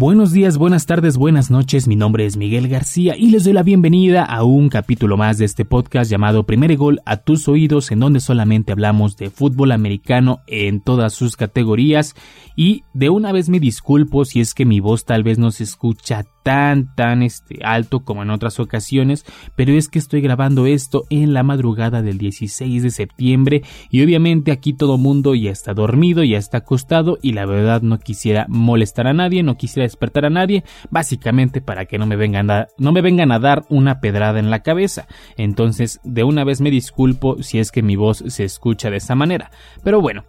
Buenos 0.00 0.32
días, 0.32 0.56
buenas 0.56 0.86
tardes, 0.86 1.18
buenas 1.18 1.50
noches. 1.50 1.86
Mi 1.86 1.94
nombre 1.94 2.24
es 2.24 2.38
Miguel 2.38 2.68
García 2.68 3.18
y 3.18 3.26
les 3.26 3.44
doy 3.44 3.52
la 3.52 3.62
bienvenida 3.62 4.24
a 4.24 4.44
un 4.44 4.70
capítulo 4.70 5.18
más 5.18 5.36
de 5.36 5.44
este 5.44 5.66
podcast 5.66 6.10
llamado 6.10 6.46
Primer 6.46 6.74
Gol 6.78 7.02
a 7.04 7.18
tus 7.18 7.48
oídos, 7.48 7.90
en 7.90 8.00
donde 8.00 8.20
solamente 8.20 8.72
hablamos 8.72 9.18
de 9.18 9.28
fútbol 9.28 9.72
americano 9.72 10.40
en 10.46 10.80
todas 10.80 11.12
sus 11.12 11.36
categorías. 11.36 12.14
Y 12.56 12.84
de 12.94 13.10
una 13.10 13.30
vez 13.30 13.50
me 13.50 13.60
disculpo 13.60 14.24
si 14.24 14.40
es 14.40 14.54
que 14.54 14.64
mi 14.64 14.80
voz 14.80 15.04
tal 15.04 15.22
vez 15.22 15.38
no 15.38 15.50
se 15.50 15.64
escucha 15.64 16.24
tan 16.42 16.94
tan 16.94 17.22
este 17.22 17.58
alto 17.62 18.00
como 18.00 18.22
en 18.22 18.30
otras 18.30 18.60
ocasiones, 18.60 19.24
pero 19.56 19.72
es 19.72 19.88
que 19.88 19.98
estoy 19.98 20.20
grabando 20.20 20.66
esto 20.66 21.04
en 21.10 21.34
la 21.34 21.42
madrugada 21.42 22.02
del 22.02 22.18
16 22.18 22.82
de 22.82 22.90
septiembre 22.90 23.62
y 23.90 24.02
obviamente 24.02 24.52
aquí 24.52 24.72
todo 24.72 24.98
mundo 24.98 25.34
ya 25.34 25.50
está 25.50 25.74
dormido, 25.74 26.22
ya 26.24 26.38
está 26.38 26.58
acostado 26.58 27.18
y 27.22 27.32
la 27.32 27.46
verdad 27.46 27.82
no 27.82 27.98
quisiera 27.98 28.46
molestar 28.48 29.06
a 29.06 29.12
nadie, 29.12 29.42
no 29.42 29.56
quisiera 29.56 29.84
despertar 29.84 30.24
a 30.24 30.30
nadie, 30.30 30.64
básicamente 30.90 31.60
para 31.60 31.86
que 31.86 31.98
no 31.98 32.06
me 32.06 32.16
vengan 32.16 32.50
a, 32.50 32.68
no 32.78 32.92
me 32.92 33.02
vengan 33.02 33.32
a 33.32 33.38
dar 33.38 33.64
una 33.68 34.00
pedrada 34.00 34.38
en 34.38 34.50
la 34.50 34.62
cabeza. 34.62 35.06
Entonces, 35.36 36.00
de 36.04 36.24
una 36.24 36.44
vez 36.44 36.60
me 36.60 36.70
disculpo 36.70 37.42
si 37.42 37.58
es 37.58 37.70
que 37.70 37.82
mi 37.82 37.96
voz 37.96 38.24
se 38.26 38.44
escucha 38.44 38.90
de 38.90 38.98
esa 38.98 39.14
manera. 39.14 39.50
Pero 39.82 40.00
bueno, 40.00 40.24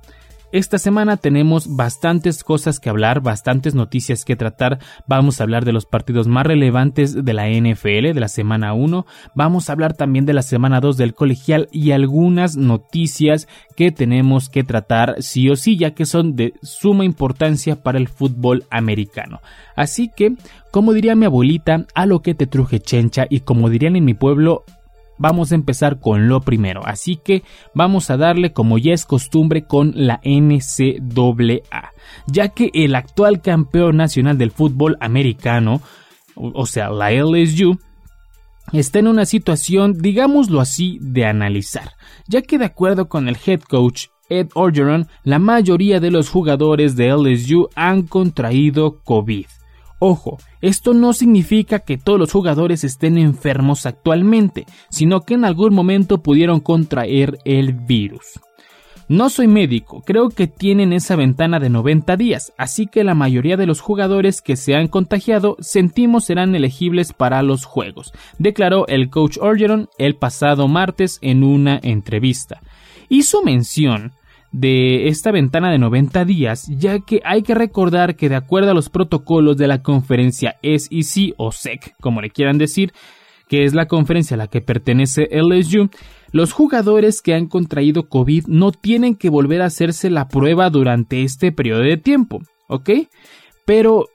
esta 0.52 0.78
semana 0.78 1.18
tenemos 1.18 1.76
bastantes 1.76 2.44
cosas 2.44 2.80
que 2.80 2.90
hablar, 2.90 3.22
bastantes 3.22 3.76
noticias 3.76 4.26
que 4.26 4.36
tratar. 4.36 4.80
Vamos 5.08 5.40
a 5.40 5.44
hablar 5.44 5.66
de 5.66 5.72
los 5.72 5.86
partidos 5.86 6.28
más 6.28 6.46
relevantes 6.46 7.24
de 7.24 7.34
la 7.34 7.48
NFL 7.50 8.14
de 8.14 8.20
la 8.20 8.28
semana 8.28 8.74
1. 8.74 9.06
Vamos 9.34 9.70
a 9.70 9.74
hablar 9.74 9.94
también 9.94 10.26
de 10.26 10.34
la 10.34 10.42
semana 10.42 10.82
2 10.82 10.98
del 10.98 11.14
colegial 11.14 11.70
y 11.72 11.92
algunas 11.92 12.58
noticias 12.58 13.48
que 13.76 13.92
tenemos 13.92 14.50
que 14.50 14.64
tratar 14.64 15.16
sí 15.20 15.50
o 15.50 15.56
sí, 15.56 15.78
ya 15.78 15.92
que 15.92 16.06
son 16.06 16.36
de 16.36 16.54
suma 16.62 17.06
importancia 17.06 17.82
para 17.82 17.98
el 17.98 18.08
fútbol 18.08 18.66
americano. 18.70 19.42
Así 19.76 20.10
que, 20.10 20.36
como 20.70 20.94
diría 20.94 21.16
mi 21.16 21.26
abuelita, 21.26 21.86
a 21.96 22.06
lo 22.06 22.22
que 22.22 22.36
te 22.36 22.48
truje 22.48 22.80
chencha 22.80 23.26
y 23.30 23.42
como 23.42 23.70
dirían 23.70 23.96
en 23.96 24.06
mi 24.06 24.14
pueblo, 24.14 24.66
vamos 25.22 25.52
a 25.52 25.56
empezar 25.56 26.00
con 26.00 26.28
lo 26.28 26.42
primero. 26.42 26.82
Así 26.84 27.16
que 27.16 27.44
vamos 27.74 28.10
a 28.10 28.18
darle 28.18 28.52
como 28.52 28.78
ya 28.78 28.94
es 28.94 29.06
costumbre 29.06 29.64
con 29.66 29.94
la 29.96 30.20
NCAA, 30.24 31.94
ya 32.28 32.50
que 32.50 32.72
el 32.74 32.96
actual 32.96 33.42
campeón 33.42 33.98
nacional 33.98 34.38
del 34.38 34.52
fútbol 34.52 34.98
americano, 35.00 35.82
o 36.36 36.66
sea, 36.66 36.90
la 36.90 37.12
LSU, 37.12 37.78
está 38.74 39.00
en 39.00 39.08
una 39.08 39.26
situación, 39.26 39.94
digámoslo 39.94 40.60
así, 40.60 40.98
de 41.02 41.26
analizar, 41.26 41.92
ya 42.28 42.42
que 42.42 42.58
de 42.58 42.66
acuerdo 42.66 43.08
con 43.08 43.28
el 43.30 43.38
head 43.46 43.62
coach 43.62 44.08
Ed 44.30 44.48
Orgeron, 44.56 45.08
la 45.24 45.40
mayoría 45.40 46.00
de 46.00 46.10
los 46.10 46.30
jugadores 46.30 46.96
de 46.96 47.10
LSU 47.10 47.68
han 47.76 48.04
contraído 48.04 49.02
COVID. 49.04 49.46
Ojo, 50.04 50.40
esto 50.62 50.96
no 50.96 51.14
significa 51.14 51.78
que 51.78 52.00
todos 52.00 52.18
los 52.18 52.32
jugadores 52.32 52.84
estén 52.84 53.20
enfermos 53.20 53.86
actualmente, 53.86 54.66
sino 54.90 55.22
que 55.22 55.36
en 55.36 55.46
algún 55.46 55.76
momento 55.76 56.24
pudieron 56.24 56.60
contraer 56.60 57.38
el 57.46 57.74
virus. 57.74 58.40
No 59.08 59.30
soy 59.30 59.48
médico, 59.48 60.02
creo 60.04 60.30
que 60.30 60.48
tienen 60.48 60.92
esa 60.92 61.16
ventana 61.16 61.60
de 61.60 61.70
90 61.70 62.18
días, 62.18 62.52
así 62.58 62.88
que 62.88 63.04
la 63.04 63.14
mayoría 63.14 63.58
de 63.58 63.68
los 63.68 63.80
jugadores 63.80 64.42
que 64.42 64.56
se 64.56 64.74
han 64.74 64.88
contagiado 64.88 65.56
sentimos 65.60 66.26
serán 66.26 66.56
elegibles 66.56 67.14
para 67.14 67.44
los 67.44 67.66
juegos, 67.66 68.12
declaró 68.40 68.88
el 68.88 69.12
coach 69.12 69.38
Orgeron 69.40 69.88
el 70.00 70.16
pasado 70.16 70.68
martes 70.68 71.20
en 71.22 71.44
una 71.44 71.80
entrevista. 71.84 72.60
Hizo 73.08 73.44
mención 73.44 74.14
de 74.52 75.08
esta 75.08 75.32
ventana 75.32 75.72
de 75.72 75.78
90 75.78 76.26
días, 76.26 76.68
ya 76.68 77.00
que 77.00 77.22
hay 77.24 77.42
que 77.42 77.56
recordar 77.56 78.16
que 78.16 78.30
de 78.30 78.36
acuerdo 78.36 78.72
a 78.72 78.74
los 78.74 78.90
protocolos 78.90 79.58
de 79.58 79.68
la 79.68 79.82
conferencia 79.82 80.58
SEC 80.62 81.34
o 81.38 81.52
SEC, 81.52 81.96
como 82.02 82.22
le 82.22 82.30
quieran 82.30 82.58
decir, 82.58 82.94
que 83.48 83.66
es 83.66 83.74
la 83.74 83.88
conferencia 83.88 84.36
a 84.36 84.38
la 84.38 84.48
que 84.48 84.62
pertenece 84.62 85.30
LSU, 85.32 85.90
los 86.32 86.54
jugadores 86.54 87.22
que 87.22 87.34
han 87.34 87.48
contraído 87.48 88.08
COVID 88.08 88.46
no 88.48 88.72
tienen 88.72 89.16
que 89.16 89.30
volver 89.30 89.62
a 89.62 89.66
hacerse 89.66 90.10
la 90.10 90.30
prueba 90.30 90.70
durante 90.70 91.24
este 91.24 91.52
periodo 91.52 91.82
de 91.82 91.98
tiempo, 91.98 92.42
¿ok? 92.68 92.90
Pero 93.66 94.06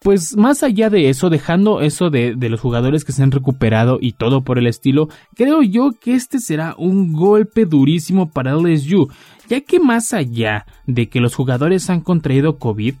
pues 0.00 0.36
más 0.36 0.62
allá 0.62 0.90
de 0.90 1.08
eso, 1.08 1.30
dejando 1.30 1.80
eso 1.80 2.10
de, 2.10 2.34
de, 2.36 2.48
los 2.48 2.60
jugadores 2.60 3.04
que 3.04 3.12
se 3.12 3.22
han 3.22 3.30
recuperado 3.30 3.98
y 4.00 4.12
todo 4.12 4.42
por 4.42 4.58
el 4.58 4.66
estilo, 4.66 5.08
creo 5.34 5.62
yo 5.62 5.90
que 6.00 6.14
este 6.14 6.38
será 6.38 6.74
un 6.78 7.12
golpe 7.12 7.66
durísimo 7.66 8.30
para 8.30 8.54
LSU, 8.54 9.08
ya 9.48 9.60
que 9.60 9.80
más 9.80 10.12
allá 10.12 10.66
de 10.86 11.08
que 11.08 11.20
los 11.20 11.34
jugadores 11.34 11.90
han 11.90 12.00
contraído 12.00 12.58
COVID, 12.58 12.94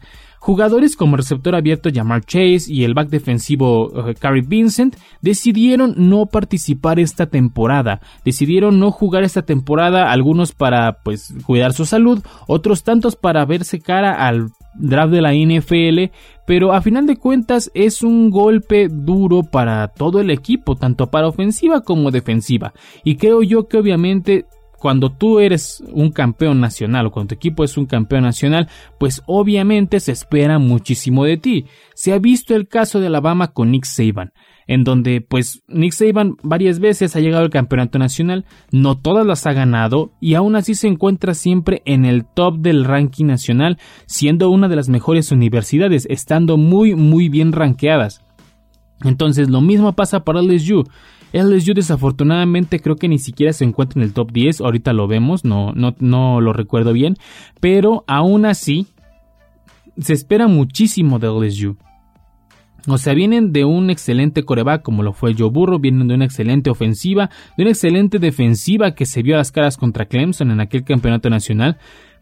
Jugadores 0.44 0.94
como 0.94 1.16
receptor 1.16 1.54
abierto 1.54 1.88
Jamar 1.90 2.22
Chase 2.22 2.66
y 2.68 2.84
el 2.84 2.92
back 2.92 3.08
defensivo 3.08 3.86
uh, 3.86 4.12
Vincent 4.46 4.94
decidieron 5.22 5.94
no 5.96 6.26
participar 6.26 7.00
esta 7.00 7.24
temporada, 7.24 8.02
decidieron 8.26 8.78
no 8.78 8.90
jugar 8.90 9.24
esta 9.24 9.40
temporada, 9.40 10.12
algunos 10.12 10.52
para 10.52 10.98
pues 11.02 11.32
cuidar 11.46 11.72
su 11.72 11.86
salud, 11.86 12.22
otros 12.46 12.82
tantos 12.82 13.16
para 13.16 13.46
verse 13.46 13.80
cara 13.80 14.26
al 14.26 14.50
draft 14.74 15.12
de 15.12 15.22
la 15.22 15.32
NFL, 15.32 16.12
pero 16.46 16.72
a 16.72 16.82
final 16.82 17.06
de 17.06 17.16
cuentas 17.16 17.70
es 17.74 18.02
un 18.02 18.30
golpe 18.30 18.88
duro 18.88 19.42
para 19.42 19.88
todo 19.88 20.20
el 20.20 20.30
equipo, 20.30 20.76
tanto 20.76 21.10
para 21.10 21.28
ofensiva 21.28 21.82
como 21.82 22.10
defensiva, 22.10 22.74
y 23.02 23.16
creo 23.16 23.42
yo 23.42 23.68
que 23.68 23.78
obviamente 23.78 24.46
cuando 24.84 25.10
tú 25.10 25.40
eres 25.40 25.82
un 25.92 26.10
campeón 26.10 26.60
nacional 26.60 27.06
o 27.06 27.10
cuando 27.10 27.28
tu 27.28 27.34
equipo 27.36 27.64
es 27.64 27.78
un 27.78 27.86
campeón 27.86 28.24
nacional, 28.24 28.68
pues 28.98 29.22
obviamente 29.24 29.98
se 29.98 30.12
espera 30.12 30.58
muchísimo 30.58 31.24
de 31.24 31.38
ti. 31.38 31.64
Se 31.94 32.12
ha 32.12 32.18
visto 32.18 32.54
el 32.54 32.68
caso 32.68 33.00
de 33.00 33.06
Alabama 33.06 33.52
con 33.52 33.70
Nick 33.70 33.86
Saban, 33.86 34.34
en 34.66 34.84
donde 34.84 35.20
pues 35.20 35.62
Nick 35.68 35.92
Saban 35.92 36.36
varias 36.42 36.78
veces 36.78 37.14
ha 37.16 37.20
llegado 37.20 37.44
al 37.44 37.50
campeonato 37.50 37.98
nacional, 37.98 38.44
no 38.70 38.96
todas 38.96 39.26
las 39.26 39.46
ha 39.46 39.52
ganado 39.52 40.12
y 40.20 40.34
aún 40.34 40.56
así 40.56 40.74
se 40.74 40.88
encuentra 40.88 41.34
siempre 41.34 41.82
en 41.84 42.04
el 42.04 42.24
top 42.24 42.58
del 42.58 42.84
ranking 42.84 43.26
nacional, 43.26 43.78
siendo 44.06 44.50
una 44.50 44.68
de 44.68 44.76
las 44.76 44.88
mejores 44.88 45.30
universidades, 45.32 46.06
estando 46.10 46.56
muy 46.56 46.94
muy 46.94 47.28
bien 47.28 47.52
rankeadas. 47.52 48.22
Entonces 49.02 49.50
lo 49.50 49.60
mismo 49.60 49.92
pasa 49.92 50.24
para 50.24 50.40
LSU. 50.40 50.84
LSU 51.32 51.74
desafortunadamente 51.74 52.78
creo 52.78 52.96
que 52.96 53.08
ni 53.08 53.18
siquiera 53.18 53.52
se 53.52 53.64
encuentra 53.64 54.00
en 54.00 54.06
el 54.06 54.14
top 54.14 54.30
10, 54.30 54.60
ahorita 54.60 54.92
lo 54.92 55.08
vemos, 55.08 55.44
no, 55.44 55.72
no, 55.72 55.94
no 55.98 56.40
lo 56.40 56.52
recuerdo 56.52 56.92
bien, 56.92 57.16
pero 57.60 58.04
aún 58.06 58.46
así 58.46 58.86
se 59.98 60.12
espera 60.12 60.46
muchísimo 60.46 61.18
de 61.18 61.28
LSU. 61.28 61.76
O 62.86 62.98
sea, 62.98 63.14
vienen 63.14 63.52
de 63.52 63.64
un 63.64 63.90
excelente 63.90 64.44
coreback 64.44 64.82
como 64.82 65.02
lo 65.02 65.12
fue 65.12 65.34
Joe 65.36 65.50
Burrow, 65.50 65.78
vienen 65.78 66.08
de 66.08 66.14
una 66.14 66.26
excelente 66.26 66.70
ofensiva, 66.70 67.30
de 67.56 67.62
una 67.62 67.70
excelente 67.70 68.18
defensiva 68.18 68.94
que 68.94 69.06
se 69.06 69.22
vio 69.22 69.34
a 69.34 69.38
las 69.38 69.52
caras 69.52 69.76
contra 69.76 70.06
Clemson 70.06 70.50
en 70.50 70.60
aquel 70.60 70.84
campeonato 70.84 71.30
nacional, 71.30 71.78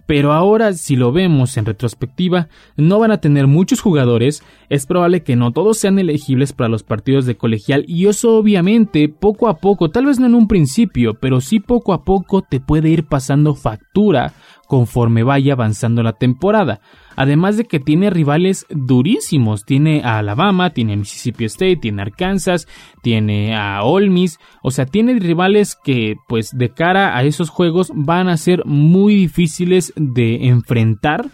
pero 0.06 0.32
ahora 0.32 0.72
si 0.72 0.96
lo 0.96 1.12
vemos 1.12 1.56
en 1.56 1.64
retrospectiva, 1.64 2.48
no 2.76 2.98
van 2.98 3.12
a 3.12 3.20
tener 3.20 3.46
muchos 3.46 3.80
jugadores, 3.80 4.42
es 4.68 4.86
probable 4.86 5.22
que 5.22 5.36
no 5.36 5.52
todos 5.52 5.78
sean 5.78 5.98
elegibles 5.98 6.52
para 6.52 6.68
los 6.68 6.82
partidos 6.82 7.24
de 7.26 7.36
colegial. 7.36 7.84
Y 7.86 8.06
eso 8.06 8.36
obviamente 8.36 9.08
poco 9.08 9.48
a 9.48 9.58
poco, 9.58 9.90
tal 9.90 10.06
vez 10.06 10.18
no 10.20 10.26
en 10.26 10.34
un 10.34 10.48
principio, 10.48 11.14
pero 11.14 11.40
sí 11.40 11.60
poco 11.60 11.92
a 11.92 12.04
poco 12.04 12.42
te 12.42 12.60
puede 12.60 12.88
ir 12.88 13.06
pasando 13.06 13.54
factura 13.54 14.32
conforme 14.66 15.22
vaya 15.22 15.54
avanzando 15.54 16.02
la 16.02 16.12
temporada. 16.12 16.80
Además 17.16 17.56
de 17.56 17.64
que 17.64 17.80
tiene 17.80 18.10
rivales 18.10 18.66
durísimos, 18.70 19.64
tiene 19.64 20.02
a 20.02 20.18
Alabama, 20.18 20.70
tiene 20.70 20.94
a 20.94 20.96
Mississippi 20.96 21.44
State, 21.44 21.76
tiene 21.76 22.02
a 22.02 22.06
Arkansas, 22.06 22.68
tiene 23.02 23.54
a 23.54 23.82
Ole 23.82 24.10
Miss, 24.10 24.38
o 24.62 24.70
sea, 24.70 24.86
tiene 24.86 25.14
rivales 25.18 25.76
que 25.76 26.16
pues 26.28 26.56
de 26.56 26.70
cara 26.70 27.16
a 27.16 27.22
esos 27.24 27.50
juegos 27.50 27.92
van 27.94 28.28
a 28.28 28.36
ser 28.36 28.64
muy 28.64 29.14
difíciles 29.14 29.92
de 29.96 30.48
enfrentar 30.48 31.30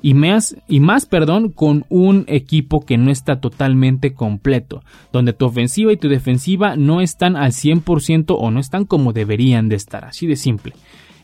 y 0.00 0.14
más, 0.14 0.56
y 0.68 0.80
más 0.80 1.06
perdón, 1.06 1.50
con 1.50 1.84
un 1.88 2.24
equipo 2.28 2.84
que 2.84 2.96
no 2.96 3.10
está 3.10 3.40
totalmente 3.40 4.14
completo, 4.14 4.82
donde 5.12 5.32
tu 5.32 5.46
ofensiva 5.46 5.92
y 5.92 5.96
tu 5.96 6.08
defensiva 6.08 6.76
no 6.76 7.00
están 7.00 7.36
al 7.36 7.52
100% 7.52 8.36
o 8.38 8.50
no 8.50 8.60
están 8.60 8.84
como 8.84 9.12
deberían 9.12 9.68
de 9.68 9.76
estar, 9.76 10.04
así 10.04 10.26
de 10.26 10.36
simple. 10.36 10.74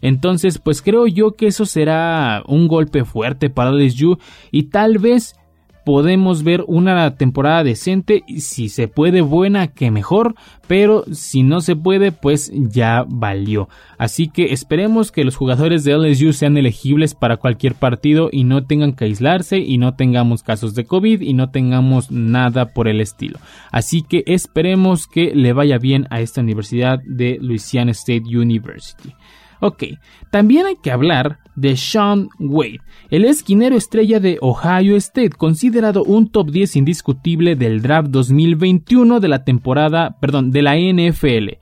Entonces, 0.05 0.59
pues 0.59 0.83
creo 0.83 1.07
yo 1.07 1.33
que 1.33 1.47
eso 1.47 1.65
será 1.65 2.43
un 2.47 2.69
golpe 2.69 3.07
fuerte 3.07 3.49
para 3.49 3.73
LSU 3.73 4.19
y 4.51 4.65
tal 4.65 4.99
vez 4.99 5.35
podemos 5.87 6.43
ver 6.43 6.63
una 6.67 7.17
temporada 7.17 7.65
decente 7.65 8.23
si 8.39 8.69
se 8.69 8.87
puede 8.87 9.23
buena 9.23 9.69
que 9.69 9.91
mejor 9.91 10.35
pero 10.67 11.05
si 11.13 11.43
no 11.43 11.63
se 11.63 11.75
puede 11.75 12.13
pues 12.13 12.53
ya 12.55 13.07
valió. 13.09 13.71
Así 13.97 14.29
que 14.29 14.53
esperemos 14.53 15.11
que 15.11 15.25
los 15.25 15.37
jugadores 15.37 15.85
de 15.85 15.97
LSU 15.97 16.35
sean 16.35 16.59
elegibles 16.59 17.15
para 17.15 17.39
cualquier 17.39 17.75
partido 17.75 18.29
y 18.31 18.45
no 18.45 18.65
tengan 18.67 18.93
que 18.93 19.07
aislarse 19.07 19.59
y 19.59 19.79
no 19.79 19.95
tengamos 19.95 20.43
casos 20.43 20.75
de 20.75 20.85
COVID 20.85 21.23
y 21.23 21.33
no 21.33 21.51
tengamos 21.51 22.11
nada 22.11 22.75
por 22.75 22.89
el 22.89 23.01
estilo. 23.01 23.39
Así 23.71 24.03
que 24.03 24.23
esperemos 24.27 25.07
que 25.07 25.35
le 25.35 25.55
vaya 25.55 25.79
bien 25.79 26.07
a 26.11 26.21
esta 26.21 26.43
universidad 26.43 26.99
de 27.07 27.39
Louisiana 27.41 27.93
State 27.93 28.25
University 28.27 29.15
Ok, 29.61 29.85
también 30.31 30.67
hay 30.67 30.77
que 30.83 30.91
hablar 30.91 31.39
de 31.57 31.77
Sean 31.77 32.29
Wade, 32.39 32.81
el 33.11 33.25
esquinero 33.25 33.77
estrella 33.77 34.21
de 34.21 34.39
Ohio 34.41 34.97
State, 34.97 35.31
considerado 35.31 36.03
un 36.03 36.31
top 36.31 36.51
10 36.51 36.77
indiscutible 36.77 37.57
del 37.57 37.81
draft 37.81 38.09
2021 38.09 39.21
de 39.21 39.29
la 39.29 39.45
temporada, 39.45 40.17
perdón, 40.21 40.51
de 40.51 40.63
la 40.63 40.77
NFL. 40.77 41.59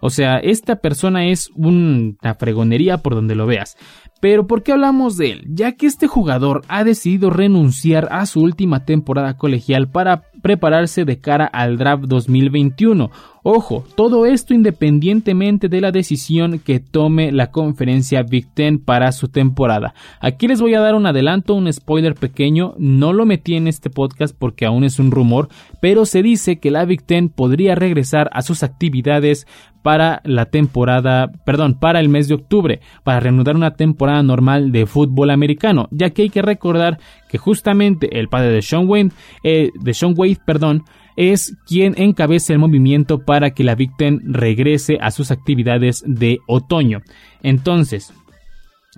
O 0.00 0.10
sea, 0.10 0.38
esta 0.38 0.76
persona 0.76 1.26
es 1.26 1.50
una 1.54 2.34
fregonería 2.34 2.98
por 2.98 3.14
donde 3.14 3.36
lo 3.36 3.46
veas. 3.46 3.76
Pero 4.22 4.46
¿por 4.46 4.62
qué 4.62 4.70
hablamos 4.70 5.16
de 5.16 5.32
él? 5.32 5.44
Ya 5.48 5.72
que 5.72 5.86
este 5.86 6.06
jugador 6.06 6.62
ha 6.68 6.84
decidido 6.84 7.28
renunciar 7.28 8.06
a 8.12 8.24
su 8.26 8.40
última 8.40 8.84
temporada 8.84 9.36
colegial 9.36 9.88
para 9.88 10.22
prepararse 10.42 11.04
de 11.04 11.18
cara 11.18 11.44
al 11.44 11.76
draft 11.76 12.04
2021. 12.04 13.10
Ojo, 13.44 13.84
todo 13.96 14.24
esto 14.24 14.54
independientemente 14.54 15.68
de 15.68 15.80
la 15.80 15.90
decisión 15.90 16.60
que 16.60 16.78
tome 16.78 17.32
la 17.32 17.50
conferencia 17.50 18.22
Big 18.22 18.46
Ten 18.54 18.78
para 18.78 19.10
su 19.10 19.26
temporada. 19.26 19.94
Aquí 20.20 20.46
les 20.46 20.60
voy 20.60 20.74
a 20.74 20.80
dar 20.80 20.94
un 20.94 21.06
adelanto, 21.06 21.54
un 21.54 21.72
spoiler 21.72 22.14
pequeño, 22.14 22.74
no 22.78 23.12
lo 23.12 23.26
metí 23.26 23.56
en 23.56 23.66
este 23.66 23.90
podcast 23.90 24.36
porque 24.38 24.66
aún 24.66 24.84
es 24.84 25.00
un 25.00 25.10
rumor, 25.10 25.48
pero 25.80 26.06
se 26.06 26.22
dice 26.22 26.60
que 26.60 26.70
la 26.70 26.84
Big 26.84 27.02
Ten 27.02 27.28
podría 27.28 27.74
regresar 27.74 28.30
a 28.32 28.42
sus 28.42 28.62
actividades 28.62 29.48
para 29.82 30.20
la 30.24 30.46
temporada, 30.46 31.32
perdón, 31.44 31.74
para 31.74 31.98
el 31.98 32.08
mes 32.08 32.28
de 32.28 32.34
octubre, 32.34 32.80
para 33.02 33.18
reanudar 33.18 33.56
una 33.56 33.74
temporada 33.74 34.11
normal 34.20 34.72
de 34.72 34.86
fútbol 34.86 35.30
americano, 35.30 35.86
ya 35.92 36.10
que 36.10 36.22
hay 36.22 36.30
que 36.30 36.42
recordar 36.42 36.98
que 37.28 37.38
justamente 37.38 38.18
el 38.18 38.28
padre 38.28 38.50
de 38.50 38.62
Sean 38.62 38.88
Wayne, 38.88 39.12
eh, 39.44 39.70
de 39.80 39.94
Sean 39.94 40.14
Wade, 40.16 40.38
perdón, 40.44 40.82
es 41.16 41.56
quien 41.66 41.94
encabeza 41.96 42.52
el 42.52 42.58
movimiento 42.58 43.24
para 43.24 43.50
que 43.50 43.64
la 43.64 43.76
Ten 43.76 44.20
regrese 44.24 44.98
a 45.00 45.10
sus 45.10 45.30
actividades 45.30 46.02
de 46.06 46.38
otoño. 46.46 47.02
Entonces, 47.42 48.12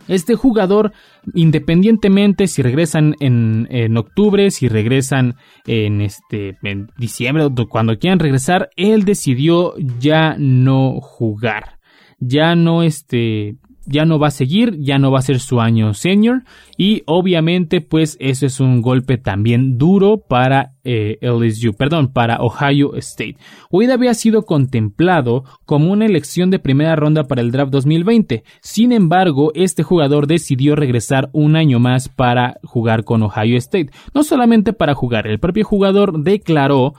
este 0.09 0.35
jugador, 0.35 0.93
independientemente 1.35 2.49
si 2.49 2.63
regresan 2.63 3.15
en, 3.21 3.97
octubre, 3.97 4.51
si 4.51 4.69
regresan 4.69 5.37
en 5.67 6.01
este 6.01 6.57
en 6.63 6.91
diciembre, 6.99 7.49
cuando 7.69 7.99
quieran 7.99 8.19
regresar, 8.19 8.71
él 8.77 9.05
decidió 9.05 9.75
ya 9.99 10.37
no 10.39 11.01
jugar, 11.01 11.79
ya 12.19 12.57
no 12.57 12.83
este 12.83 13.57
ya 13.87 14.05
no 14.05 14.19
va 14.19 14.29
a 14.29 14.33
seguir, 14.33 14.77
ya 14.79 14.99
no 14.99 15.11
va 15.11 15.19
a 15.19 15.23
ser 15.23 15.41
su 15.41 15.61
año 15.61 15.95
senior 15.95 16.43
y 16.77 17.03
obviamente 17.07 17.81
pues 17.81 18.17
eso 18.21 18.47
es 18.47 18.61
un 18.61 18.83
golpe 18.83 19.19
también 19.19 19.79
duro 19.79 20.19
para 20.19 20.73
eh, 20.85 21.19
LSU, 21.23 21.75
perdón, 21.75 22.13
para 22.13 22.39
Ohio 22.41 22.95
State. 22.97 23.37
Wade 23.71 23.93
había 23.93 24.13
sido 24.15 24.43
contemplado 24.43 25.45
como 25.65 25.91
una 25.91 26.05
elección 26.05 26.51
de 26.51 26.59
primera 26.59 26.95
ronda 26.95 27.25
para 27.25 27.41
el 27.41 27.51
draft 27.51 27.73
2020. 27.73 28.45
Sin 28.61 28.93
embargo, 28.93 29.51
este 29.55 29.83
jugador 29.83 30.27
decidió 30.27 30.77
regresar 30.77 31.31
un 31.33 31.57
año 31.57 31.79
más 31.79 32.09
para 32.09 32.59
jugar 32.65 33.05
con 33.05 33.23
Ohio 33.23 33.57
State. 33.57 33.91
No 34.13 34.25
solamente 34.25 34.73
para 34.73 34.95
jugar, 34.95 35.27
el 35.27 35.39
propio 35.39 35.65
jugador 35.65 36.23
declaró 36.23 36.95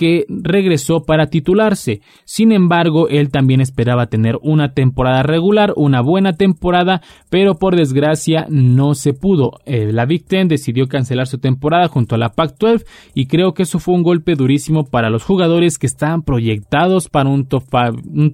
que 0.00 0.24
regresó 0.30 1.04
para 1.04 1.26
titularse. 1.26 2.00
Sin 2.24 2.52
embargo, 2.52 3.10
él 3.10 3.28
también 3.28 3.60
esperaba 3.60 4.06
tener 4.06 4.38
una 4.40 4.72
temporada 4.72 5.22
regular, 5.22 5.74
una 5.76 6.00
buena 6.00 6.32
temporada, 6.32 7.02
pero 7.28 7.56
por 7.56 7.76
desgracia 7.76 8.46
no 8.48 8.94
se 8.94 9.12
pudo. 9.12 9.58
Eh, 9.66 9.92
la 9.92 10.06
Big 10.06 10.24
Ten 10.24 10.48
decidió 10.48 10.88
cancelar 10.88 11.26
su 11.26 11.36
temporada 11.36 11.88
junto 11.88 12.14
a 12.14 12.18
la 12.18 12.30
Pac-12 12.30 12.86
y 13.12 13.26
creo 13.26 13.52
que 13.52 13.64
eso 13.64 13.78
fue 13.78 13.94
un 13.94 14.02
golpe 14.02 14.36
durísimo 14.36 14.86
para 14.86 15.10
los 15.10 15.22
jugadores 15.22 15.76
que 15.76 15.86
estaban 15.86 16.22
proyectados 16.22 17.10
para 17.10 17.28
un 17.28 17.44
top, 17.46 17.64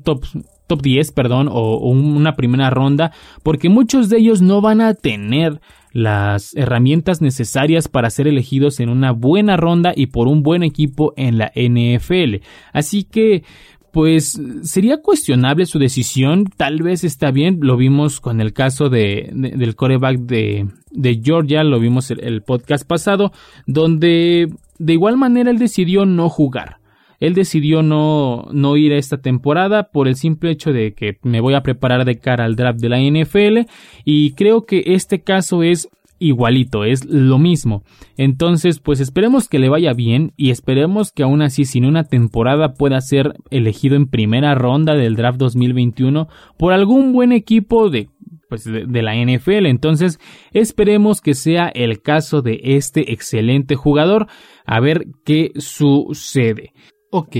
top 0.05 0.25
top 0.69 0.83
10, 0.83 1.13
perdón, 1.13 1.49
o, 1.51 1.91
una 1.91 2.35
primera 2.35 2.71
ronda, 2.71 3.13
porque 3.43 3.69
muchos 3.69 4.09
de 4.09 4.19
ellos 4.19 4.43
no 4.43 4.61
van 4.61 4.81
a 4.81 4.95
tener 4.95 5.61
las 5.97 6.55
herramientas 6.57 7.23
necesarias 7.23 7.89
para 7.89 8.11
ser 8.11 8.29
elegidos 8.29 8.81
en 8.81 8.91
una 8.91 9.13
buena 9.13 9.57
ronda 9.57 9.95
y 9.97 10.09
por 10.09 10.29
un 10.29 10.43
buen 10.43 10.63
equipo 10.63 11.15
en 11.17 11.39
la 11.39 11.51
NFL. 11.57 12.45
Así 12.75 13.05
que 13.05 13.45
pues 13.93 14.39
sería 14.61 14.99
cuestionable 14.99 15.65
su 15.65 15.79
decisión, 15.79 16.45
tal 16.55 16.83
vez 16.83 17.03
está 17.03 17.31
bien, 17.31 17.61
lo 17.63 17.79
vimos 17.79 18.21
con 18.21 18.43
el 18.43 18.53
caso 18.53 18.91
de, 18.91 19.31
del 19.33 19.75
coreback 19.75 20.19
de, 20.19 20.69
de, 20.91 21.21
Georgia, 21.25 21.65
lo 21.65 21.81
vimos 21.81 22.11
el, 22.11 22.23
el 22.23 22.43
podcast 22.43 22.87
pasado, 22.87 23.33
donde 23.67 24.51
de 24.79 24.93
igual 24.93 25.17
manera 25.17 25.51
él 25.51 25.59
decidió 25.59 26.05
no 26.05 26.29
jugar. 26.29 26.77
Él 27.21 27.35
decidió 27.35 27.83
no, 27.83 28.47
no 28.53 28.77
ir 28.77 28.93
a 28.93 28.99
esta 28.99 29.19
temporada 29.19 29.91
por 29.91 30.09
el 30.09 30.17
simple 30.17 30.51
hecho 30.51 30.73
de 30.73 30.95
que 30.95 31.19
me 31.23 31.41
voy 31.41 31.55
a 31.55 31.63
preparar 31.63 32.05
de 32.05 32.19
cara 32.19 32.45
al 32.45 32.57
draft 32.57 32.81
de 32.81 32.89
la 32.89 33.01
NFL 33.01 33.71
y 34.05 34.33
creo 34.33 34.67
que 34.67 34.83
este 34.87 35.23
caso 35.23 35.63
es 35.63 35.89
igualito, 36.19 36.85
es 36.85 37.05
lo 37.05 37.39
mismo. 37.39 37.83
Entonces, 38.17 38.81
pues 38.81 39.01
esperemos 39.01 39.49
que 39.49 39.59
le 39.59 39.69
vaya 39.69 39.93
bien 39.93 40.33
y 40.37 40.51
esperemos 40.51 41.13
que 41.13 41.23
aún 41.23 41.43
así 41.43 41.65
sin 41.65 41.85
una 41.85 42.05
temporada 42.05 42.75
pueda 42.75 43.01
ser 43.01 43.35
elegido 43.51 43.97
en 43.97 44.09
primera 44.09 44.55
ronda 44.55 44.95
del 44.95 45.17
draft 45.17 45.39
2021 45.39 46.29
por 46.59 46.73
algún 46.73 47.13
buen 47.13 47.33
equipo 47.33 47.91
de 47.91 48.09
pues 48.49 48.63
de, 48.63 48.87
de, 48.87 49.03
la 49.03 49.15
NFL. 49.17 49.67
Entonces, 49.67 50.21
esperemos 50.53 51.21
que 51.21 51.35
sea 51.35 51.67
el 51.69 52.01
caso 52.01 52.43
de 52.43 52.61
este 52.63 53.13
excelente 53.13 53.75
jugador. 53.75 54.29
A 54.65 54.79
ver 54.79 55.07
qué 55.25 55.51
sucede. 55.57 56.73
Ok, 57.11 57.37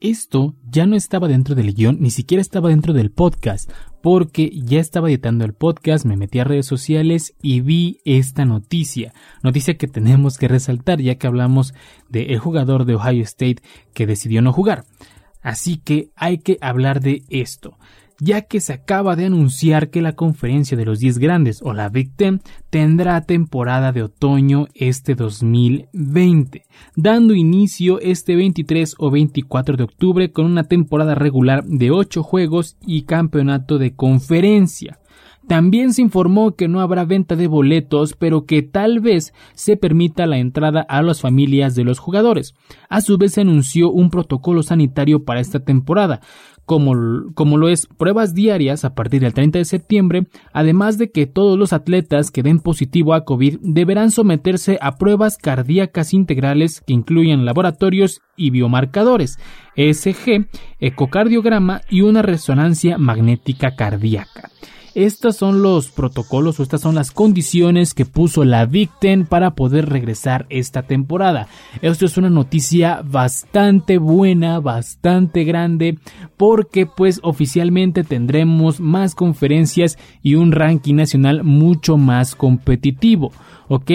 esto 0.00 0.56
ya 0.64 0.86
no 0.86 0.96
estaba 0.96 1.28
dentro 1.28 1.54
del 1.54 1.74
guion, 1.74 1.98
ni 2.00 2.10
siquiera 2.10 2.40
estaba 2.40 2.70
dentro 2.70 2.94
del 2.94 3.10
podcast, 3.10 3.70
porque 4.02 4.50
ya 4.52 4.80
estaba 4.80 5.08
editando 5.08 5.44
el 5.44 5.52
podcast, 5.52 6.06
me 6.06 6.16
metí 6.16 6.38
a 6.38 6.44
redes 6.44 6.66
sociales 6.66 7.34
y 7.42 7.60
vi 7.60 7.98
esta 8.04 8.44
noticia. 8.44 9.12
Noticia 9.42 9.76
que 9.76 9.86
tenemos 9.86 10.38
que 10.38 10.48
resaltar 10.48 11.00
ya 11.00 11.16
que 11.16 11.26
hablamos 11.26 11.74
del 12.08 12.38
jugador 12.38 12.86
de 12.86 12.94
Ohio 12.94 13.22
State 13.22 13.62
que 13.92 14.06
decidió 14.06 14.40
no 14.40 14.52
jugar. 14.52 14.84
Así 15.42 15.76
que 15.76 16.10
hay 16.16 16.38
que 16.38 16.56
hablar 16.60 17.00
de 17.00 17.22
esto 17.28 17.76
ya 18.24 18.42
que 18.42 18.60
se 18.60 18.72
acaba 18.72 19.16
de 19.16 19.26
anunciar 19.26 19.90
que 19.90 20.00
la 20.00 20.12
conferencia 20.12 20.76
de 20.76 20.84
los 20.84 21.00
10 21.00 21.18
grandes 21.18 21.60
o 21.60 21.72
la 21.72 21.88
Big 21.88 22.14
Ten 22.14 22.40
tendrá 22.70 23.20
temporada 23.22 23.90
de 23.90 24.04
otoño 24.04 24.68
este 24.74 25.16
2020, 25.16 26.64
dando 26.94 27.34
inicio 27.34 27.98
este 27.98 28.36
23 28.36 28.94
o 28.98 29.10
24 29.10 29.76
de 29.76 29.82
octubre 29.82 30.30
con 30.30 30.46
una 30.46 30.62
temporada 30.62 31.16
regular 31.16 31.64
de 31.64 31.90
8 31.90 32.22
juegos 32.22 32.76
y 32.86 33.02
campeonato 33.02 33.78
de 33.78 33.96
conferencia. 33.96 35.00
También 35.48 35.92
se 35.92 36.02
informó 36.02 36.54
que 36.54 36.68
no 36.68 36.80
habrá 36.80 37.04
venta 37.04 37.34
de 37.34 37.48
boletos, 37.48 38.14
pero 38.16 38.46
que 38.46 38.62
tal 38.62 39.00
vez 39.00 39.34
se 39.54 39.76
permita 39.76 40.26
la 40.26 40.38
entrada 40.38 40.82
a 40.82 41.02
las 41.02 41.20
familias 41.20 41.74
de 41.74 41.82
los 41.82 41.98
jugadores. 41.98 42.54
A 42.88 43.00
su 43.00 43.18
vez 43.18 43.32
se 43.32 43.40
anunció 43.40 43.90
un 43.90 44.10
protocolo 44.10 44.62
sanitario 44.62 45.24
para 45.24 45.40
esta 45.40 45.60
temporada, 45.60 46.20
como, 46.64 46.92
como 47.34 47.56
lo 47.56 47.68
es 47.68 47.86
pruebas 47.86 48.34
diarias 48.34 48.84
a 48.84 48.94
partir 48.94 49.20
del 49.20 49.34
30 49.34 49.58
de 49.58 49.64
septiembre, 49.64 50.26
además 50.52 50.98
de 50.98 51.10
que 51.10 51.26
todos 51.26 51.58
los 51.58 51.72
atletas 51.72 52.30
que 52.30 52.42
den 52.42 52.60
positivo 52.60 53.14
a 53.14 53.24
COVID 53.24 53.58
deberán 53.62 54.10
someterse 54.10 54.78
a 54.80 54.92
pruebas 54.92 55.36
cardíacas 55.36 56.14
integrales 56.14 56.82
que 56.86 56.92
incluyen 56.92 57.44
laboratorios 57.44 58.20
y 58.36 58.50
biomarcadores, 58.50 59.38
ESG, 59.76 60.48
ecocardiograma 60.78 61.82
y 61.88 62.02
una 62.02 62.22
resonancia 62.22 62.98
magnética 62.98 63.74
cardíaca. 63.74 64.50
Estos 64.94 65.36
son 65.36 65.62
los 65.62 65.88
protocolos 65.88 66.60
o 66.60 66.62
estas 66.62 66.82
son 66.82 66.94
las 66.94 67.10
condiciones 67.10 67.94
que 67.94 68.04
puso 68.04 68.44
la 68.44 68.66
Big 68.66 68.90
Ten 69.00 69.24
para 69.24 69.54
poder 69.54 69.88
regresar 69.88 70.46
esta 70.50 70.82
temporada. 70.82 71.48
Esto 71.80 72.04
es 72.04 72.16
una 72.18 72.28
noticia 72.28 73.02
bastante 73.02 73.98
buena, 73.98 74.60
bastante 74.60 75.44
grande, 75.44 75.98
porque 76.36 76.86
pues 76.86 77.20
oficialmente 77.22 78.04
tendremos 78.04 78.80
más 78.80 79.14
conferencias 79.14 79.96
y 80.22 80.34
un 80.34 80.52
ranking 80.52 80.94
nacional 80.94 81.42
mucho 81.42 81.96
más 81.96 82.34
competitivo. 82.34 83.32
¿ok? 83.68 83.90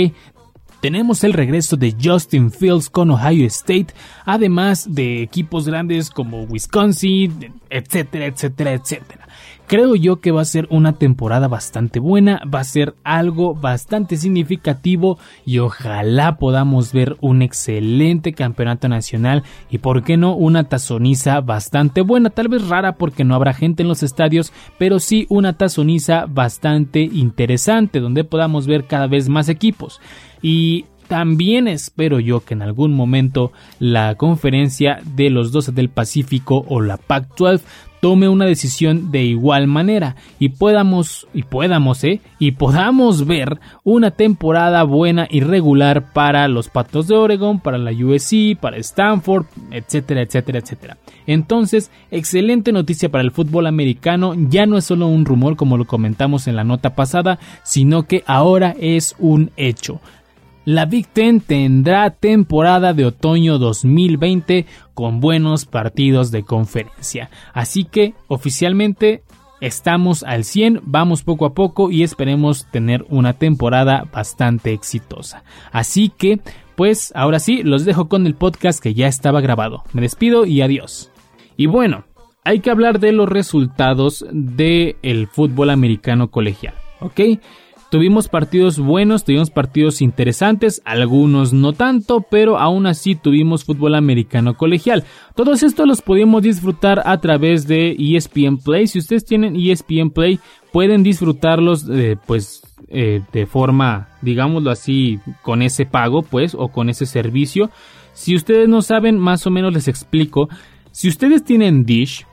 Tenemos 0.81 1.23
el 1.23 1.33
regreso 1.33 1.75
de 1.75 1.95
Justin 2.01 2.51
Fields 2.51 2.89
con 2.89 3.09
Ohio 3.11 3.45
State, 3.47 3.87
además 4.25 4.87
de 4.93 5.23
equipos 5.23 5.67
grandes 5.67 6.09
como 6.09 6.43
Wisconsin, 6.43 7.53
etcétera, 7.69 8.27
etcétera, 8.27 8.73
etcétera. 8.73 9.26
Creo 9.67 9.95
yo 9.95 10.21
que 10.21 10.31
va 10.31 10.41
a 10.41 10.45
ser 10.45 10.65
una 10.71 10.93
temporada 10.93 11.49
bastante 11.49 11.99
buena, 11.99 12.41
va 12.45 12.61
a 12.61 12.63
ser 12.63 12.95
algo 13.03 13.53
bastante 13.53 14.15
significativo 14.15 15.19
y 15.45 15.59
ojalá 15.59 16.37
podamos 16.37 16.93
ver 16.93 17.17
un 17.19 17.41
excelente 17.41 18.31
campeonato 18.31 18.87
nacional 18.87 19.43
y 19.69 19.79
por 19.79 20.05
qué 20.05 20.15
no 20.15 20.35
una 20.35 20.69
tazoniza 20.69 21.41
bastante 21.41 21.99
buena, 21.99 22.29
tal 22.29 22.47
vez 22.47 22.65
rara 22.69 22.93
porque 22.93 23.25
no 23.25 23.35
habrá 23.35 23.53
gente 23.53 23.83
en 23.83 23.89
los 23.89 24.03
estadios, 24.03 24.53
pero 24.77 24.99
sí 24.99 25.25
una 25.27 25.57
tazoniza 25.57 26.27
bastante 26.29 27.01
interesante 27.01 27.99
donde 27.99 28.23
podamos 28.23 28.67
ver 28.67 28.85
cada 28.85 29.07
vez 29.07 29.27
más 29.27 29.49
equipos. 29.49 29.99
Y 30.41 30.85
también 31.07 31.67
espero 31.67 32.19
yo 32.19 32.41
que 32.41 32.53
en 32.53 32.61
algún 32.61 32.93
momento 32.93 33.51
la 33.79 34.15
conferencia 34.15 34.99
de 35.15 35.29
los 35.29 35.51
12 35.51 35.71
del 35.71 35.89
Pacífico 35.89 36.65
o 36.67 36.81
la 36.81 36.97
Pac-12 36.97 37.61
tome 37.99 38.29
una 38.29 38.45
decisión 38.45 39.11
de 39.11 39.23
igual 39.23 39.67
manera 39.67 40.15
y 40.39 40.49
podamos 40.49 41.27
y 41.33 41.43
podamos 41.43 42.03
eh 42.03 42.21
y 42.39 42.51
podamos 42.51 43.25
ver 43.25 43.59
una 43.83 44.11
temporada 44.11 44.83
buena 44.83 45.27
y 45.29 45.41
regular 45.41 46.13
para 46.13 46.47
los 46.47 46.69
Patos 46.69 47.07
de 47.07 47.15
Oregon, 47.15 47.59
para 47.59 47.77
la 47.77 47.91
USC, 47.91 48.57
para 48.59 48.77
Stanford, 48.77 49.45
etcétera, 49.71 50.21
etcétera, 50.21 50.59
etcétera. 50.59 50.97
Entonces, 51.25 51.91
excelente 52.11 52.71
noticia 52.71 53.09
para 53.09 53.23
el 53.23 53.31
fútbol 53.31 53.67
americano, 53.67 54.35
ya 54.35 54.65
no 54.65 54.77
es 54.77 54.85
solo 54.85 55.07
un 55.07 55.25
rumor 55.25 55.55
como 55.55 55.77
lo 55.77 55.85
comentamos 55.85 56.47
en 56.47 56.55
la 56.55 56.63
nota 56.63 56.95
pasada, 56.95 57.39
sino 57.63 58.03
que 58.03 58.23
ahora 58.27 58.75
es 58.79 59.15
un 59.19 59.51
hecho. 59.57 59.99
La 60.67 60.83
Big 60.83 61.07
Ten 61.07 61.39
tendrá 61.39 62.09
temporada 62.09 62.93
de 62.93 63.05
otoño 63.05 63.57
2020 63.57 64.65
con 64.93 65.21
buenos 65.21 65.65
partidos 65.65 66.29
de 66.29 66.43
conferencia. 66.43 67.29
Así 67.53 67.85
que 67.85 68.15
oficialmente 68.27 69.23
estamos 69.61 70.23
al 70.23 70.43
100, 70.43 70.81
vamos 70.83 71.23
poco 71.23 71.45
a 71.45 71.53
poco 71.53 71.89
y 71.89 72.03
esperemos 72.03 72.69
tener 72.69 73.05
una 73.07 73.31
temporada 73.31 74.09
bastante 74.11 74.73
exitosa. 74.73 75.45
Así 75.71 76.09
que, 76.09 76.41
pues 76.75 77.13
ahora 77.15 77.39
sí, 77.39 77.63
los 77.63 77.85
dejo 77.85 78.09
con 78.09 78.27
el 78.27 78.35
podcast 78.35 78.83
que 78.83 78.93
ya 78.93 79.07
estaba 79.07 79.39
grabado. 79.39 79.85
Me 79.93 80.01
despido 80.01 80.45
y 80.45 80.61
adiós. 80.61 81.11
Y 81.55 81.67
bueno, 81.67 82.03
hay 82.43 82.59
que 82.59 82.71
hablar 82.71 82.99
de 82.99 83.13
los 83.13 83.29
resultados 83.29 84.25
del 84.33 85.27
fútbol 85.31 85.69
americano 85.69 86.29
colegial, 86.29 86.73
¿ok? 86.99 87.21
Tuvimos 87.89 88.27
partidos 88.27 88.79
buenos, 88.79 89.23
tuvimos 89.23 89.49
partidos 89.49 90.01
interesantes, 90.01 90.81
algunos 90.83 91.53
no 91.53 91.71
tanto, 91.71 92.19
pero 92.19 92.57
aún 92.57 92.85
así 92.85 93.15
tuvimos 93.15 93.63
fútbol 93.63 93.95
americano 93.95 94.57
colegial. 94.57 95.05
Todos 95.35 95.63
estos 95.63 95.87
los 95.87 96.01
podemos 96.01 96.41
disfrutar 96.41 97.01
a 97.05 97.17
través 97.21 97.65
de 97.65 97.95
ESPN 97.97 98.57
Play. 98.57 98.87
Si 98.87 98.99
ustedes 98.99 99.23
tienen 99.23 99.55
ESPN 99.55 100.09
Play, 100.09 100.39
pueden 100.73 101.01
disfrutarlos 101.01 101.87
eh, 101.89 102.17
pues 102.25 102.61
eh, 102.89 103.21
de 103.31 103.45
forma, 103.45 104.09
digámoslo 104.21 104.69
así, 104.69 105.19
con 105.41 105.61
ese 105.61 105.85
pago, 105.85 106.23
pues, 106.23 106.55
o 106.55 106.67
con 106.67 106.89
ese 106.89 107.05
servicio. 107.05 107.69
Si 108.11 108.35
ustedes 108.35 108.67
no 108.67 108.81
saben, 108.81 109.17
más 109.17 109.47
o 109.47 109.49
menos 109.49 109.73
les 109.73 109.87
explico. 109.87 110.49
Si 110.91 111.07
ustedes 111.07 111.45
tienen 111.45 111.85
Dish, 111.85 112.25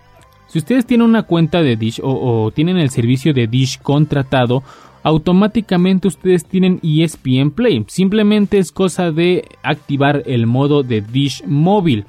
si 0.48 0.58
ustedes 0.58 0.84
tienen 0.84 1.06
una 1.06 1.22
cuenta 1.22 1.62
de 1.62 1.76
Dish 1.76 2.00
o 2.02 2.50
tienen 2.52 2.76
el 2.76 2.90
servicio 2.90 3.32
de 3.32 3.46
Dish 3.46 3.80
contratado, 3.80 4.64
automáticamente 5.04 6.08
ustedes 6.08 6.44
tienen 6.46 6.80
ESPN 6.82 7.50
Play. 7.50 7.84
Simplemente 7.86 8.58
es 8.58 8.72
cosa 8.72 9.12
de 9.12 9.44
activar 9.62 10.22
el 10.26 10.46
modo 10.46 10.82
de 10.82 11.02
Dish 11.02 11.44
móvil. 11.46 12.06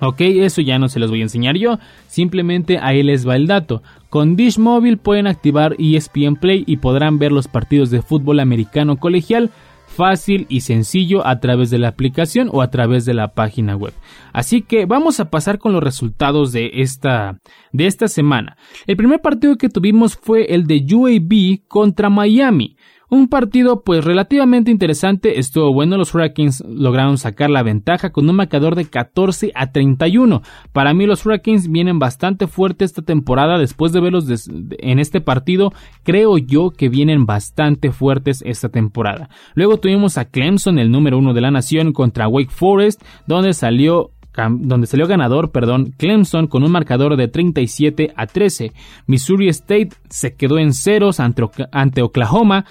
Ok, 0.00 0.22
eso 0.22 0.62
ya 0.62 0.78
no 0.78 0.88
se 0.88 0.98
los 0.98 1.10
voy 1.10 1.20
a 1.20 1.24
enseñar 1.24 1.58
yo, 1.58 1.78
simplemente 2.08 2.78
ahí 2.78 3.02
les 3.02 3.28
va 3.28 3.36
el 3.36 3.46
dato. 3.46 3.82
Con 4.08 4.34
Dish 4.34 4.58
móvil 4.58 4.96
pueden 4.96 5.26
activar 5.26 5.76
ESPN 5.78 6.36
Play 6.36 6.64
y 6.66 6.78
podrán 6.78 7.18
ver 7.18 7.32
los 7.32 7.48
partidos 7.48 7.90
de 7.90 8.00
fútbol 8.00 8.40
americano 8.40 8.96
colegial 8.96 9.50
fácil 9.90 10.46
y 10.48 10.60
sencillo 10.60 11.26
a 11.26 11.40
través 11.40 11.70
de 11.70 11.78
la 11.78 11.88
aplicación 11.88 12.48
o 12.52 12.62
a 12.62 12.70
través 12.70 13.04
de 13.04 13.14
la 13.14 13.34
página 13.34 13.76
web. 13.76 13.92
Así 14.32 14.62
que 14.62 14.86
vamos 14.86 15.20
a 15.20 15.30
pasar 15.30 15.58
con 15.58 15.72
los 15.72 15.82
resultados 15.82 16.52
de 16.52 16.70
esta, 16.74 17.38
de 17.72 17.86
esta 17.86 18.08
semana. 18.08 18.56
El 18.86 18.96
primer 18.96 19.20
partido 19.20 19.56
que 19.56 19.68
tuvimos 19.68 20.16
fue 20.16 20.54
el 20.54 20.66
de 20.66 20.86
UAB 20.90 21.66
contra 21.68 22.08
Miami. 22.08 22.76
Un 23.10 23.26
partido 23.26 23.82
pues 23.82 24.04
relativamente 24.04 24.70
interesante, 24.70 25.40
estuvo 25.40 25.74
bueno, 25.74 25.96
los 25.96 26.14
Hurricanes 26.14 26.62
lograron 26.64 27.18
sacar 27.18 27.50
la 27.50 27.64
ventaja 27.64 28.12
con 28.12 28.30
un 28.30 28.36
marcador 28.36 28.76
de 28.76 28.84
14 28.84 29.50
a 29.56 29.72
31. 29.72 30.42
Para 30.72 30.94
mí 30.94 31.06
los 31.06 31.26
Hurricanes 31.26 31.68
vienen 31.68 31.98
bastante 31.98 32.46
fuertes 32.46 32.92
esta 32.92 33.02
temporada, 33.02 33.58
después 33.58 33.90
de 33.90 34.00
verlos 34.00 34.48
en 34.48 35.00
este 35.00 35.20
partido, 35.20 35.72
creo 36.04 36.38
yo 36.38 36.70
que 36.70 36.88
vienen 36.88 37.26
bastante 37.26 37.90
fuertes 37.90 38.44
esta 38.46 38.68
temporada. 38.68 39.28
Luego 39.54 39.78
tuvimos 39.78 40.16
a 40.16 40.26
Clemson, 40.26 40.78
el 40.78 40.92
número 40.92 41.18
uno 41.18 41.34
de 41.34 41.40
la 41.40 41.50
nación, 41.50 41.92
contra 41.92 42.28
Wake 42.28 42.52
Forest, 42.52 43.02
donde 43.26 43.54
salió 43.54 44.10
donde 44.48 44.86
salió 44.86 45.08
ganador, 45.08 45.50
perdón, 45.50 45.92
Clemson 45.98 46.46
con 46.46 46.62
un 46.62 46.70
marcador 46.70 47.16
de 47.16 47.26
37 47.26 48.12
a 48.16 48.26
13. 48.26 48.72
Missouri 49.06 49.48
State 49.48 49.90
se 50.08 50.34
quedó 50.34 50.58
en 50.58 50.72
ceros 50.72 51.18
ante 51.18 52.02
Oklahoma 52.02 52.64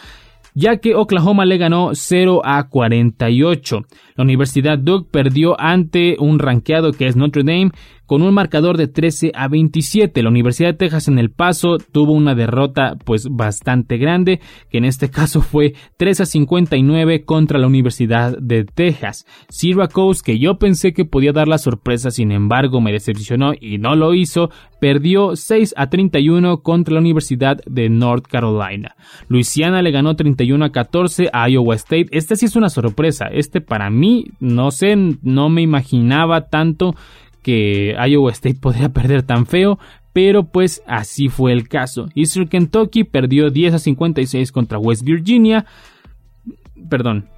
ya 0.54 0.78
que 0.78 0.96
Oklahoma 0.96 1.46
le 1.46 1.58
ganó 1.58 1.92
0 1.94 2.42
a 2.44 2.68
48. 2.68 3.86
La 4.16 4.24
Universidad 4.24 4.78
Duke 4.78 5.10
perdió 5.12 5.60
ante 5.60 6.18
un 6.20 6.40
ranqueado 6.40 6.92
que 6.94 7.08
es 7.08 7.16
Notre 7.16 7.44
Dame 7.44 7.72
con 8.10 8.24
un 8.24 8.34
marcador 8.34 8.76
de 8.76 8.88
13 8.88 9.34
a 9.36 9.48
27. 9.48 10.24
La 10.24 10.30
Universidad 10.30 10.70
de 10.70 10.78
Texas 10.78 11.08
en 11.08 11.20
El 11.20 11.30
Paso 11.30 11.78
tuvo 11.78 12.14
una 12.14 12.34
derrota 12.34 12.98
pues 13.06 13.28
bastante 13.30 13.98
grande, 13.98 14.40
que 14.72 14.80
en 14.80 14.86
este 14.86 15.10
caso 15.12 15.42
fue 15.42 15.76
3 15.98 16.22
a 16.22 16.26
59 16.26 17.24
contra 17.24 17.60
la 17.60 17.68
Universidad 17.68 18.36
de 18.36 18.66
Texas. 18.66 19.28
Syracuse, 19.50 20.24
que 20.26 20.40
yo 20.40 20.58
pensé 20.58 20.92
que 20.92 21.06
podía 21.06 21.34
dar 21.34 21.48
la 21.48 21.60
sorpresa, 21.60 22.10
sin 22.10 22.32
embargo 22.32 22.82
me 22.82 22.92
decepcionó 22.92 23.52
y 23.54 23.78
no 23.78 23.96
lo 23.96 24.16
hizo, 24.16 24.50
perdió 24.82 25.36
6 25.36 25.76
a 25.78 25.92
31 25.92 26.64
contra 26.64 26.96
la 26.96 27.02
Universidad 27.02 27.58
de 27.68 27.90
North 27.90 28.26
Carolina. 28.26 28.96
Louisiana 29.28 29.84
le 29.84 29.92
ganó 29.92 30.16
31 30.16 30.66
a 30.66 30.72
14 30.72 31.30
a 31.32 31.48
Iowa 31.48 31.76
State. 31.76 32.08
Este 32.10 32.36
sí 32.36 32.48
es 32.48 32.56
una 32.56 32.70
sorpresa. 32.70 33.28
Este 33.28 33.62
para 33.62 33.92
mí, 33.92 34.26
no 34.40 34.72
sé, 34.72 34.96
no 35.22 35.50
me 35.50 35.62
imaginaba 35.62 36.48
tanto 36.48 36.96
que 37.42 37.96
Iowa 38.08 38.32
State 38.32 38.58
podría 38.62 38.90
perder 38.90 39.24
tan 39.24 39.46
feo, 39.46 39.80
pero 40.14 40.44
pues 40.44 40.82
así 40.88 41.30
fue 41.30 41.54
el 41.54 41.68
caso. 41.68 42.08
Eastern 42.16 42.48
Kentucky 42.48 43.04
perdió 43.04 43.50
10 43.50 43.76
a 43.76 43.80
56 43.80 44.52
contra 44.52 44.80
West 44.80 45.04
Virginia. 45.04 45.66
Perdón. 46.90 47.30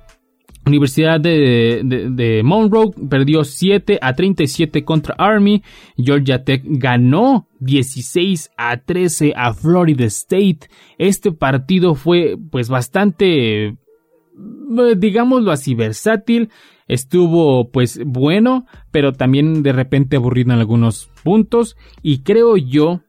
Universidad 0.64 1.20
de, 1.20 2.42
Monroe 2.44 2.92
perdió 3.10 3.44
7 3.44 3.98
a 4.00 4.14
37 4.14 4.86
contra 4.86 5.16
Army. 5.18 5.64
Georgia 5.98 6.44
Tech 6.44 6.62
ganó 6.64 7.48
16 7.60 8.52
a 8.58 8.78
13 8.78 9.34
a 9.36 9.54
Florida 9.54 10.06
State. 10.06 10.70
Este 11.00 11.32
partido 11.32 11.96
fue 11.96 12.38
pues 12.52 12.70
bastante 12.70 13.76
digámoslo 14.98 15.52
así 15.52 15.76
versátil 15.76 16.50
estuvo 16.88 17.72
pues 17.72 18.02
bueno, 18.06 18.66
pero 18.92 19.14
también 19.14 19.64
de 19.64 19.72
repente 19.72 20.18
aburrido 20.18 20.54
en 20.54 20.60
algunos 20.60 21.10
puntos 21.24 21.78
y 22.02 22.20
creo 22.20 22.58
yo 22.58 23.02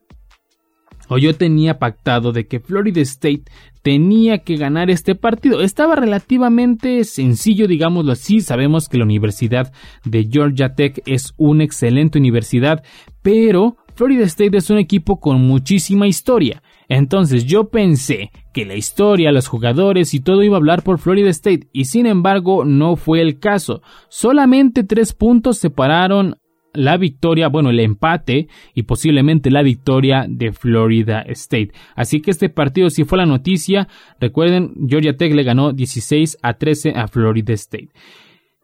o 1.09 1.19
yo 1.19 1.35
tenía 1.35 1.78
pactado 1.78 2.33
de 2.33 2.47
que 2.47 2.61
Florida 2.61 3.00
State 3.02 3.45
tenía 3.83 4.38
que 4.38 4.57
ganar 4.57 4.88
este 4.88 5.14
partido. 5.14 5.61
Estaba 5.61 5.97
relativamente 5.97 7.04
sencillo, 7.04 7.66
digámoslo 7.66 8.12
así. 8.12 8.40
Sabemos 8.40 8.88
que 8.88 8.99
la 8.99 9.04
Universidad 9.04 9.73
de 10.04 10.28
Georgia 10.31 10.75
Tech 10.75 11.02
es 11.04 11.35
una 11.37 11.64
excelente 11.64 12.19
universidad, 12.19 12.83
pero 13.21 13.76
Florida 13.95 14.25
State 14.25 14.57
es 14.57 14.71
un 14.71 14.78
equipo 14.78 15.21
con 15.21 15.42
muchísima 15.42 16.07
historia. 16.07 16.62
Entonces 16.89 17.47
yo 17.47 17.69
pensé 17.69 18.31
que 18.53 18.65
la 18.65 18.75
historia, 18.75 19.33
los 19.33 19.49
jugadores 19.49 20.15
y 20.15 20.21
todo 20.21 20.43
iba 20.43 20.57
a 20.57 20.59
hablar 20.59 20.83
por 20.83 20.99
Florida 20.99 21.31
State 21.31 21.69
y 21.73 21.87
sin 21.87 22.07
embargo 22.07 22.65
no 22.65 22.97
fue 22.97 23.21
el 23.21 23.39
caso. 23.39 23.83
Solamente 24.09 24.85
tres 24.85 25.12
puntos 25.12 25.59
separaron 25.59 26.37
la 26.75 26.97
victoria, 26.97 27.49
bueno, 27.49 27.71
el 27.71 27.81
empate 27.81 28.49
y 28.75 28.85
posiblemente 28.85 29.51
la 29.51 29.62
victoria 29.62 30.27
de 30.29 30.53
Florida 30.53 31.21
State. 31.29 31.73
Así 31.95 32.21
que 32.21 32.31
este 32.31 32.49
partido 32.49 32.91
sí 32.91 33.05
fue 33.05 33.19
la 33.19 33.27
noticia. 33.27 33.89
Recuerden, 34.21 34.73
Georgia 34.89 35.17
Tech 35.17 35.35
le 35.35 35.43
ganó 35.43 35.73
16 35.73 36.39
a 36.43 36.55
13 36.55 36.93
a 36.97 37.09
Florida 37.09 37.53
State. 37.55 37.91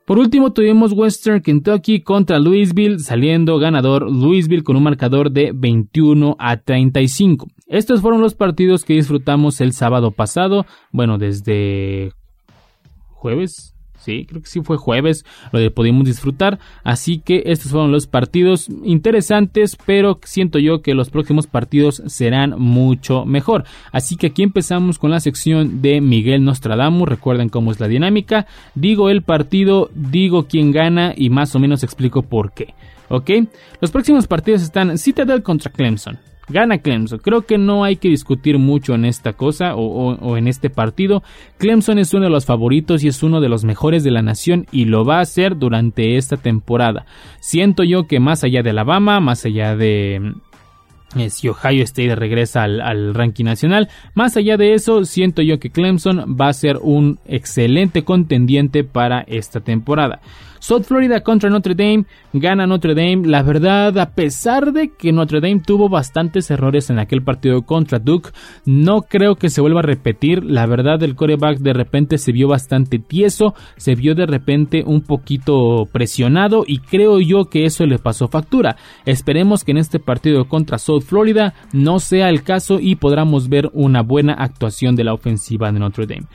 Por 0.09 0.19
último 0.19 0.55
tuvimos 0.55 0.95
Western 0.95 1.43
Kentucky 1.43 2.01
contra 2.01 2.39
Louisville, 2.39 2.99
saliendo 2.99 3.59
ganador 3.59 4.11
Louisville 4.11 4.63
con 4.63 4.75
un 4.75 4.83
marcador 4.83 5.31
de 5.31 5.53
21 5.55 6.35
a 6.39 6.57
35. 6.57 7.47
Estos 7.67 8.01
fueron 8.01 8.23
los 8.23 8.35
partidos 8.35 8.87
que 8.87 8.95
disfrutamos 8.95 9.61
el 9.61 9.75
sábado 9.75 10.11
pasado, 10.11 10.65
bueno, 10.93 11.19
desde 11.19 12.13
jueves, 13.11 13.75
Sí, 13.99 14.27
creo 14.27 14.41
que 14.41 14.49
sí 14.49 14.61
fue 14.63 14.77
jueves 14.77 15.25
lo 15.53 15.75
pudimos 15.75 16.05
disfrutar. 16.05 16.59
Así 16.85 17.19
que 17.19 17.43
estos 17.47 17.73
fueron 17.73 17.93
los 17.93 18.07
partidos 18.07 18.69
interesantes, 18.85 19.77
pero 19.85 20.19
siento 20.25 20.59
yo 20.59 20.83
que 20.83 20.95
los 20.95 21.11
próximos 21.11 21.47
partidos 21.47 22.03
serán 22.07 22.55
mucho 22.59 23.25
mejor. 23.25 23.65
Así 23.93 24.17
que 24.17 24.29
aquí 24.29 24.43
empezamos 24.43 24.99
con 24.99 25.11
la 25.11 25.21
sección 25.21 25.83
de 25.83 26.01
Miguel 26.01 26.45
Nostradamus. 26.45 27.09
Recuerden 27.09 27.49
cómo 27.49 27.73
es 27.73 27.81
la 27.81 27.89
dinámica. 27.89 28.47
Digo 28.75 29.11
el 29.11 29.23
partido, 29.23 29.91
digo 29.95 30.47
quién 30.47 30.73
gana 30.73 31.13
y 31.17 31.31
más 31.31 31.55
o 31.55 31.59
menos 31.59 31.83
explico 31.83 32.23
por 32.23 32.53
qué. 32.53 32.75
¿Ok? 33.09 33.31
Los 33.81 33.91
próximos 33.91 34.27
partidos 34.27 34.63
están 34.63 34.99
Citadel 34.99 35.43
contra 35.43 35.73
Clemson. 35.73 36.19
Gana 36.49 36.79
Clemson. 36.79 37.19
Creo 37.19 37.43
que 37.43 37.59
no 37.59 37.85
hay 37.85 37.97
que 37.97 38.09
discutir 38.09 38.59
mucho 38.59 38.95
en 38.95 39.05
esta 39.05 39.33
cosa 39.33 39.75
o, 39.77 40.37
en 40.37 40.49
este 40.49 40.71
partido. 40.71 41.23
Clemson 41.59 41.99
es 41.99 42.15
uno 42.15 42.25
de 42.25 42.31
los 42.31 42.47
favoritos 42.47 43.05
y 43.05 43.09
es 43.09 43.23
uno 43.23 43.41
de 43.41 43.49
los 43.49 43.65
mejores 43.65 44.05
de 44.05 44.11
la 44.11 44.23
nación 44.23 44.67
y 44.73 44.87
lo 44.87 45.05
va 45.05 45.19
a 45.19 45.23
hacer 45.23 45.57
durante 45.57 46.17
esta 46.17 46.37
temporada. 46.37 47.07
Siento 47.41 47.85
yo 47.85 48.07
que 48.07 48.21
más 48.21 48.45
allá 48.45 48.63
de 48.63 48.71
Alabama, 48.71 49.21
más 49.21 49.45
allá 49.45 49.77
de 49.77 50.33
eh, 51.17 51.31
si 51.31 51.49
Ohio 51.49 51.85
State 51.85 52.15
regresa 52.15 52.65
al, 52.65 52.81
al, 52.81 53.15
ranking 53.15 53.45
nacional. 53.45 53.89
Más 54.15 54.37
allá 54.37 54.57
de 54.57 54.75
eso, 54.75 55.05
siento 55.05 55.43
yo 55.43 55.59
que 55.59 55.71
Clemson 55.71 56.37
va 56.39 56.49
a 56.49 56.53
ser 56.53 56.79
un 56.83 57.19
excelente 57.27 58.05
contendiente 58.05 58.85
para 58.85 59.21
esta 59.23 59.61
temporada. 59.61 60.21
South 60.59 60.85
Florida 60.85 61.21
contra 61.23 61.51
Notre 61.51 61.75
Dame, 61.75 62.05
gana 62.33 62.67
Notre 62.67 62.95
Dame. 62.95 63.27
La 63.27 63.43
verdad, 63.43 63.97
a 63.99 64.11
pesar 64.11 64.73
de 64.73 64.91
que 64.91 65.13
Notre 65.13 65.41
Dame 65.41 65.63
tuvo 65.65 65.89
bastantes 65.89 66.51
errores 66.51 66.91
en 66.91 66.99
aquel 66.99 67.23
partido 67.23 67.63
contra 67.63 67.99
Duke, 67.99 68.31
no 68.65 69.03
creo 69.03 69.37
que 69.37 69.51
se 69.51 69.61
vuelva 69.61 69.81
a 69.81 69.85
repetir. 69.85 70.45
La 70.45 70.67
verdad, 70.67 71.03
el 71.03 71.15
coreback 71.15 71.59
de 71.59 71.73
repente 71.73 72.19
se 72.19 72.33
vio 72.33 72.49
bastante 72.49 72.99
tieso, 72.99 73.55
se 73.77 73.95
vio 73.95 74.15
de 74.15 74.27
repente 74.27 74.83
un 74.87 75.03
poquito 75.03 75.87
presionado 75.91 76.65
y 76.67 76.79
creo 76.79 77.21
yo 77.21 77.47
que 77.47 77.65
eso 77.65 77.87
le 77.87 77.99
pasó 77.99 78.29
factura. 78.29 78.77
Esperemos 79.05 79.65
que 79.65 79.73
en 79.73 79.79
este 79.79 79.99
partido 79.99 80.49
contra 80.49 80.79
South 80.79 81.03
Florida 81.03 81.55
no 81.73 81.99
sea 81.99 82.29
el 82.29 82.43
caso 82.43 82.79
y 82.81 82.97
podamos 82.97 83.49
ver 83.49 83.71
una 83.73 84.03
buena 84.03 84.35
actuación 84.35 84.97
de 84.97 85.05
la 85.05 85.15
ofensiva 85.15 85.73
de 85.73 85.79
Notre 85.79 86.07
Dame. 86.07 86.27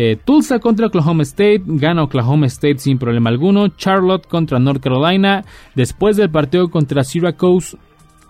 Eh, 0.00 0.16
Tulsa 0.24 0.60
contra 0.60 0.86
Oklahoma 0.86 1.24
State, 1.24 1.64
gana 1.66 2.04
Oklahoma 2.04 2.46
State 2.46 2.78
sin 2.78 2.98
problema 2.98 3.30
alguno. 3.30 3.66
Charlotte 3.76 4.28
contra 4.28 4.60
North 4.60 4.80
Carolina, 4.80 5.44
después 5.74 6.16
del 6.16 6.30
partido 6.30 6.68
contra 6.68 7.02
Syracuse, 7.02 7.76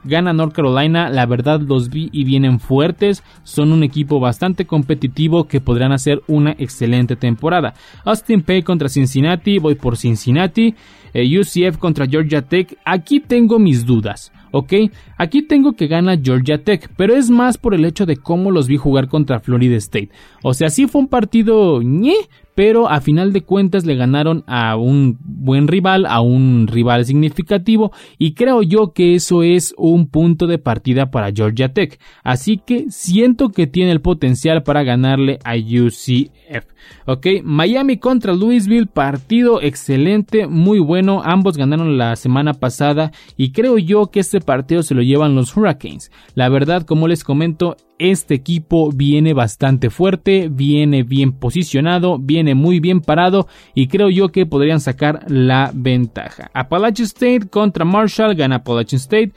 gana 0.03 0.33
North 0.33 0.55
Carolina. 0.55 1.11
La 1.11 1.27
verdad 1.27 1.61
los 1.61 1.91
vi 1.91 2.09
y 2.11 2.25
vienen 2.25 2.59
fuertes. 2.59 3.23
Son 3.43 3.71
un 3.71 3.83
equipo 3.83 4.19
bastante 4.19 4.65
competitivo 4.65 5.47
que 5.47 5.61
podrán 5.61 5.93
hacer 5.93 6.23
una 6.27 6.53
excelente 6.53 7.17
temporada. 7.17 7.75
Austin 8.03 8.41
Pay 8.41 8.63
contra 8.63 8.89
Cincinnati. 8.89 9.59
Voy 9.59 9.75
por 9.75 9.99
Cincinnati. 9.99 10.75
Eh, 11.13 11.39
UCF 11.39 11.77
contra 11.77 12.07
Georgia 12.07 12.41
Tech. 12.41 12.79
Aquí 12.83 13.21
tengo 13.21 13.59
mis 13.59 13.85
dudas. 13.85 14.33
¿Ok? 14.53 14.73
Aquí 15.17 15.43
tengo 15.43 15.75
que 15.75 15.87
gana 15.87 16.19
Georgia 16.23 16.63
Tech, 16.63 16.91
pero 16.97 17.15
es 17.15 17.31
más 17.31 17.59
por 17.59 17.75
el 17.75 17.85
hecho 17.85 18.07
de 18.07 18.17
cómo 18.17 18.51
los 18.51 18.69
vi 18.69 18.77
jugar 18.77 19.09
contra 19.09 19.41
Florida 19.41 19.77
State. 19.77 20.11
O 20.43 20.55
sea, 20.55 20.71
sí 20.71 20.87
fue 20.87 21.01
un 21.03 21.09
partido 21.09 21.83
ñe, 21.83 22.15
pero 22.59 22.89
a 22.89 23.01
final 23.01 23.33
de 23.33 23.43
cuentas 23.43 23.87
le 23.87 23.95
ganaron 23.95 24.43
a 24.49 24.75
un 24.75 25.17
buen 25.21 25.69
rival, 25.69 26.05
a 26.07 26.21
un 26.21 26.67
rival 26.67 27.05
significativo, 27.05 27.93
y 28.19 28.35
creo 28.35 28.65
yo 28.65 28.93
que 28.93 29.15
eso 29.15 29.45
es 29.45 29.73
un 29.79 30.09
punto 30.09 30.49
de 30.49 30.59
partida 30.59 31.13
para 31.13 31.31
Georgia 31.31 31.73
Tech. 31.73 32.01
Así 32.25 32.59
que 32.59 32.87
siento 32.91 33.51
que 33.51 33.69
tiene 33.69 33.93
el 33.93 34.01
potencial 34.01 34.65
para 34.65 34.83
ganarle 34.83 35.39
a 35.45 35.55
UCF. 35.55 36.67
Ok, 37.07 37.27
Miami 37.45 37.99
contra 37.99 38.33
Louisville, 38.33 38.87
partido 38.87 39.63
excelente, 39.63 40.47
muy 40.47 40.79
bueno. 40.79 41.23
Ambos 41.25 41.57
ganaron 41.57 41.97
la 41.97 42.17
semana 42.17 42.55
pasada 42.55 43.13
y 43.37 43.53
creo 43.53 43.79
yo 43.79 44.11
que 44.11 44.21
este 44.21 44.41
partido 44.41 44.83
se 44.83 44.95
lo 44.95 45.03
llevan 45.03 45.35
los 45.35 45.57
Hurricanes. 45.57 46.11
La 46.35 46.49
verdad, 46.49 46.83
como 46.83 47.09
les 47.09 47.25
comento, 47.25 47.77
este 47.99 48.35
equipo 48.35 48.91
viene 48.93 49.35
bastante 49.35 49.91
fuerte, 49.91 50.49
viene 50.51 51.03
bien 51.03 51.33
posicionado, 51.33 52.19
viene 52.19 52.48
muy 52.55 52.81
bien 52.81 53.01
parado 53.01 53.47
y 53.75 53.89
creo 53.89 54.09
yo 54.11 54.29
que 54.29 54.47
podrían 54.47 54.81
sacar 54.81 55.25
la 55.29 55.71
ventaja. 55.75 56.51
Appalachian 56.55 57.07
State 57.07 57.49
contra 57.51 57.85
Marshall, 57.85 58.35
gana 58.35 58.57
Appalachian 58.57 59.01
State. 59.01 59.33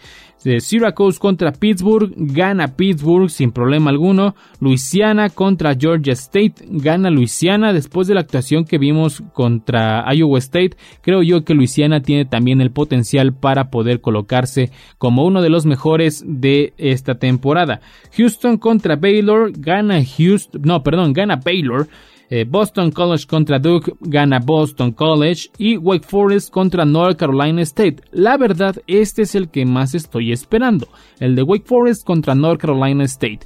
Syracuse 0.60 1.20
contra 1.20 1.52
Pittsburgh, 1.52 2.14
gana 2.16 2.76
Pittsburgh 2.76 3.30
sin 3.30 3.52
problema 3.52 3.92
alguno. 3.92 4.36
Louisiana 4.60 5.30
contra 5.30 5.76
Georgia 5.76 6.14
State, 6.14 6.66
gana 6.68 7.12
Louisiana 7.12 7.74
después 7.74 8.08
de 8.08 8.16
la 8.16 8.22
actuación 8.22 8.66
que 8.66 8.80
vimos 8.80 9.22
contra 9.34 10.04
Iowa 10.14 10.40
State. 10.40 10.78
Creo 11.02 11.22
yo 11.22 11.44
que 11.44 11.54
Louisiana 11.54 12.02
tiene 12.02 12.26
también 12.26 12.60
el 12.62 12.72
potencial 12.72 13.34
para 13.34 13.70
poder 13.70 14.02
colocarse 14.02 14.72
como 14.98 15.26
uno 15.26 15.42
de 15.42 15.50
los 15.50 15.66
mejores 15.66 16.24
de 16.26 16.74
esta 16.78 17.16
temporada. 17.16 17.82
Houston 18.18 18.58
contra 18.58 18.96
Baylor, 18.96 19.52
gana 19.56 20.02
Houston, 20.04 20.62
no, 20.64 20.82
perdón, 20.82 21.14
gana 21.14 21.36
Baylor. 21.36 21.88
Eh, 22.34 22.46
Boston 22.46 22.92
College 22.92 23.28
contra 23.28 23.60
Duke 23.60 23.92
gana 24.00 24.40
Boston 24.40 24.94
College 24.94 25.50
y 25.58 25.76
Wake 25.76 26.08
Forest 26.08 26.50
contra 26.50 26.86
North 26.86 27.18
Carolina 27.18 27.62
State. 27.64 27.98
La 28.14 28.38
verdad, 28.38 28.78
este 28.88 29.24
es 29.24 29.36
el 29.36 29.50
que 29.50 29.66
más 29.66 29.94
estoy 29.94 30.32
esperando, 30.32 30.88
el 31.20 31.36
de 31.36 31.44
Wake 31.44 31.66
Forest 31.66 32.06
contra 32.06 32.34
North 32.34 32.62
Carolina 32.62 33.04
State. 33.04 33.42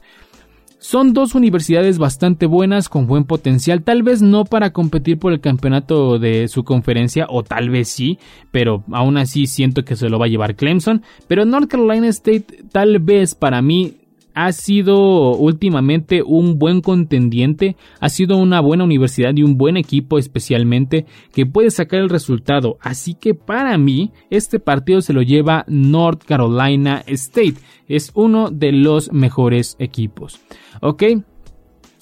Son 0.78 1.14
dos 1.14 1.34
universidades 1.34 1.98
bastante 1.98 2.46
buenas, 2.46 2.88
con 2.88 3.08
buen 3.08 3.24
potencial, 3.24 3.82
tal 3.82 4.04
vez 4.04 4.22
no 4.22 4.46
para 4.46 4.72
competir 4.72 5.18
por 5.18 5.34
el 5.34 5.40
campeonato 5.40 6.20
de 6.20 6.48
su 6.48 6.64
conferencia, 6.64 7.26
o 7.28 7.42
tal 7.42 7.72
vez 7.72 7.90
sí, 7.90 8.20
pero 8.52 8.84
aún 8.92 9.18
así 9.18 9.48
siento 9.48 9.84
que 9.84 9.96
se 9.96 10.10
lo 10.10 10.20
va 10.20 10.26
a 10.26 10.30
llevar 10.30 10.56
Clemson. 10.56 11.02
Pero 11.28 11.44
North 11.44 11.70
Carolina 11.72 12.08
State 12.10 12.66
tal 12.72 13.00
vez 13.00 13.34
para 13.34 13.64
mí 13.64 14.05
ha 14.36 14.52
sido 14.52 15.36
últimamente 15.36 16.22
un 16.22 16.60
buen 16.60 16.82
contendiente, 16.82 17.78
ha 18.00 18.10
sido 18.10 18.38
una 18.38 18.60
buena 18.60 18.84
universidad 18.84 19.32
y 19.36 19.44
un 19.44 19.58
buen 19.58 19.78
equipo 19.78 20.20
especialmente 20.20 21.06
que 21.34 21.46
puede 21.46 21.72
sacar 21.72 22.02
el 22.02 22.10
resultado. 22.10 22.78
Así 22.82 23.16
que 23.16 23.34
para 23.34 23.78
mí 23.78 24.12
este 24.30 24.60
partido 24.60 25.02
se 25.02 25.14
lo 25.14 25.22
lleva 25.22 25.64
North 25.68 26.24
Carolina 26.26 27.02
State. 27.08 27.56
Es 27.88 28.12
uno 28.14 28.50
de 28.52 28.74
los 28.74 29.12
mejores 29.12 29.78
equipos. 29.80 30.42
Ok. 30.82 31.04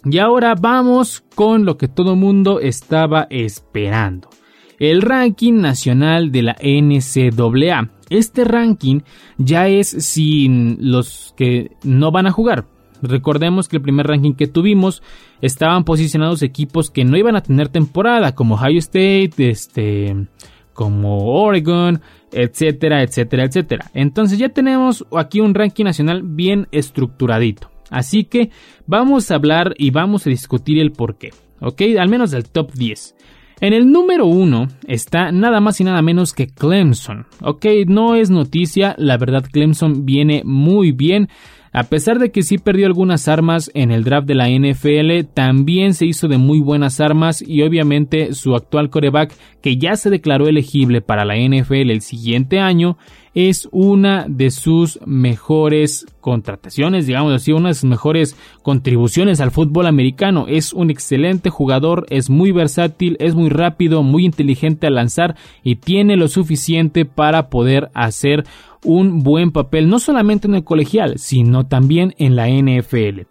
Y 0.05 0.17
ahora 0.17 0.55
vamos 0.59 1.23
con 1.35 1.63
lo 1.63 1.77
que 1.77 1.87
todo 1.87 2.15
mundo 2.15 2.59
estaba 2.59 3.27
esperando. 3.29 4.29
El 4.79 5.01
ranking 5.01 5.53
nacional 5.53 6.31
de 6.31 6.41
la 6.41 6.55
NCAA. 6.61 7.89
Este 8.09 8.43
ranking 8.43 9.01
ya 9.37 9.67
es 9.67 9.87
sin 9.87 10.77
los 10.79 11.33
que 11.37 11.71
no 11.83 12.11
van 12.11 12.27
a 12.27 12.31
jugar. 12.31 12.65
Recordemos 13.01 13.67
que 13.67 13.77
el 13.77 13.81
primer 13.81 14.07
ranking 14.07 14.33
que 14.33 14.47
tuvimos 14.47 15.03
estaban 15.41 15.83
posicionados 15.83 16.41
equipos 16.41 16.89
que 16.89 17.03
no 17.03 17.17
iban 17.17 17.35
a 17.35 17.43
tener 17.43 17.67
temporada, 17.67 18.33
como 18.33 18.55
Ohio 18.55 18.79
State, 18.79 19.33
este, 19.37 20.27
como 20.73 21.41
Oregon, 21.43 22.01
etcétera, 22.31 23.03
etcétera, 23.03 23.43
etcétera. 23.43 23.91
Entonces 23.93 24.39
ya 24.39 24.49
tenemos 24.49 25.05
aquí 25.15 25.41
un 25.41 25.53
ranking 25.53 25.83
nacional 25.83 26.21
bien 26.23 26.67
estructuradito. 26.71 27.69
Así 27.89 28.23
que 28.23 28.51
vamos 28.87 29.29
a 29.29 29.35
hablar 29.35 29.75
y 29.77 29.91
vamos 29.91 30.25
a 30.25 30.29
discutir 30.29 30.79
el 30.79 30.91
por 30.91 31.17
qué. 31.17 31.31
¿Ok? 31.59 31.81
Al 31.99 32.09
menos 32.09 32.31
del 32.31 32.49
top 32.49 32.71
10. 32.73 33.15
En 33.59 33.73
el 33.73 33.91
número 33.91 34.25
uno 34.25 34.67
está 34.87 35.31
nada 35.31 35.59
más 35.61 35.79
y 35.79 35.83
nada 35.83 36.01
menos 36.01 36.33
que 36.33 36.47
Clemson. 36.47 37.25
Ok, 37.41 37.65
no 37.87 38.15
es 38.15 38.29
noticia, 38.29 38.95
la 38.97 39.17
verdad 39.17 39.45
Clemson 39.49 40.05
viene 40.05 40.41
muy 40.45 40.91
bien. 40.91 41.29
A 41.75 41.85
pesar 41.85 42.19
de 42.19 42.31
que 42.31 42.43
sí 42.43 42.59
perdió 42.59 42.85
algunas 42.85 43.27
armas 43.27 43.71
en 43.73 43.89
el 43.89 44.03
draft 44.03 44.27
de 44.27 44.35
la 44.35 44.47
NFL, 44.47 45.27
también 45.33 45.95
se 45.95 46.05
hizo 46.05 46.27
de 46.27 46.37
muy 46.37 46.59
buenas 46.59 46.99
armas 46.99 47.41
y 47.41 47.63
obviamente 47.63 48.35
su 48.35 48.53
actual 48.53 48.91
coreback, 48.91 49.33
que 49.59 49.77
ya 49.77 49.95
se 49.95 50.11
declaró 50.11 50.47
elegible 50.47 51.01
para 51.01 51.25
la 51.25 51.35
NFL 51.35 51.89
el 51.89 52.01
siguiente 52.01 52.59
año, 52.59 52.97
es 53.33 53.67
una 53.71 54.25
de 54.29 54.51
sus 54.51 54.99
mejores 55.05 56.05
contrataciones, 56.21 57.07
digamos 57.07 57.33
así, 57.33 57.51
una 57.51 57.69
de 57.69 57.73
sus 57.73 57.89
mejores 57.89 58.37
contribuciones 58.61 59.41
al 59.41 59.49
fútbol 59.49 59.87
americano. 59.87 60.45
Es 60.47 60.73
un 60.73 60.91
excelente 60.91 61.49
jugador, 61.49 62.05
es 62.11 62.29
muy 62.29 62.51
versátil, 62.51 63.17
es 63.19 63.33
muy 63.33 63.49
rápido, 63.49 64.03
muy 64.03 64.25
inteligente 64.25 64.85
al 64.85 64.95
lanzar 64.95 65.35
y 65.63 65.77
tiene 65.77 66.17
lo 66.17 66.27
suficiente 66.27 67.05
para 67.05 67.49
poder 67.49 67.89
hacer 67.95 68.43
un 68.83 69.23
buen 69.23 69.51
papel 69.51 69.89
no 69.89 69.99
solamente 69.99 70.47
en 70.47 70.55
el 70.55 70.63
colegial, 70.63 71.17
sino 71.17 71.65
también 71.65 72.13
en 72.17 72.35
la 72.35 72.47
NFL. 72.49 73.21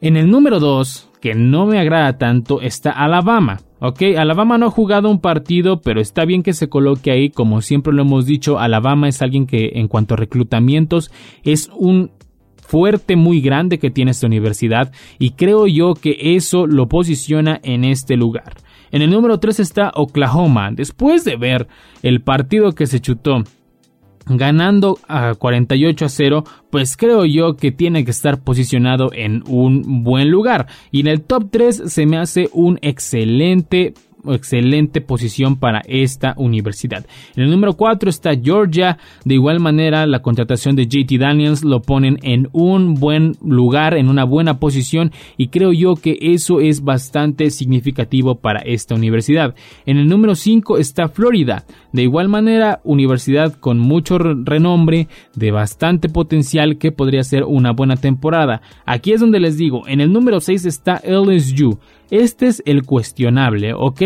En 0.00 0.16
el 0.16 0.30
número 0.30 0.60
2, 0.60 1.10
que 1.20 1.34
no 1.34 1.66
me 1.66 1.78
agrada 1.78 2.18
tanto, 2.18 2.60
está 2.60 2.90
Alabama. 2.90 3.60
Ok, 3.78 4.02
Alabama 4.16 4.56
no 4.56 4.66
ha 4.66 4.70
jugado 4.70 5.10
un 5.10 5.20
partido, 5.20 5.80
pero 5.80 6.00
está 6.00 6.24
bien 6.24 6.42
que 6.42 6.54
se 6.54 6.68
coloque 6.68 7.10
ahí. 7.10 7.30
Como 7.30 7.60
siempre 7.60 7.92
lo 7.92 8.02
hemos 8.02 8.26
dicho, 8.26 8.58
Alabama 8.58 9.08
es 9.08 9.20
alguien 9.22 9.46
que 9.46 9.72
en 9.74 9.88
cuanto 9.88 10.14
a 10.14 10.16
reclutamientos 10.16 11.10
es 11.44 11.70
un 11.74 12.10
fuerte 12.66 13.16
muy 13.16 13.40
grande 13.40 13.78
que 13.78 13.90
tiene 13.90 14.10
esta 14.10 14.26
universidad 14.26 14.92
y 15.18 15.30
creo 15.30 15.66
yo 15.66 15.94
que 15.94 16.34
eso 16.36 16.66
lo 16.66 16.88
posiciona 16.88 17.60
en 17.62 17.84
este 17.84 18.16
lugar. 18.16 18.54
En 18.90 19.02
el 19.02 19.10
número 19.10 19.38
3 19.38 19.60
está 19.60 19.92
Oklahoma. 19.94 20.70
Después 20.72 21.24
de 21.24 21.36
ver 21.36 21.68
el 22.02 22.22
partido 22.22 22.72
que 22.72 22.86
se 22.86 23.00
chutó 23.00 23.44
ganando 24.26 24.98
a 25.08 25.34
48 25.34 26.04
a 26.04 26.08
0, 26.08 26.44
pues 26.70 26.96
creo 26.96 27.24
yo 27.24 27.56
que 27.56 27.72
tiene 27.72 28.04
que 28.04 28.10
estar 28.10 28.40
posicionado 28.40 29.10
en 29.12 29.42
un 29.46 30.02
buen 30.02 30.30
lugar. 30.30 30.66
Y 30.90 31.00
en 31.00 31.06
el 31.06 31.22
top 31.22 31.48
3 31.50 31.84
se 31.86 32.06
me 32.06 32.18
hace 32.18 32.50
un 32.52 32.78
excelente 32.82 33.94
excelente 34.34 35.00
posición 35.00 35.56
para 35.56 35.82
esta 35.86 36.34
universidad. 36.36 37.06
En 37.34 37.44
el 37.44 37.50
número 37.50 37.74
4 37.74 38.10
está 38.10 38.34
Georgia. 38.34 38.98
De 39.24 39.34
igual 39.34 39.60
manera, 39.60 40.06
la 40.06 40.22
contratación 40.22 40.76
de 40.76 40.86
JT 40.86 41.18
Daniels 41.18 41.64
lo 41.64 41.82
ponen 41.82 42.18
en 42.22 42.48
un 42.52 42.94
buen 42.94 43.36
lugar, 43.42 43.94
en 43.94 44.08
una 44.08 44.24
buena 44.24 44.58
posición 44.58 45.12
y 45.36 45.48
creo 45.48 45.72
yo 45.72 45.96
que 45.96 46.18
eso 46.20 46.60
es 46.60 46.82
bastante 46.82 47.50
significativo 47.50 48.36
para 48.36 48.60
esta 48.60 48.94
universidad. 48.94 49.54
En 49.84 49.98
el 49.98 50.08
número 50.08 50.34
5 50.34 50.78
está 50.78 51.08
Florida. 51.08 51.64
De 51.92 52.02
igual 52.02 52.28
manera, 52.28 52.80
universidad 52.84 53.54
con 53.54 53.78
mucho 53.78 54.18
renombre, 54.18 55.08
de 55.34 55.50
bastante 55.50 56.08
potencial 56.08 56.78
que 56.78 56.92
podría 56.92 57.24
ser 57.24 57.44
una 57.44 57.72
buena 57.72 57.96
temporada. 57.96 58.60
Aquí 58.84 59.12
es 59.12 59.20
donde 59.20 59.40
les 59.40 59.56
digo, 59.56 59.86
en 59.86 60.00
el 60.00 60.12
número 60.12 60.40
6 60.40 60.66
está 60.66 61.00
LSU. 61.04 61.78
Este 62.10 62.46
es 62.46 62.62
el 62.66 62.82
cuestionable, 62.84 63.74
¿ok? 63.74 64.02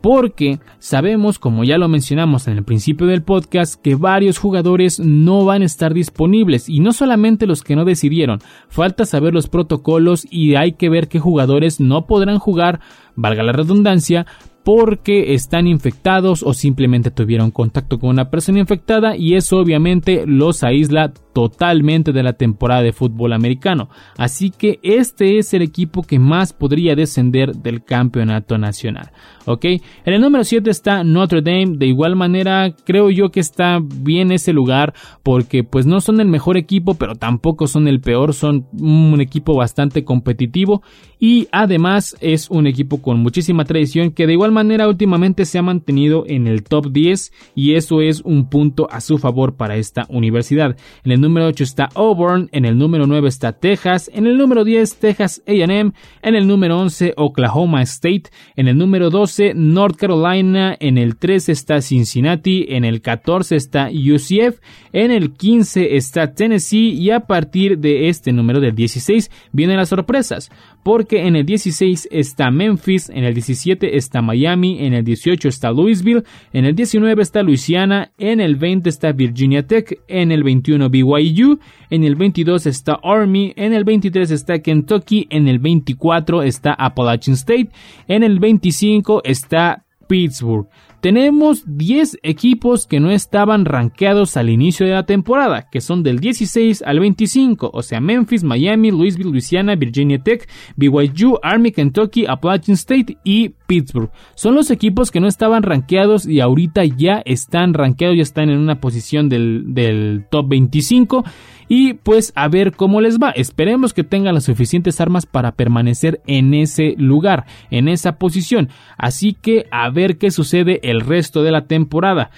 porque 0.00 0.60
sabemos, 0.78 1.38
como 1.38 1.64
ya 1.64 1.78
lo 1.78 1.88
mencionamos 1.88 2.48
en 2.48 2.56
el 2.56 2.64
principio 2.64 3.06
del 3.06 3.22
podcast, 3.22 3.80
que 3.80 3.94
varios 3.94 4.38
jugadores 4.38 4.98
no 4.98 5.44
van 5.44 5.62
a 5.62 5.66
estar 5.66 5.92
disponibles 5.94 6.68
y 6.68 6.80
no 6.80 6.92
solamente 6.92 7.46
los 7.46 7.62
que 7.62 7.76
no 7.76 7.84
decidieron, 7.84 8.40
falta 8.68 9.04
saber 9.04 9.34
los 9.34 9.48
protocolos 9.48 10.26
y 10.30 10.54
hay 10.54 10.72
que 10.72 10.88
ver 10.88 11.08
qué 11.08 11.18
jugadores 11.18 11.80
no 11.80 12.06
podrán 12.06 12.38
jugar, 12.38 12.80
valga 13.14 13.42
la 13.42 13.52
redundancia, 13.52 14.26
porque 14.64 15.34
están 15.34 15.66
infectados 15.66 16.42
o 16.42 16.52
simplemente 16.52 17.10
tuvieron 17.10 17.50
contacto 17.50 17.98
con 17.98 18.10
una 18.10 18.30
persona 18.30 18.58
infectada 18.58 19.16
y 19.16 19.34
eso 19.34 19.56
obviamente 19.56 20.24
los 20.26 20.62
aísla 20.62 21.12
totalmente 21.32 22.12
de 22.12 22.22
la 22.22 22.34
temporada 22.34 22.82
de 22.82 22.92
fútbol 22.92 23.32
americano. 23.32 23.88
Así 24.16 24.50
que 24.50 24.78
este 24.82 25.38
es 25.38 25.54
el 25.54 25.62
equipo 25.62 26.02
que 26.02 26.18
más 26.18 26.52
podría 26.52 26.94
descender 26.94 27.54
del 27.54 27.84
campeonato 27.84 28.58
nacional. 28.58 29.12
¿Ok? 29.46 29.64
En 29.64 30.14
el 30.14 30.20
número 30.20 30.44
7 30.44 30.70
está 30.70 31.02
Notre 31.04 31.42
Dame. 31.42 31.76
De 31.76 31.86
igual 31.86 32.16
manera, 32.16 32.74
creo 32.84 33.10
yo 33.10 33.30
que 33.30 33.40
está 33.40 33.80
bien 33.82 34.32
ese 34.32 34.52
lugar 34.52 34.94
porque 35.22 35.64
pues 35.64 35.86
no 35.86 36.00
son 36.00 36.20
el 36.20 36.28
mejor 36.28 36.56
equipo, 36.56 36.94
pero 36.94 37.14
tampoco 37.14 37.66
son 37.66 37.88
el 37.88 38.00
peor. 38.00 38.34
Son 38.34 38.66
un 38.78 39.20
equipo 39.20 39.54
bastante 39.54 40.04
competitivo 40.04 40.82
y 41.18 41.48
además 41.52 42.16
es 42.20 42.50
un 42.50 42.66
equipo 42.66 43.02
con 43.02 43.18
muchísima 43.20 43.64
tradición 43.64 44.10
que 44.10 44.26
de 44.26 44.32
igual 44.32 44.52
manera 44.52 44.88
últimamente 44.88 45.44
se 45.44 45.58
ha 45.58 45.62
mantenido 45.62 46.24
en 46.26 46.46
el 46.46 46.62
top 46.62 46.90
10 46.92 47.32
y 47.54 47.74
eso 47.74 48.00
es 48.00 48.22
un 48.22 48.48
punto 48.48 48.88
a 48.90 49.00
su 49.00 49.18
favor 49.18 49.56
para 49.56 49.76
esta 49.76 50.06
universidad. 50.08 50.76
En 51.04 51.12
el 51.12 51.20
número 51.20 51.46
8 51.46 51.64
está 51.64 51.88
Auburn, 51.94 52.48
en 52.52 52.64
el 52.64 52.78
número 52.78 53.06
9 53.06 53.28
está 53.28 53.52
Texas, 53.52 54.10
en 54.12 54.26
el 54.26 54.38
número 54.38 54.64
10 54.64 54.96
Texas 54.96 55.42
AM, 55.46 55.92
en 56.22 56.34
el 56.34 56.46
número 56.46 56.78
11 56.78 57.14
Oklahoma 57.16 57.82
State, 57.82 58.24
en 58.56 58.68
el 58.68 58.78
número 58.78 59.10
12 59.10 59.39
North 59.54 59.96
Carolina, 59.96 60.76
en 60.78 60.98
el 60.98 61.16
13 61.16 61.52
está 61.52 61.80
Cincinnati, 61.80 62.66
en 62.68 62.84
el 62.84 63.00
14 63.00 63.56
está 63.56 63.88
UCF, 63.88 64.60
en 64.92 65.10
el 65.10 65.32
15 65.32 65.96
está 65.96 66.34
Tennessee 66.34 66.90
y 66.90 67.10
a 67.10 67.20
partir 67.20 67.78
de 67.78 68.08
este 68.08 68.32
número 68.32 68.60
del 68.60 68.74
16 68.74 69.30
vienen 69.52 69.76
las 69.76 69.88
sorpresas, 69.88 70.50
porque 70.82 71.26
en 71.26 71.36
el 71.36 71.44
16 71.44 72.08
está 72.10 72.50
Memphis, 72.50 73.08
en 73.10 73.24
el 73.24 73.34
17 73.34 73.96
está 73.96 74.22
Miami, 74.22 74.84
en 74.84 74.94
el 74.94 75.04
18 75.04 75.48
está 75.48 75.70
Louisville, 75.70 76.22
en 76.52 76.64
el 76.64 76.74
19 76.74 77.22
está 77.22 77.42
Louisiana, 77.42 78.12
en 78.18 78.40
el 78.40 78.56
20 78.56 78.88
está 78.88 79.12
Virginia 79.12 79.66
Tech, 79.66 80.00
en 80.08 80.32
el 80.32 80.42
21 80.42 80.88
BYU, 80.88 81.58
en 81.90 82.04
el 82.04 82.14
22 82.14 82.66
está 82.66 82.98
Army, 83.02 83.52
en 83.56 83.72
el 83.72 83.84
23 83.84 84.30
está 84.30 84.60
Kentucky, 84.60 85.26
en 85.30 85.48
el 85.48 85.58
24 85.58 86.42
está 86.42 86.72
Appalachian 86.74 87.34
State, 87.34 87.70
en 88.08 88.22
el 88.22 88.38
25 88.38 89.19
está 89.24 89.84
Pittsburgh. 90.10 90.66
Tenemos 91.00 91.62
10 91.66 92.18
equipos 92.22 92.86
que 92.86 93.00
no 93.00 93.10
estaban 93.10 93.64
rankeados 93.64 94.36
al 94.36 94.50
inicio 94.50 94.84
de 94.84 94.92
la 94.92 95.06
temporada, 95.06 95.68
que 95.70 95.80
son 95.80 96.02
del 96.02 96.18
16 96.18 96.82
al 96.82 97.00
25, 97.00 97.70
o 97.72 97.82
sea, 97.82 98.00
Memphis, 98.00 98.44
Miami, 98.44 98.90
Louisville, 98.90 99.30
Louisiana, 99.30 99.76
Virginia 99.76 100.22
Tech, 100.22 100.46
BYU, 100.76 101.38
Army, 101.42 101.70
Kentucky, 101.72 102.26
Appalachian 102.26 102.74
State 102.74 103.16
y 103.24 103.50
Pittsburgh. 103.66 104.10
Son 104.34 104.54
los 104.54 104.70
equipos 104.70 105.10
que 105.10 105.20
no 105.20 105.28
estaban 105.28 105.62
rankeados 105.62 106.26
y 106.26 106.40
ahorita 106.40 106.84
ya 106.84 107.22
están 107.24 107.72
rankeados, 107.72 108.16
ya 108.16 108.22
están 108.22 108.50
en 108.50 108.58
una 108.58 108.80
posición 108.80 109.30
del, 109.30 109.72
del 109.72 110.26
top 110.30 110.48
25 110.48 111.24
y 111.70 111.94
pues 111.94 112.32
a 112.34 112.48
ver 112.48 112.72
cómo 112.72 113.00
les 113.00 113.18
va. 113.18 113.30
Esperemos 113.30 113.94
que 113.94 114.02
tengan 114.02 114.34
las 114.34 114.42
suficientes 114.42 115.00
armas 115.00 115.24
para 115.24 115.52
permanecer 115.52 116.20
en 116.26 116.52
ese 116.52 116.96
lugar, 116.98 117.46
en 117.70 117.86
esa 117.86 118.18
posición. 118.18 118.70
Así 118.98 119.34
que 119.34 119.66
a 119.70 119.88
ver 119.88 120.18
qué 120.18 120.32
sucede 120.32 120.80
el 120.82 121.00
resto 121.00 121.44
de 121.44 121.52
la 121.52 121.66
temporada. 121.68 122.32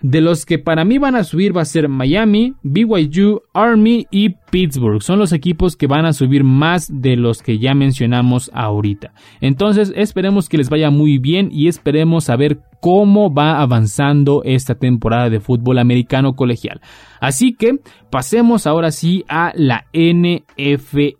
De 0.00 0.22
los 0.22 0.46
que 0.46 0.58
para 0.58 0.86
mí 0.86 0.96
van 0.96 1.16
a 1.16 1.24
subir 1.24 1.54
va 1.54 1.62
a 1.62 1.66
ser 1.66 1.88
Miami, 1.88 2.54
BYU, 2.62 3.42
Army 3.52 4.06
y 4.10 4.36
Pittsburgh. 4.50 5.02
Son 5.02 5.18
los 5.18 5.32
equipos 5.32 5.76
que 5.76 5.86
van 5.86 6.06
a 6.06 6.14
subir 6.14 6.42
más 6.42 6.88
de 6.90 7.16
los 7.16 7.42
que 7.42 7.58
ya 7.58 7.74
mencionamos 7.74 8.50
ahorita. 8.54 9.12
Entonces 9.42 9.92
esperemos 9.96 10.48
que 10.48 10.56
les 10.56 10.70
vaya 10.70 10.90
muy 10.90 11.18
bien 11.18 11.50
y 11.52 11.68
esperemos 11.68 12.24
saber 12.24 12.60
cómo 12.80 13.32
va 13.32 13.60
avanzando 13.60 14.42
esta 14.44 14.74
temporada 14.74 15.30
de 15.30 15.40
fútbol 15.40 15.78
americano 15.78 16.34
colegial. 16.34 16.80
Así 17.20 17.54
que 17.54 17.80
pasemos 18.10 18.66
ahora 18.66 18.90
sí 18.90 19.24
a 19.28 19.52
la 19.54 19.86
NFL 19.92 21.18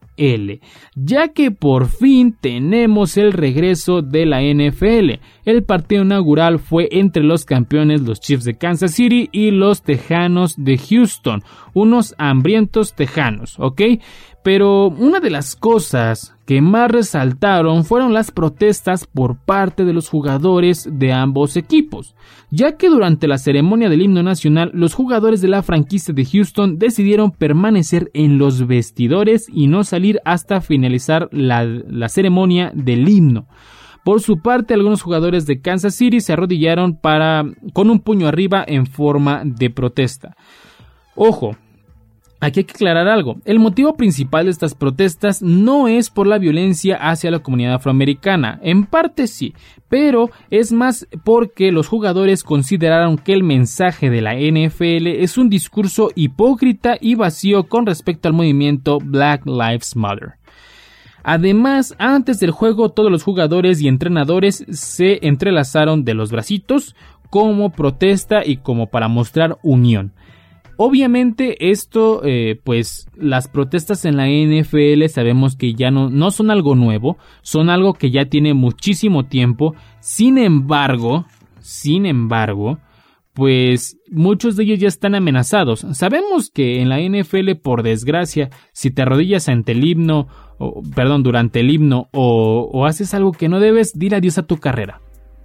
ya 0.96 1.28
que 1.28 1.50
por 1.50 1.88
fin 1.88 2.36
tenemos 2.40 3.16
el 3.16 3.32
regreso 3.32 4.02
de 4.02 4.26
la 4.26 4.42
NFL. 4.42 5.20
El 5.44 5.62
partido 5.62 6.02
inaugural 6.02 6.58
fue 6.58 6.88
entre 6.90 7.22
los 7.22 7.44
campeones 7.44 8.02
los 8.02 8.20
Chiefs 8.20 8.44
de 8.44 8.58
Kansas 8.58 8.92
City 8.92 9.28
y 9.32 9.52
los 9.52 9.82
Tejanos 9.82 10.54
de 10.56 10.76
Houston, 10.76 11.42
unos 11.72 12.14
hambrientos 12.18 12.94
tejanos, 12.94 13.58
¿ok? 13.58 13.82
Pero 14.42 14.88
una 14.88 15.20
de 15.20 15.30
las 15.30 15.54
cosas 15.54 16.34
que 16.48 16.62
más 16.62 16.90
resaltaron 16.90 17.84
fueron 17.84 18.14
las 18.14 18.30
protestas 18.30 19.06
por 19.06 19.36
parte 19.36 19.84
de 19.84 19.92
los 19.92 20.08
jugadores 20.08 20.88
de 20.90 21.12
ambos 21.12 21.58
equipos, 21.58 22.14
ya 22.50 22.78
que 22.78 22.88
durante 22.88 23.28
la 23.28 23.36
ceremonia 23.36 23.90
del 23.90 24.00
himno 24.00 24.22
nacional 24.22 24.70
los 24.72 24.94
jugadores 24.94 25.42
de 25.42 25.48
la 25.48 25.62
franquicia 25.62 26.14
de 26.14 26.24
Houston 26.24 26.78
decidieron 26.78 27.32
permanecer 27.32 28.10
en 28.14 28.38
los 28.38 28.66
vestidores 28.66 29.46
y 29.52 29.66
no 29.66 29.84
salir 29.84 30.20
hasta 30.24 30.62
finalizar 30.62 31.28
la, 31.32 32.08
ceremonia 32.08 32.72
del 32.74 33.06
himno. 33.10 33.46
Por 34.02 34.22
su 34.22 34.40
parte, 34.40 34.72
algunos 34.72 35.02
jugadores 35.02 35.44
de 35.44 35.60
Kansas 35.60 35.96
City 35.96 36.22
se 36.22 36.32
arrodillaron 36.32 36.96
para 36.96 37.44
con 37.74 37.90
un 37.90 38.00
puño 38.00 38.26
arriba 38.26 38.64
en 38.66 38.86
forma 38.86 39.42
de 39.44 39.68
protesta. 39.68 40.34
Ojo, 41.14 41.58
Aquí 42.40 42.60
hay 42.60 42.64
que 42.64 42.74
aclarar 42.74 43.08
algo. 43.08 43.36
El 43.44 43.58
motivo 43.58 43.96
principal 43.96 44.44
de 44.44 44.52
estas 44.52 44.74
protestas 44.74 45.42
no 45.42 45.88
es 45.88 46.08
por 46.08 46.28
la 46.28 46.38
violencia 46.38 46.96
hacia 46.96 47.32
la 47.32 47.40
comunidad 47.40 47.74
afroamericana. 47.74 48.60
En 48.62 48.86
parte 48.86 49.26
sí, 49.26 49.54
pero 49.88 50.30
es 50.48 50.70
más 50.70 51.08
porque 51.24 51.72
los 51.72 51.88
jugadores 51.88 52.44
consideraron 52.44 53.18
que 53.18 53.32
el 53.32 53.42
mensaje 53.42 54.08
de 54.08 54.20
la 54.20 54.34
NFL 54.34 55.08
es 55.08 55.36
un 55.36 55.50
discurso 55.50 56.10
hipócrita 56.14 56.96
y 57.00 57.16
vacío 57.16 57.64
con 57.64 57.86
respecto 57.86 58.28
al 58.28 58.34
movimiento 58.34 58.98
Black 59.02 59.44
Lives 59.44 59.96
Matter. 59.96 60.34
Además, 61.24 61.96
antes 61.98 62.38
del 62.38 62.52
juego 62.52 62.90
todos 62.90 63.10
los 63.10 63.24
jugadores 63.24 63.80
y 63.80 63.88
entrenadores 63.88 64.64
se 64.70 65.26
entrelazaron 65.26 66.04
de 66.04 66.14
los 66.14 66.30
bracitos 66.30 66.94
como 67.30 67.70
protesta 67.70 68.44
y 68.44 68.58
como 68.58 68.86
para 68.86 69.08
mostrar 69.08 69.58
unión. 69.62 70.12
Obviamente 70.80 71.70
esto, 71.72 72.22
eh, 72.24 72.60
pues 72.62 73.08
las 73.16 73.48
protestas 73.48 74.04
en 74.04 74.16
la 74.16 74.28
NFL 74.28 75.08
sabemos 75.08 75.56
que 75.56 75.74
ya 75.74 75.90
no, 75.90 76.08
no 76.08 76.30
son 76.30 76.52
algo 76.52 76.76
nuevo, 76.76 77.18
son 77.42 77.68
algo 77.68 77.94
que 77.94 78.12
ya 78.12 78.26
tiene 78.26 78.54
muchísimo 78.54 79.26
tiempo. 79.26 79.74
Sin 79.98 80.38
embargo, 80.38 81.26
sin 81.58 82.06
embargo, 82.06 82.78
pues 83.32 83.98
muchos 84.08 84.54
de 84.54 84.62
ellos 84.62 84.78
ya 84.78 84.86
están 84.86 85.16
amenazados. 85.16 85.84
Sabemos 85.94 86.48
que 86.48 86.80
en 86.80 86.88
la 86.88 87.00
NFL, 87.00 87.56
por 87.60 87.82
desgracia, 87.82 88.50
si 88.72 88.92
te 88.92 89.02
arrodillas 89.02 89.48
ante 89.48 89.72
el 89.72 89.84
himno, 89.84 90.28
o, 90.58 90.80
perdón, 90.94 91.24
durante 91.24 91.58
el 91.58 91.72
himno, 91.72 92.08
o, 92.12 92.70
o 92.72 92.86
haces 92.86 93.14
algo 93.14 93.32
que 93.32 93.48
no 93.48 93.58
debes, 93.58 93.98
dile 93.98 94.14
adiós 94.14 94.38
a 94.38 94.46
tu 94.46 94.58
carrera. 94.58 95.00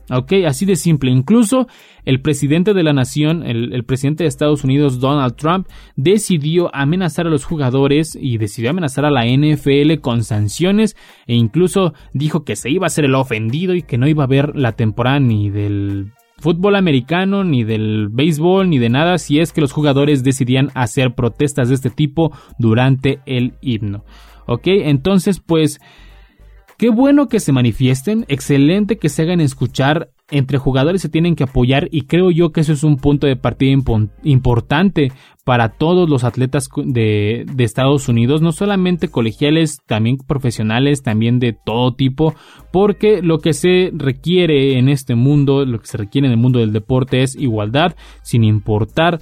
Ok, 0.09 0.33
así 0.45 0.65
de 0.65 0.75
simple. 0.75 1.11
Incluso 1.11 1.67
el 2.03 2.21
presidente 2.21 2.73
de 2.73 2.83
la 2.83 2.91
nación, 2.91 3.43
el, 3.43 3.83
presidente 3.85 4.23
de 4.23 4.27
Estados 4.27 4.63
Unidos, 4.63 4.99
Donald 4.99 5.35
Trump, 5.35 5.67
decidió 5.95 6.69
amenazar 6.75 7.27
a 7.27 7.29
los 7.29 7.45
jugadores 7.45 8.17
y 8.19 8.37
decidió 8.37 8.71
amenazar 8.71 9.05
a 9.05 9.11
la 9.11 9.25
NFL 9.25 10.01
con 10.01 10.23
sanciones 10.23 10.97
e 11.25 11.35
incluso 11.35 11.93
dijo 12.13 12.43
que 12.43 12.57
se 12.57 12.69
iba 12.69 12.87
a 12.87 12.89
ser 12.89 13.05
el 13.05 13.15
ofendido 13.15 13.75
y 13.75 13.83
que 13.83 13.97
no 13.97 14.07
iba 14.07 14.23
a 14.23 14.25
haber 14.25 14.55
la 14.55 14.73
temporada 14.73 15.19
ni 15.19 15.49
del 15.49 16.11
fútbol 16.37 16.75
americano, 16.75 17.45
ni 17.45 17.63
del 17.63 18.09
béisbol, 18.11 18.69
ni 18.69 18.79
de 18.79 18.89
nada 18.89 19.17
si 19.17 19.39
es 19.39 19.53
que 19.53 19.61
los 19.61 19.71
jugadores 19.71 20.23
decidían 20.23 20.69
hacer 20.73 21.15
protestas 21.15 21.69
de 21.69 21.75
este 21.75 21.89
tipo 21.89 22.33
durante 22.59 23.21
el 23.25 23.53
himno. 23.61 24.03
Ok, 24.45 24.63
entonces 24.65 25.39
pues 25.39 25.79
Qué 26.77 26.89
bueno 26.89 27.27
que 27.27 27.39
se 27.39 27.51
manifiesten, 27.51 28.25
excelente 28.27 28.97
que 28.97 29.09
se 29.09 29.21
hagan 29.23 29.41
escuchar. 29.41 30.09
entre 30.31 30.57
jugadores 30.57 31.01
se 31.01 31.09
tienen 31.09 31.35
que 31.35 31.43
apoyar 31.43 31.89
y 31.91 32.03
creo 32.03 32.31
yo 32.31 32.51
que 32.51 32.61
eso 32.61 32.73
es 32.73 32.83
un 32.83 32.97
punto 32.97 33.27
de 33.27 33.35
partida 33.35 33.77
importante 34.23 35.11
para 35.43 35.69
todos 35.69 36.09
los 36.09 36.23
atletas 36.23 36.69
de, 36.75 37.45
de, 37.53 37.63
Estados 37.63 38.07
Unidos, 38.07 38.41
no 38.41 38.51
solamente 38.53 39.09
colegiales, 39.09 39.79
también 39.85 40.17
profesionales, 40.17 41.03
también 41.03 41.39
de 41.39 41.53
todo 41.53 41.93
tipo, 41.93 42.33
porque 42.71 43.21
lo 43.21 43.39
que 43.39 43.53
se 43.53 43.91
requiere 43.93 44.79
en 44.79 44.87
este 44.87 45.13
mundo, 45.15 45.65
lo 45.65 45.79
que 45.79 45.87
se 45.87 45.97
requiere 45.97 46.27
en 46.27 46.33
el 46.33 46.39
mundo 46.39 46.59
del 46.59 46.71
deporte 46.71 47.21
es 47.21 47.35
igualdad, 47.35 47.95
sin 48.23 48.43
importar 48.43 49.19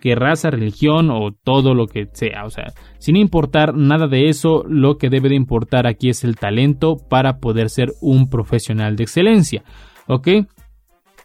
qué 0.00 0.14
raza, 0.14 0.50
religión 0.50 1.10
o 1.10 1.32
todo 1.32 1.74
lo 1.74 1.86
que 1.86 2.06
sea, 2.12 2.44
o 2.44 2.50
sea, 2.50 2.72
sin 2.98 3.16
importar 3.16 3.74
nada 3.74 4.06
de 4.06 4.28
eso, 4.28 4.64
lo 4.68 4.98
que 4.98 5.08
debe 5.08 5.30
de 5.30 5.36
importar 5.36 5.86
aquí 5.86 6.08
es 6.10 6.24
el 6.24 6.36
talento 6.36 6.96
para 7.08 7.38
poder 7.38 7.70
ser 7.70 7.92
un 8.00 8.28
profesional 8.28 8.96
de 8.96 9.04
excelencia, 9.04 9.64
¿ok? 10.06 10.28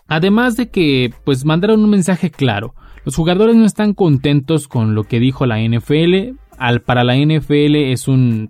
Además 0.08 0.56
de 0.56 0.70
que, 0.70 1.12
pues 1.26 1.44
mandaron 1.44 1.84
un 1.84 1.90
mensaje 1.90 2.32
claro, 2.32 2.74
los 3.04 3.16
jugadores 3.16 3.56
no 3.56 3.66
están 3.66 3.94
contentos 3.94 4.68
con 4.68 4.96
lo 4.96 5.04
que 5.04 5.20
dijo 5.20 5.46
la 5.46 5.60
NFL. 5.60 6.36
Al, 6.58 6.82
para 6.82 7.04
la 7.04 7.16
NFL 7.16 7.76
es 7.76 8.08
un 8.08 8.50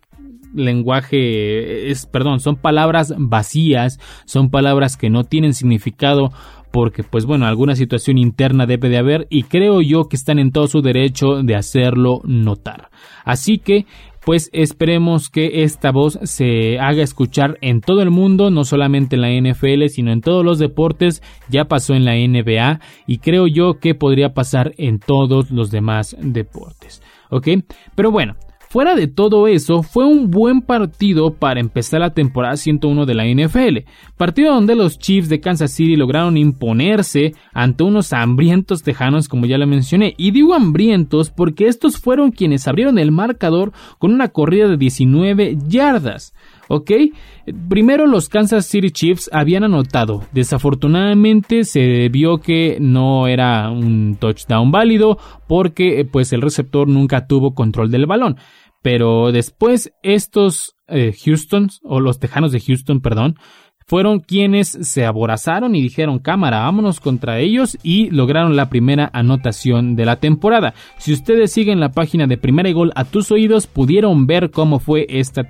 lenguaje, 0.57 1.89
es, 1.89 2.05
perdón, 2.05 2.39
son 2.39 2.57
palabras 2.57 3.13
vacías, 3.17 3.99
son 4.25 4.49
palabras 4.49 4.97
que 4.97 5.09
no 5.09 5.23
tienen 5.23 5.53
significado 5.53 6.31
porque 6.71 7.03
pues 7.03 7.25
bueno, 7.25 7.45
alguna 7.45 7.75
situación 7.75 8.17
interna 8.17 8.65
debe 8.65 8.89
de 8.89 8.97
haber 8.97 9.27
y 9.29 9.43
creo 9.43 9.81
yo 9.81 10.09
que 10.09 10.15
están 10.15 10.37
en 10.37 10.51
todo 10.51 10.67
su 10.67 10.81
derecho 10.81 11.41
de 11.43 11.55
hacerlo 11.55 12.21
notar. 12.25 12.89
Así 13.23 13.57
que 13.57 13.85
pues 14.27 14.49
esperemos 14.51 15.29
que 15.29 15.63
esta 15.63 15.91
voz 15.93 16.19
se 16.23 16.79
haga 16.79 17.01
escuchar 17.01 17.57
en 17.61 17.79
todo 17.79 18.01
el 18.01 18.11
mundo, 18.11 18.51
no 18.51 18.65
solamente 18.65 19.15
en 19.15 19.21
la 19.21 19.31
NFL, 19.31 19.87
sino 19.87 20.11
en 20.11 20.19
todos 20.19 20.43
los 20.43 20.59
deportes, 20.59 21.23
ya 21.47 21.65
pasó 21.65 21.93
en 21.93 22.03
la 22.03 22.15
NBA 22.15 22.81
y 23.07 23.19
creo 23.19 23.47
yo 23.47 23.79
que 23.79 23.95
podría 23.95 24.33
pasar 24.33 24.73
en 24.77 24.99
todos 24.99 25.49
los 25.49 25.71
demás 25.71 26.17
deportes. 26.19 27.01
¿Ok? 27.29 27.47
Pero 27.95 28.11
bueno, 28.11 28.35
Fuera 28.69 28.95
de 28.95 29.07
todo 29.07 29.47
eso, 29.47 29.81
fue 29.81 30.05
un 30.05 30.29
buen 30.29 30.61
partido 30.61 31.33
para 31.33 31.61
empezar 31.61 32.01
la 32.01 32.13
temporada 32.13 32.57
101 32.57 33.05
de 33.05 33.15
la 33.15 33.25
NFL, 33.25 33.89
partido 34.17 34.53
donde 34.53 34.75
los 34.75 34.99
Chiefs 34.99 35.29
de 35.29 35.39
Kansas 35.39 35.71
City 35.71 35.95
lograron 35.95 36.35
imponerse 36.35 37.33
ante 37.53 37.83
unos 37.83 38.11
hambrientos 38.11 38.83
tejanos 38.83 39.29
como 39.29 39.45
ya 39.45 39.57
lo 39.57 39.67
mencioné, 39.67 40.15
y 40.17 40.31
digo 40.31 40.53
hambrientos 40.53 41.29
porque 41.29 41.67
estos 41.67 41.97
fueron 41.97 42.31
quienes 42.31 42.67
abrieron 42.67 42.99
el 42.99 43.13
marcador 43.13 43.71
con 43.99 44.13
una 44.13 44.27
corrida 44.27 44.67
de 44.67 44.75
19 44.75 45.57
yardas. 45.67 46.33
¿Ok? 46.69 46.91
Primero 47.69 48.07
los 48.07 48.29
Kansas 48.29 48.65
City 48.65 48.91
Chiefs 48.91 49.29
habían 49.31 49.63
anotado. 49.63 50.23
Desafortunadamente 50.31 51.63
se 51.63 52.09
vio 52.09 52.39
que 52.39 52.77
no 52.79 53.27
era 53.27 53.69
un 53.69 54.17
touchdown 54.19 54.71
válido 54.71 55.17
porque 55.47 56.07
pues 56.11 56.33
el 56.33 56.41
receptor 56.41 56.87
nunca 56.87 57.27
tuvo 57.27 57.53
control 57.53 57.91
del 57.91 58.05
balón. 58.05 58.37
Pero 58.81 59.31
después 59.31 59.91
estos 60.03 60.77
eh, 60.87 61.13
Houston, 61.25 61.69
o 61.83 61.99
los 61.99 62.19
Tejanos 62.19 62.51
de 62.51 62.61
Houston, 62.61 63.01
perdón, 63.01 63.35
fueron 63.89 64.19
quienes 64.19 64.67
se 64.81 65.05
aborazaron 65.05 65.73
y 65.73 65.81
dijeron 65.81 66.19
cámara, 66.19 66.59
vámonos 66.59 66.99
contra 66.99 67.39
ellos 67.39 67.77
y 67.83 68.09
lograron 68.09 68.57
la 68.57 68.67
primera 68.67 69.09
anotación 69.13 69.95
de 69.95 70.05
la 70.05 70.17
temporada. 70.17 70.73
Si 70.97 71.13
ustedes 71.13 71.53
siguen 71.53 71.79
la 71.79 71.93
página 71.93 72.27
de 72.27 72.37
Primera 72.37 72.67
y 72.67 72.73
Gol 72.73 72.91
a 72.95 73.05
tus 73.05 73.31
oídos, 73.31 73.65
pudieron 73.65 74.27
ver 74.27 74.51
cómo 74.51 74.79
fue 74.79 75.05
esta, 75.09 75.43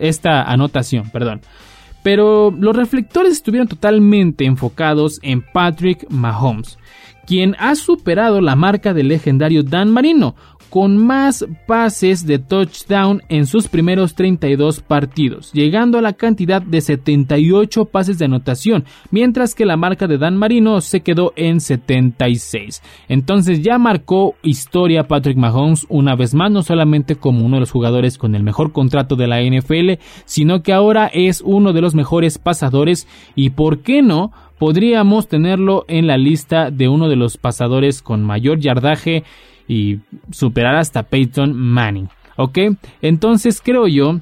esta 0.00 0.42
anotación, 0.42 1.08
perdón. 1.10 1.42
Pero 2.02 2.50
los 2.50 2.74
reflectores 2.74 3.34
estuvieron 3.34 3.68
totalmente 3.68 4.44
enfocados 4.44 5.20
en 5.22 5.42
Patrick 5.42 6.04
Mahomes, 6.10 6.78
quien 7.28 7.54
ha 7.60 7.76
superado 7.76 8.40
la 8.40 8.56
marca 8.56 8.92
del 8.92 9.06
legendario 9.06 9.62
Dan 9.62 9.92
Marino, 9.92 10.34
con 10.74 10.96
más 10.96 11.46
pases 11.68 12.26
de 12.26 12.40
touchdown 12.40 13.22
en 13.28 13.46
sus 13.46 13.68
primeros 13.68 14.16
32 14.16 14.80
partidos, 14.80 15.52
llegando 15.52 15.98
a 15.98 16.02
la 16.02 16.14
cantidad 16.14 16.60
de 16.60 16.80
78 16.80 17.84
pases 17.84 18.18
de 18.18 18.24
anotación, 18.24 18.84
mientras 19.12 19.54
que 19.54 19.66
la 19.66 19.76
marca 19.76 20.08
de 20.08 20.18
Dan 20.18 20.36
Marino 20.36 20.80
se 20.80 21.02
quedó 21.02 21.32
en 21.36 21.60
76. 21.60 22.82
Entonces 23.08 23.62
ya 23.62 23.78
marcó 23.78 24.34
historia 24.42 25.06
Patrick 25.06 25.36
Mahomes 25.36 25.86
una 25.88 26.16
vez 26.16 26.34
más, 26.34 26.50
no 26.50 26.64
solamente 26.64 27.14
como 27.14 27.46
uno 27.46 27.54
de 27.54 27.60
los 27.60 27.70
jugadores 27.70 28.18
con 28.18 28.34
el 28.34 28.42
mejor 28.42 28.72
contrato 28.72 29.14
de 29.14 29.28
la 29.28 29.42
NFL, 29.42 30.02
sino 30.24 30.64
que 30.64 30.72
ahora 30.72 31.06
es 31.06 31.40
uno 31.40 31.72
de 31.72 31.82
los 31.82 31.94
mejores 31.94 32.38
pasadores 32.38 33.06
y 33.36 33.50
por 33.50 33.82
qué 33.82 34.02
no 34.02 34.32
podríamos 34.58 35.28
tenerlo 35.28 35.84
en 35.86 36.08
la 36.08 36.16
lista 36.16 36.72
de 36.72 36.88
uno 36.88 37.08
de 37.08 37.14
los 37.14 37.36
pasadores 37.36 38.02
con 38.02 38.24
mayor 38.24 38.58
yardaje 38.58 39.22
y 39.68 40.00
superar 40.30 40.76
hasta 40.76 41.04
Peyton 41.04 41.56
Manning. 41.56 42.08
¿Ok? 42.36 42.58
Entonces 43.00 43.60
creo 43.62 43.86
yo 43.86 44.20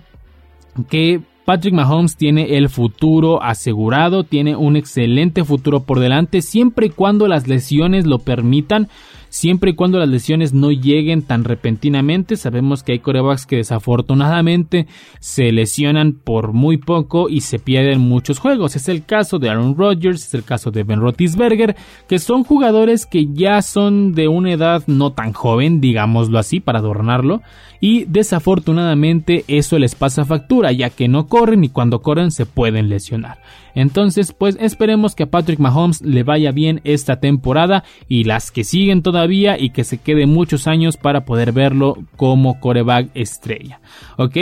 que 0.89 1.21
Patrick 1.45 1.75
Mahomes 1.75 2.17
tiene 2.17 2.57
el 2.57 2.69
futuro 2.69 3.43
asegurado, 3.43 4.25
tiene 4.25 4.55
un 4.55 4.77
excelente 4.77 5.45
futuro 5.45 5.83
por 5.83 5.99
delante, 5.99 6.41
siempre 6.41 6.87
y 6.87 6.91
cuando 6.91 7.27
las 7.27 7.49
lesiones 7.49 8.07
lo 8.07 8.21
permitan 8.21 8.89
siempre 9.33 9.71
y 9.71 9.75
cuando 9.75 9.99
las 9.99 10.11
lesiones 10.11 10.53
no 10.53 10.71
lleguen 10.71 11.23
tan 11.23 11.45
repentinamente. 11.45 12.37
Sabemos 12.37 12.83
que 12.83 12.93
hay 12.93 12.99
corebacks 12.99 13.47
que 13.47 13.57
desafortunadamente 13.57 14.87
se 15.21 15.51
lesionan 15.53 16.13
por 16.13 16.53
muy 16.53 16.77
poco 16.77 17.31
y 17.31 17.41
se 17.41 17.59
pierden 17.59 18.01
muchos 18.01 18.39
juegos. 18.39 18.77
Es 18.77 18.89
el 18.89 19.07
caso 19.07 19.39
de 19.39 19.49
Aaron 19.49 19.75
Rodgers, 19.75 20.27
es 20.27 20.35
el 20.35 20.45
caso 20.45 20.71
de 20.71 20.85
Ben 20.85 21.01
Roethlisberger, 21.01 21.75
que 22.09 22.19
son 22.19 22.45
jugadores 22.45 23.07
que 23.07 23.27
ya 23.33 23.63
son 23.63 24.13
de 24.13 24.29
una 24.29 24.53
edad 24.53 24.85
no 24.87 25.13
tan 25.13 25.33
joven, 25.33 25.81
digámoslo 25.81 26.39
así, 26.39 26.61
para 26.61 26.81
adornarlo, 26.81 27.41
y 27.81 28.05
desafortunadamente 28.05 29.45
eso 29.49 29.79
les 29.79 29.95
pasa 29.95 30.27
factura, 30.27 30.73
ya 30.73 30.91
que 30.91 31.09
no 31.09 31.27
corren 31.27 31.65
y 31.65 31.71
cuando 31.71 32.03
corren 32.03 32.31
se 32.31 32.45
pueden 32.45 32.91
lesionar. 32.91 33.39
Entonces, 33.75 34.33
pues 34.33 34.57
esperemos 34.61 35.15
que 35.15 35.25
a 35.25 35.31
Patrick 35.31 35.59
Mahomes 35.59 36.03
le 36.03 36.23
vaya 36.23 36.53
bien 36.53 36.81
esta 36.85 37.21
temporada 37.21 37.85
y 38.09 38.25
las 38.25 38.51
que 38.51 38.65
siguen 38.65 39.03
todavía 39.03 39.59
y 39.59 39.71
que 39.71 39.85
se 39.85 39.99
quede 39.99 40.27
muchos 40.27 40.67
años 40.67 40.97
para 40.97 41.25
poder 41.25 41.53
verlo 41.53 41.97
como 42.17 42.61
coreback 42.61 43.11
estrella. 43.15 43.81
¿Ok? 44.17 44.37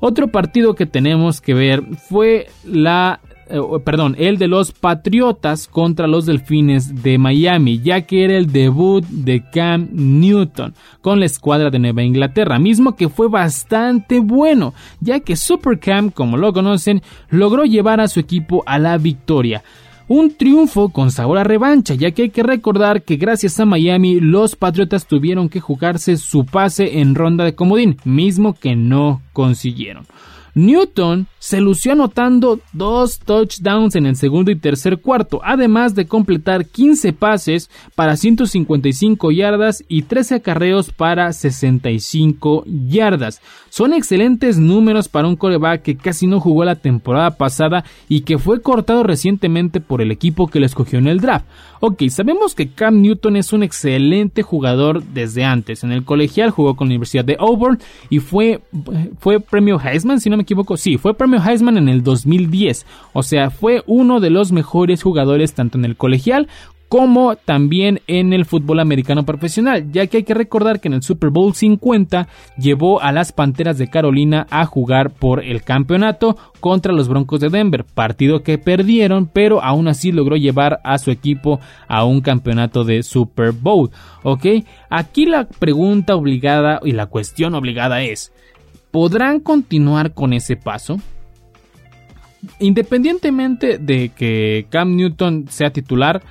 Otro 0.00 0.28
partido 0.28 0.74
que 0.74 0.86
tenemos 0.86 1.40
que 1.40 1.54
ver 1.54 1.82
fue 2.08 2.48
la 2.64 3.20
eh, 3.52 3.60
perdón, 3.84 4.16
el 4.18 4.38
de 4.38 4.48
los 4.48 4.72
Patriotas 4.72 5.68
contra 5.68 6.06
los 6.06 6.24
Delfines 6.24 7.02
de 7.02 7.18
Miami, 7.18 7.80
ya 7.80 8.00
que 8.00 8.24
era 8.24 8.38
el 8.38 8.50
debut 8.50 9.04
de 9.04 9.44
Cam 9.52 9.88
Newton 9.92 10.74
con 11.02 11.20
la 11.20 11.26
escuadra 11.26 11.68
de 11.68 11.78
Nueva 11.78 12.02
Inglaterra, 12.02 12.58
mismo 12.58 12.96
que 12.96 13.10
fue 13.10 13.28
bastante 13.28 14.20
bueno, 14.20 14.72
ya 15.00 15.20
que 15.20 15.36
Super 15.36 15.78
Cam, 15.78 16.10
como 16.10 16.38
lo 16.38 16.54
conocen, 16.54 17.02
logró 17.28 17.64
llevar 17.64 18.00
a 18.00 18.08
su 18.08 18.20
equipo 18.20 18.62
a 18.64 18.78
la 18.78 18.96
victoria. 18.96 19.62
Un 20.08 20.34
triunfo 20.34 20.88
con 20.88 21.10
sabor 21.10 21.36
a 21.36 21.44
revancha, 21.44 21.94
ya 21.94 22.10
que 22.10 22.22
hay 22.22 22.30
que 22.30 22.42
recordar 22.42 23.02
que 23.02 23.16
gracias 23.16 23.60
a 23.60 23.66
Miami 23.66 24.18
los 24.18 24.56
Patriotas 24.56 25.06
tuvieron 25.06 25.50
que 25.50 25.60
jugarse 25.60 26.16
su 26.16 26.46
pase 26.46 27.00
en 27.00 27.14
ronda 27.14 27.44
de 27.44 27.54
comodín, 27.54 27.98
mismo 28.04 28.54
que 28.54 28.76
no 28.76 29.20
consiguieron. 29.34 30.06
Newton 30.54 31.26
se 31.38 31.60
lució 31.60 31.92
anotando 31.92 32.60
dos 32.72 33.18
touchdowns 33.18 33.96
en 33.96 34.06
el 34.06 34.16
segundo 34.16 34.50
y 34.50 34.56
tercer 34.56 34.98
cuarto, 34.98 35.40
además 35.42 35.94
de 35.94 36.06
completar 36.06 36.66
15 36.66 37.12
pases 37.14 37.70
para 37.94 38.16
155 38.16 39.30
yardas 39.32 39.82
y 39.88 40.02
13 40.02 40.36
acarreos 40.36 40.92
para 40.92 41.32
65 41.32 42.64
yardas. 42.66 43.40
Son 43.70 43.92
excelentes 43.92 44.58
números 44.58 45.08
para 45.08 45.26
un 45.26 45.36
coreback 45.36 45.82
que 45.82 45.96
casi 45.96 46.26
no 46.26 46.40
jugó 46.40 46.64
la 46.64 46.76
temporada 46.76 47.36
pasada 47.36 47.84
y 48.08 48.20
que 48.20 48.38
fue 48.38 48.60
cortado 48.60 49.02
recientemente 49.02 49.80
por 49.80 50.02
el 50.02 50.10
equipo 50.10 50.46
que 50.46 50.60
le 50.60 50.66
escogió 50.66 50.98
en 50.98 51.08
el 51.08 51.20
draft. 51.20 51.46
Ok, 51.80 52.04
sabemos 52.10 52.54
que 52.54 52.68
Cam 52.68 53.00
Newton 53.00 53.34
es 53.34 53.52
un 53.52 53.64
excelente 53.64 54.42
jugador 54.42 55.02
desde 55.02 55.42
antes. 55.42 55.82
En 55.82 55.90
el 55.90 56.04
colegial 56.04 56.50
jugó 56.50 56.76
con 56.76 56.86
la 56.86 56.92
Universidad 56.92 57.24
de 57.24 57.36
Auburn 57.40 57.80
y 58.10 58.20
fue, 58.20 58.60
fue 59.18 59.40
premio 59.40 59.80
Heisman, 59.80 60.20
si 60.20 60.30
no 60.30 60.36
me 60.36 60.41
equivoco. 60.42 60.76
Sí, 60.76 60.98
fue 60.98 61.14
premio 61.14 61.40
Heisman 61.42 61.78
en 61.78 61.88
el 61.88 62.02
2010. 62.02 62.86
O 63.12 63.22
sea, 63.22 63.50
fue 63.50 63.82
uno 63.86 64.20
de 64.20 64.30
los 64.30 64.52
mejores 64.52 65.02
jugadores 65.02 65.54
tanto 65.54 65.78
en 65.78 65.84
el 65.84 65.96
colegial 65.96 66.48
como 66.92 67.36
también 67.36 68.02
en 68.06 68.34
el 68.34 68.44
fútbol 68.44 68.78
americano 68.78 69.24
profesional, 69.24 69.90
ya 69.92 70.06
que 70.08 70.18
hay 70.18 70.22
que 70.24 70.34
recordar 70.34 70.78
que 70.78 70.88
en 70.88 70.92
el 70.92 71.02
Super 71.02 71.30
Bowl 71.30 71.54
50 71.54 72.28
llevó 72.58 73.00
a 73.00 73.12
las 73.12 73.32
Panteras 73.32 73.78
de 73.78 73.88
Carolina 73.88 74.46
a 74.50 74.66
jugar 74.66 75.08
por 75.08 75.42
el 75.42 75.62
campeonato 75.62 76.36
contra 76.60 76.92
los 76.92 77.08
Broncos 77.08 77.40
de 77.40 77.48
Denver, 77.48 77.86
partido 77.94 78.42
que 78.42 78.58
perdieron, 78.58 79.26
pero 79.26 79.62
aún 79.62 79.88
así 79.88 80.12
logró 80.12 80.36
llevar 80.36 80.80
a 80.84 80.98
su 80.98 81.10
equipo 81.10 81.60
a 81.88 82.04
un 82.04 82.20
campeonato 82.20 82.84
de 82.84 83.02
Super 83.02 83.52
Bowl, 83.52 83.88
¿ok? 84.22 84.44
Aquí 84.90 85.24
la 85.24 85.48
pregunta 85.48 86.14
obligada 86.14 86.78
y 86.84 86.92
la 86.92 87.06
cuestión 87.06 87.54
obligada 87.54 88.02
es, 88.02 88.34
¿podrán 88.92 89.40
continuar 89.40 90.14
con 90.14 90.32
ese 90.32 90.56
paso? 90.56 91.00
Independientemente 92.60 93.78
de 93.78 94.10
que 94.10 94.66
Cam 94.70 94.94
Newton 94.94 95.46
sea 95.48 95.72
titular, 95.72 96.22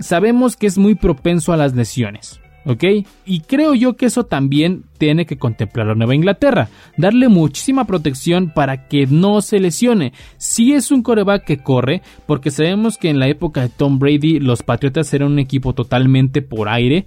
sabemos 0.00 0.56
que 0.56 0.66
es 0.66 0.78
muy 0.78 0.96
propenso 0.96 1.52
a 1.52 1.56
las 1.56 1.74
lesiones. 1.74 2.40
¿Ok? 2.66 2.84
Y 3.24 3.40
creo 3.40 3.74
yo 3.74 3.96
que 3.96 4.06
eso 4.06 4.24
también 4.24 4.84
tiene 4.98 5.24
que 5.24 5.38
contemplar 5.38 5.86
la 5.86 5.94
Nueva 5.94 6.14
Inglaterra. 6.14 6.68
Darle 6.98 7.28
muchísima 7.28 7.86
protección 7.86 8.50
para 8.50 8.86
que 8.86 9.06
no 9.06 9.40
se 9.40 9.60
lesione. 9.60 10.12
Si 10.36 10.74
es 10.74 10.90
un 10.90 11.02
coreback 11.02 11.44
que 11.44 11.58
corre, 11.58 12.02
porque 12.26 12.50
sabemos 12.50 12.98
que 12.98 13.08
en 13.08 13.18
la 13.18 13.28
época 13.28 13.62
de 13.62 13.70
Tom 13.70 13.98
Brady 13.98 14.40
los 14.40 14.62
Patriotas 14.62 15.12
eran 15.14 15.32
un 15.32 15.38
equipo 15.38 15.72
totalmente 15.72 16.42
por 16.42 16.68
aire. 16.68 17.06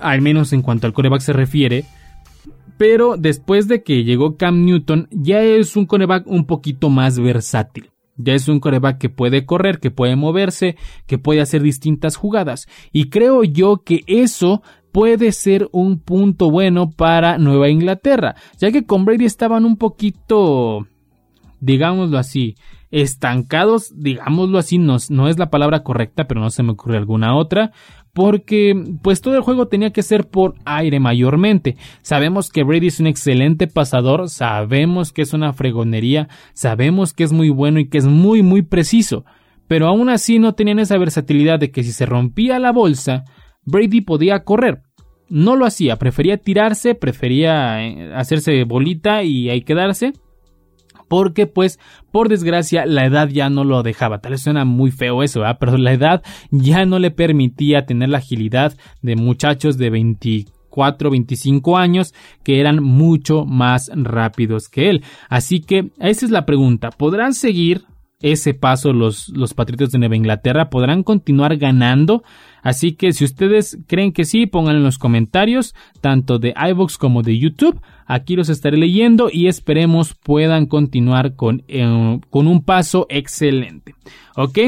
Al 0.00 0.20
menos 0.22 0.52
en 0.52 0.62
cuanto 0.62 0.88
al 0.88 0.92
coreback 0.92 1.20
se 1.20 1.32
refiere. 1.32 1.84
Pero 2.76 3.16
después 3.16 3.68
de 3.68 3.82
que 3.82 4.04
llegó 4.04 4.36
Cam 4.36 4.64
Newton, 4.64 5.08
ya 5.10 5.42
es 5.42 5.76
un 5.76 5.86
coreback 5.86 6.26
un 6.26 6.46
poquito 6.46 6.90
más 6.90 7.18
versátil. 7.18 7.90
Ya 8.16 8.34
es 8.34 8.48
un 8.48 8.60
coreback 8.60 8.98
que 8.98 9.08
puede 9.08 9.44
correr, 9.44 9.80
que 9.80 9.90
puede 9.90 10.16
moverse, 10.16 10.76
que 11.06 11.18
puede 11.18 11.40
hacer 11.40 11.62
distintas 11.62 12.16
jugadas. 12.16 12.68
Y 12.92 13.10
creo 13.10 13.42
yo 13.42 13.82
que 13.84 14.02
eso 14.06 14.62
puede 14.92 15.32
ser 15.32 15.68
un 15.72 15.98
punto 15.98 16.50
bueno 16.50 16.90
para 16.90 17.38
Nueva 17.38 17.68
Inglaterra, 17.68 18.36
ya 18.58 18.70
que 18.70 18.86
con 18.86 19.04
Brady 19.04 19.24
estaban 19.24 19.64
un 19.64 19.76
poquito, 19.76 20.86
digámoslo 21.58 22.16
así, 22.16 22.54
estancados, 22.92 23.92
digámoslo 23.96 24.56
así, 24.56 24.78
no, 24.78 24.98
no 25.08 25.26
es 25.26 25.36
la 25.36 25.50
palabra 25.50 25.82
correcta, 25.82 26.28
pero 26.28 26.40
no 26.40 26.50
se 26.50 26.62
me 26.62 26.72
ocurre 26.72 26.96
alguna 26.96 27.36
otra, 27.36 27.72
porque 28.14 28.74
pues 29.02 29.20
todo 29.20 29.36
el 29.36 29.42
juego 29.42 29.68
tenía 29.68 29.92
que 29.92 30.02
ser 30.02 30.26
por 30.28 30.54
aire 30.64 31.00
mayormente. 31.00 31.76
Sabemos 32.00 32.48
que 32.48 32.62
Brady 32.62 32.86
es 32.86 33.00
un 33.00 33.08
excelente 33.08 33.66
pasador, 33.66 34.30
sabemos 34.30 35.12
que 35.12 35.22
es 35.22 35.34
una 35.34 35.52
fregonería, 35.52 36.28
sabemos 36.54 37.12
que 37.12 37.24
es 37.24 37.32
muy 37.32 37.50
bueno 37.50 37.80
y 37.80 37.88
que 37.88 37.98
es 37.98 38.06
muy 38.06 38.42
muy 38.42 38.62
preciso, 38.62 39.24
pero 39.66 39.88
aún 39.88 40.08
así 40.08 40.38
no 40.38 40.54
tenían 40.54 40.78
esa 40.78 40.96
versatilidad 40.96 41.58
de 41.58 41.70
que 41.70 41.82
si 41.82 41.92
se 41.92 42.06
rompía 42.06 42.58
la 42.58 42.72
bolsa, 42.72 43.24
Brady 43.64 44.00
podía 44.00 44.44
correr. 44.44 44.82
No 45.28 45.56
lo 45.56 45.66
hacía, 45.66 45.96
prefería 45.96 46.36
tirarse, 46.36 46.94
prefería 46.94 47.84
eh, 47.84 48.12
hacerse 48.14 48.62
bolita 48.64 49.24
y 49.24 49.50
ahí 49.50 49.62
quedarse 49.62 50.12
porque 51.14 51.46
pues 51.46 51.78
por 52.10 52.28
desgracia 52.28 52.86
la 52.86 53.06
edad 53.06 53.28
ya 53.28 53.48
no 53.48 53.62
lo 53.62 53.84
dejaba. 53.84 54.18
Tal 54.18 54.32
vez 54.32 54.40
suena 54.40 54.64
muy 54.64 54.90
feo 54.90 55.22
eso, 55.22 55.42
pero 55.60 55.78
la 55.78 55.92
edad 55.92 56.24
ya 56.50 56.86
no 56.86 56.98
le 56.98 57.12
permitía 57.12 57.86
tener 57.86 58.08
la 58.08 58.18
agilidad 58.18 58.76
de 59.00 59.14
muchachos 59.14 59.78
de 59.78 59.90
24, 59.90 61.10
25 61.10 61.78
años 61.78 62.14
que 62.42 62.58
eran 62.58 62.82
mucho 62.82 63.44
más 63.44 63.92
rápidos 63.94 64.68
que 64.68 64.90
él. 64.90 65.04
Así 65.28 65.60
que 65.60 65.92
esa 66.00 66.26
es 66.26 66.32
la 66.32 66.46
pregunta, 66.46 66.90
¿podrán 66.90 67.32
seguir 67.32 67.84
ese 68.20 68.54
paso 68.54 68.92
los, 68.92 69.28
los 69.30 69.54
Patriotas 69.54 69.90
de 69.90 69.98
Nueva 69.98 70.16
Inglaterra? 70.16 70.70
¿Podrán 70.70 71.02
continuar 71.02 71.56
ganando? 71.56 72.22
Así 72.62 72.92
que 72.92 73.12
si 73.12 73.24
ustedes 73.24 73.78
creen 73.86 74.12
que 74.12 74.24
sí, 74.24 74.46
pongan 74.46 74.76
en 74.76 74.84
los 74.84 74.98
comentarios, 74.98 75.74
tanto 76.00 76.38
de 76.38 76.54
iVoox 76.70 76.96
como 76.96 77.22
de 77.22 77.38
YouTube. 77.38 77.80
Aquí 78.06 78.36
los 78.36 78.48
estaré 78.48 78.76
leyendo 78.76 79.28
y 79.30 79.48
esperemos 79.48 80.14
puedan 80.14 80.66
continuar 80.66 81.36
con, 81.36 81.62
eh, 81.68 82.20
con 82.30 82.46
un 82.46 82.64
paso 82.64 83.06
excelente. 83.10 83.94
¿Ok? 84.36 84.58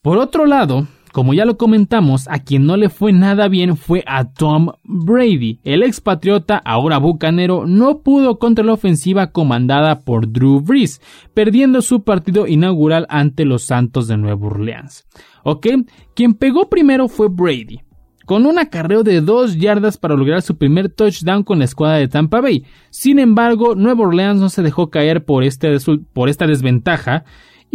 Por 0.00 0.18
otro 0.18 0.46
lado, 0.46 0.86
como 1.16 1.32
ya 1.32 1.46
lo 1.46 1.56
comentamos, 1.56 2.28
a 2.28 2.40
quien 2.40 2.66
no 2.66 2.76
le 2.76 2.90
fue 2.90 3.10
nada 3.10 3.48
bien 3.48 3.78
fue 3.78 4.04
a 4.06 4.34
Tom 4.34 4.72
Brady. 4.84 5.60
El 5.64 5.82
expatriota, 5.82 6.58
ahora 6.58 6.98
bucanero, 6.98 7.64
no 7.66 8.02
pudo 8.02 8.38
contra 8.38 8.62
la 8.62 8.74
ofensiva 8.74 9.28
comandada 9.32 10.00
por 10.00 10.30
Drew 10.30 10.60
Brees, 10.60 11.00
perdiendo 11.32 11.80
su 11.80 12.04
partido 12.04 12.46
inaugural 12.46 13.06
ante 13.08 13.46
los 13.46 13.64
Santos 13.64 14.08
de 14.08 14.18
Nueva 14.18 14.46
Orleans. 14.46 15.06
¿Ok? 15.42 15.68
Quien 16.14 16.34
pegó 16.34 16.68
primero 16.68 17.08
fue 17.08 17.28
Brady, 17.30 17.80
con 18.26 18.44
un 18.44 18.58
acarreo 18.58 19.02
de 19.02 19.22
dos 19.22 19.56
yardas 19.56 19.96
para 19.96 20.16
lograr 20.16 20.42
su 20.42 20.58
primer 20.58 20.90
touchdown 20.90 21.44
con 21.44 21.60
la 21.60 21.64
escuadra 21.64 21.96
de 21.96 22.08
Tampa 22.08 22.42
Bay. 22.42 22.66
Sin 22.90 23.18
embargo, 23.20 23.74
Nueva 23.74 24.02
Orleans 24.02 24.38
no 24.38 24.50
se 24.50 24.60
dejó 24.60 24.90
caer 24.90 25.24
por, 25.24 25.44
este, 25.44 25.78
por 26.12 26.28
esta 26.28 26.46
desventaja 26.46 27.24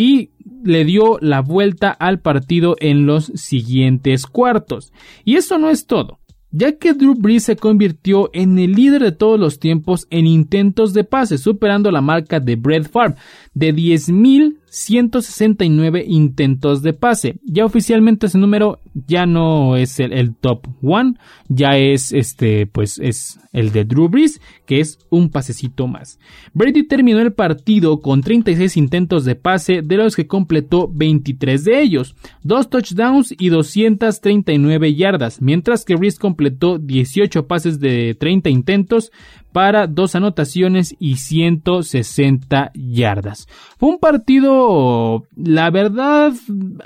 y 0.02 0.32
le 0.64 0.84
dio 0.84 1.20
la 1.22 1.42
vuelta 1.42 1.92
al 1.92 2.22
partido 2.22 2.76
en 2.80 3.06
los 3.06 3.26
siguientes 3.36 4.26
cuartos. 4.26 4.92
Y 5.26 5.36
eso 5.36 5.60
no 5.60 5.70
es 5.70 5.86
todo, 5.86 6.18
ya 6.50 6.76
que 6.80 6.96
Drew 6.96 7.14
Brees 7.14 7.44
se 7.44 7.56
convirtió 7.56 8.32
en 8.34 8.58
el 8.58 8.72
líder 8.72 9.04
de 9.04 9.12
todos 9.12 9.40
los 9.40 9.60
tiempos 9.60 10.08
en 10.10 10.26
intentos 10.26 10.94
de 10.94 11.04
pase, 11.04 11.38
superando 11.38 11.92
la 11.92 12.02
marca 12.02 12.40
de 12.40 12.56
Brett 12.56 12.90
Favre 12.90 13.14
de 13.54 13.76
10.169 13.76 16.06
intentos 16.08 16.82
de 16.82 16.94
pase. 16.94 17.36
Ya 17.44 17.66
oficialmente 17.66 18.28
ese 18.28 18.38
número 18.38 18.80
ya 18.94 19.26
no 19.26 19.76
es 19.76 20.00
el, 20.00 20.34
top 20.36 20.66
one, 20.82 21.16
ya 21.50 21.76
es 21.78 22.14
este, 22.14 22.68
pues 22.68 23.00
es 23.00 23.38
el 23.52 23.74
de 23.74 23.84
Drew 23.84 24.08
Brees, 24.08 24.40
que 24.66 24.80
es 24.80 24.98
un 25.10 25.30
pasecito 25.30 25.88
más. 25.88 26.20
Brady 26.54 26.88
terminó 26.88 27.20
el 27.20 27.34
partido 27.34 28.00
con 28.00 28.22
36 28.22 28.78
intentos 28.78 29.26
de 29.26 29.36
pase, 29.36 29.82
de 29.82 29.98
los 29.98 30.16
que 30.16 30.28
completó 30.28 30.90
23 30.90 31.66
de 31.66 31.82
ellos, 31.82 32.16
dos 32.44 32.70
touchdowns 32.70 33.36
y 33.38 33.50
239 33.50 34.96
yardas, 34.96 35.42
mientras 35.42 35.84
que 35.84 35.96
Brees 35.96 36.20
completó 36.20 36.78
18 36.78 37.48
pases 37.48 37.82
de 37.82 38.16
30 38.18 38.50
intentos, 38.50 39.12
para 39.52 39.88
dos 39.88 40.16
anotaciones 40.16 40.96
y 41.00 41.18
160 41.18 42.72
yardas. 42.74 43.48
Fue 43.78 43.90
un 43.90 44.00
partido, 44.00 45.24
la 45.36 45.70
verdad, 45.70 46.34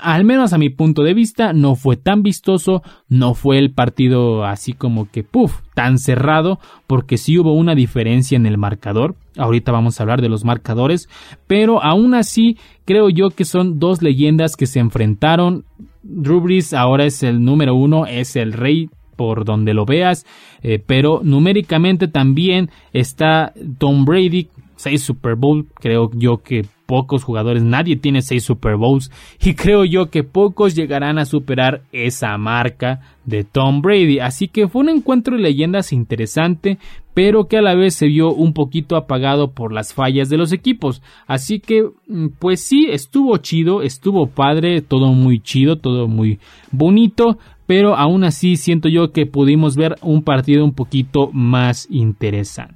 al 0.00 0.24
menos 0.24 0.52
a 0.52 0.58
mi 0.58 0.70
punto 0.70 1.02
de 1.02 1.14
vista, 1.14 1.52
no 1.52 1.74
fue 1.74 1.96
tan 1.96 2.22
vistoso, 2.22 2.82
no 3.08 3.34
fue 3.34 3.58
el 3.58 3.72
partido 3.72 4.44
así 4.44 4.72
como 4.72 5.10
que, 5.10 5.22
puff, 5.22 5.60
tan 5.74 5.98
cerrado, 5.98 6.58
porque 6.86 7.18
sí 7.18 7.38
hubo 7.38 7.52
una 7.52 7.74
diferencia 7.74 8.36
en 8.36 8.46
el 8.46 8.58
marcador. 8.58 9.14
Ahorita 9.36 9.72
vamos 9.72 10.00
a 10.00 10.02
hablar 10.02 10.22
de 10.22 10.28
los 10.28 10.44
marcadores, 10.44 11.08
pero 11.46 11.82
aún 11.82 12.14
así 12.14 12.56
creo 12.84 13.10
yo 13.10 13.30
que 13.30 13.44
son 13.44 13.78
dos 13.78 14.02
leyendas 14.02 14.56
que 14.56 14.66
se 14.66 14.80
enfrentaron. 14.80 15.64
Rubris 16.02 16.72
ahora 16.72 17.04
es 17.04 17.22
el 17.22 17.44
número 17.44 17.74
uno, 17.74 18.06
es 18.06 18.36
el 18.36 18.52
rey 18.52 18.88
por 19.16 19.44
donde 19.44 19.74
lo 19.74 19.84
veas, 19.84 20.26
eh, 20.62 20.78
pero 20.84 21.20
numéricamente 21.22 22.08
también 22.08 22.70
está 22.92 23.52
Tom 23.78 24.04
Brady, 24.04 24.48
6 24.76 25.02
Super 25.02 25.34
Bowl, 25.34 25.66
creo 25.80 26.10
yo 26.14 26.38
que 26.38 26.66
pocos 26.86 27.24
jugadores, 27.24 27.62
nadie 27.62 27.96
tiene 27.96 28.22
6 28.22 28.42
Super 28.42 28.76
Bowls 28.76 29.10
y 29.42 29.54
creo 29.54 29.84
yo 29.84 30.10
que 30.10 30.22
pocos 30.22 30.74
llegarán 30.74 31.18
a 31.18 31.24
superar 31.24 31.82
esa 31.92 32.36
marca 32.38 33.00
de 33.24 33.44
Tom 33.44 33.82
Brady, 33.82 34.20
así 34.20 34.48
que 34.48 34.68
fue 34.68 34.82
un 34.82 34.90
encuentro 34.90 35.36
de 35.36 35.42
leyendas 35.42 35.92
interesante, 35.92 36.78
pero 37.12 37.48
que 37.48 37.56
a 37.56 37.62
la 37.62 37.74
vez 37.74 37.94
se 37.94 38.06
vio 38.06 38.32
un 38.32 38.52
poquito 38.52 38.94
apagado 38.96 39.50
por 39.50 39.72
las 39.72 39.94
fallas 39.94 40.28
de 40.28 40.36
los 40.36 40.52
equipos, 40.52 41.02
así 41.26 41.58
que 41.58 41.88
mm, 42.06 42.28
pues 42.38 42.60
sí, 42.60 42.86
estuvo 42.90 43.36
chido, 43.38 43.82
estuvo 43.82 44.28
padre, 44.28 44.80
todo 44.80 45.12
muy 45.12 45.40
chido, 45.40 45.76
todo 45.76 46.06
muy 46.06 46.38
bonito, 46.70 47.38
pero 47.66 47.96
aún 47.96 48.24
así 48.24 48.56
siento 48.56 48.88
yo 48.88 49.12
que 49.12 49.26
pudimos 49.26 49.76
ver 49.76 49.96
un 50.02 50.22
partido 50.22 50.64
un 50.64 50.72
poquito 50.72 51.30
más 51.32 51.86
interesante. 51.90 52.74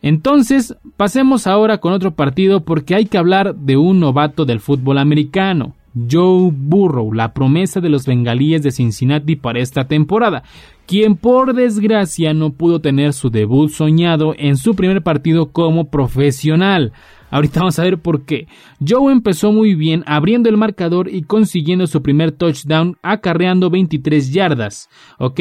Entonces, 0.00 0.76
pasemos 0.96 1.46
ahora 1.46 1.78
con 1.78 1.92
otro 1.92 2.12
partido 2.14 2.64
porque 2.64 2.94
hay 2.94 3.06
que 3.06 3.18
hablar 3.18 3.56
de 3.56 3.76
un 3.76 3.98
novato 4.00 4.44
del 4.44 4.60
fútbol 4.60 4.98
americano, 4.98 5.74
Joe 6.10 6.50
Burrow, 6.52 7.12
la 7.12 7.32
promesa 7.32 7.80
de 7.80 7.88
los 7.88 8.06
bengalíes 8.06 8.62
de 8.62 8.70
Cincinnati 8.70 9.34
para 9.34 9.58
esta 9.58 9.88
temporada, 9.88 10.44
quien 10.86 11.16
por 11.16 11.54
desgracia 11.54 12.32
no 12.32 12.50
pudo 12.50 12.80
tener 12.80 13.12
su 13.12 13.30
debut 13.30 13.70
soñado 13.70 14.34
en 14.38 14.56
su 14.56 14.74
primer 14.74 15.02
partido 15.02 15.50
como 15.50 15.90
profesional. 15.90 16.92
Ahorita 17.30 17.60
vamos 17.60 17.78
a 17.78 17.84
ver 17.84 17.98
por 17.98 18.24
qué. 18.24 18.48
Joe 18.86 19.12
empezó 19.12 19.52
muy 19.52 19.74
bien 19.74 20.02
abriendo 20.06 20.48
el 20.48 20.56
marcador 20.56 21.08
y 21.12 21.22
consiguiendo 21.22 21.86
su 21.86 22.02
primer 22.02 22.32
touchdown 22.32 22.96
acarreando 23.02 23.70
23 23.70 24.32
yardas. 24.32 24.88
¿Ok? 25.18 25.40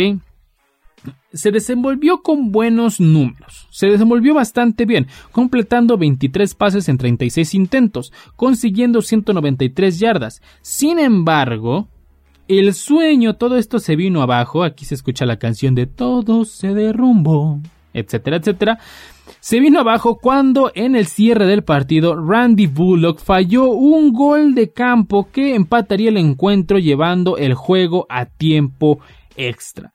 se 1.33 1.51
desenvolvió 1.51 2.21
con 2.21 2.51
buenos 2.51 2.99
números. 2.99 3.67
Se 3.69 3.87
desenvolvió 3.87 4.33
bastante 4.33 4.85
bien, 4.85 5.07
completando 5.31 5.97
23 5.97 6.53
pases 6.55 6.89
en 6.89 6.97
36 6.97 7.53
intentos, 7.53 8.11
consiguiendo 8.35 9.01
193 9.01 9.99
yardas. 9.99 10.41
Sin 10.61 10.99
embargo, 10.99 11.87
el 12.47 12.73
sueño, 12.73 13.35
todo 13.35 13.57
esto 13.57 13.79
se 13.79 13.95
vino 13.95 14.21
abajo. 14.21 14.63
Aquí 14.63 14.85
se 14.85 14.95
escucha 14.95 15.25
la 15.25 15.37
canción 15.37 15.75
de 15.75 15.85
Todo 15.85 16.45
se 16.45 16.73
derrumbó, 16.73 17.61
etcétera, 17.93 18.37
etcétera 18.37 18.79
se 19.39 19.59
vino 19.59 19.79
abajo 19.79 20.17
cuando 20.17 20.71
en 20.75 20.95
el 20.95 21.07
cierre 21.07 21.45
del 21.45 21.63
partido 21.63 22.15
Randy 22.15 22.67
Bullock 22.67 23.19
falló 23.19 23.69
un 23.69 24.13
gol 24.13 24.55
de 24.55 24.71
campo 24.71 25.29
que 25.31 25.55
empataría 25.55 26.09
el 26.09 26.17
encuentro 26.17 26.79
llevando 26.79 27.37
el 27.37 27.53
juego 27.53 28.05
a 28.09 28.25
tiempo 28.25 28.99
extra. 29.35 29.93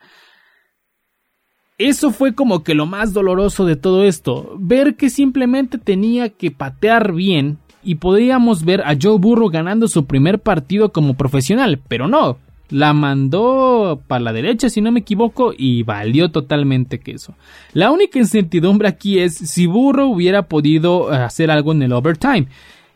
Eso 1.79 2.13
fue 2.13 2.35
como 2.35 2.63
que 2.63 2.75
lo 2.75 2.87
más 2.87 3.13
doloroso 3.13 3.65
de 3.65 3.77
todo 3.77 4.05
esto, 4.05 4.55
ver 4.59 4.95
que 4.95 5.11
simplemente 5.11 5.79
tenía 5.79 6.29
que 6.29 6.51
patear 6.51 7.13
bien 7.13 7.59
y 7.83 7.97
podríamos 7.97 8.65
ver 8.65 8.83
a 8.83 8.97
Joe 9.01 9.19
Burrow 9.19 9.51
ganando 9.51 9.89
su 9.89 10.07
primer 10.07 10.41
partido 10.41 10.93
como 10.93 11.15
profesional, 11.15 11.81
pero 11.89 12.07
no, 12.07 12.39
la 12.73 12.93
mandó 12.93 14.03
para 14.07 14.25
la 14.25 14.33
derecha 14.33 14.69
si 14.69 14.81
no 14.81 14.91
me 14.91 15.01
equivoco 15.01 15.53
y 15.57 15.83
valió 15.83 16.31
totalmente 16.31 17.01
queso. 17.01 17.35
La 17.73 17.91
única 17.91 18.19
incertidumbre 18.19 18.89
aquí 18.89 19.19
es 19.19 19.35
si 19.35 19.67
Burrow 19.67 20.11
hubiera 20.11 20.49
podido 20.49 21.11
hacer 21.11 21.51
algo 21.51 21.73
en 21.73 21.83
el 21.83 21.93
overtime. 21.93 22.49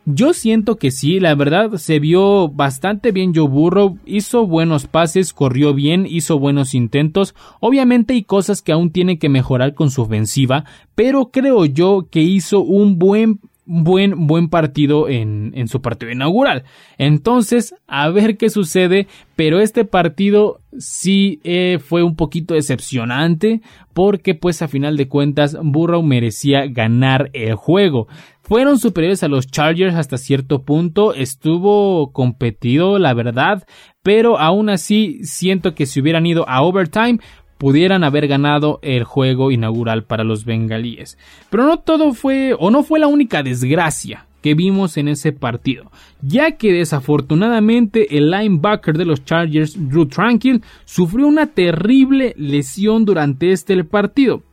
Yo 0.09 0.33
siento 0.33 0.77
que 0.77 0.89
sí, 0.89 1.19
la 1.19 1.35
verdad 1.35 1.75
se 1.75 1.99
vio 1.99 2.47
bastante 2.47 3.11
bien 3.11 3.35
Joe 3.35 3.49
Burrow, 3.49 3.97
hizo 4.05 4.47
buenos 4.47 4.87
pases, 4.87 5.33
corrió 5.33 5.73
bien, 5.73 6.07
hizo 6.09 6.39
buenos 6.39 6.73
intentos. 6.73 7.35
Obviamente 7.59 8.13
hay 8.13 8.23
cosas 8.23 8.61
que 8.61 8.71
aún 8.71 8.91
tiene 8.91 9.19
que 9.19 9.27
mejorar 9.27 9.73
con 9.73 9.91
su 9.91 10.03
ofensiva, 10.03 10.63
pero 10.95 11.29
creo 11.29 11.65
yo 11.65 12.07
que 12.09 12.21
hizo 12.21 12.61
un 12.61 12.97
buen 12.97 13.41
buen, 13.67 14.27
buen 14.27 14.49
partido 14.49 15.09
en, 15.09 15.51
en, 15.53 15.67
su 15.67 15.81
partido 15.81 16.11
inaugural. 16.11 16.63
Entonces, 16.97 17.75
a 17.85 18.09
ver 18.09 18.37
qué 18.37 18.49
sucede, 18.49 19.07
pero 19.35 19.59
este 19.59 19.85
partido 19.85 20.61
sí 20.79 21.39
eh, 21.43 21.79
fue 21.83 22.01
un 22.01 22.15
poquito 22.15 22.53
decepcionante 22.53 23.61
porque 23.93 24.35
pues 24.35 24.61
a 24.61 24.67
final 24.67 24.95
de 24.95 25.07
cuentas 25.07 25.57
Burrow 25.61 26.01
merecía 26.01 26.65
ganar 26.67 27.29
el 27.33 27.55
juego. 27.55 28.07
Fueron 28.41 28.79
superiores 28.79 29.23
a 29.23 29.27
los 29.27 29.47
Chargers 29.47 29.95
hasta 29.95 30.17
cierto 30.17 30.63
punto, 30.63 31.13
estuvo 31.13 32.13
competido 32.13 32.97
la 32.97 33.13
verdad, 33.13 33.67
pero 34.01 34.39
aún 34.39 34.69
así 34.69 35.19
siento 35.23 35.75
que 35.75 35.85
si 35.85 35.99
hubieran 35.99 36.25
ido 36.25 36.47
a 36.47 36.61
overtime 36.61 37.19
pudieran 37.57 38.03
haber 38.03 38.27
ganado 38.27 38.79
el 38.81 39.03
juego 39.03 39.51
inaugural 39.51 40.03
para 40.03 40.23
los 40.23 40.45
bengalíes. 40.45 41.17
Pero 41.49 41.65
no 41.65 41.79
todo 41.79 42.13
fue 42.13 42.55
o 42.57 42.71
no 42.71 42.83
fue 42.83 42.99
la 42.99 43.07
única 43.07 43.43
desgracia 43.43 44.25
que 44.41 44.53
vimos 44.53 44.97
en 44.97 45.07
ese 45.07 45.31
partido, 45.31 45.91
ya 46.21 46.51
que 46.51 46.71
desafortunadamente 46.71 48.17
el 48.17 48.29
linebacker 48.29 48.97
de 48.97 49.05
los 49.05 49.25
Chargers, 49.25 49.75
Drew 49.89 50.05
Tranquil, 50.05 50.61
sufrió 50.85 51.27
una 51.27 51.47
terrible 51.47 52.33
lesión 52.37 53.03
durante 53.03 53.51
este 53.51 53.83
partido. 53.83 54.43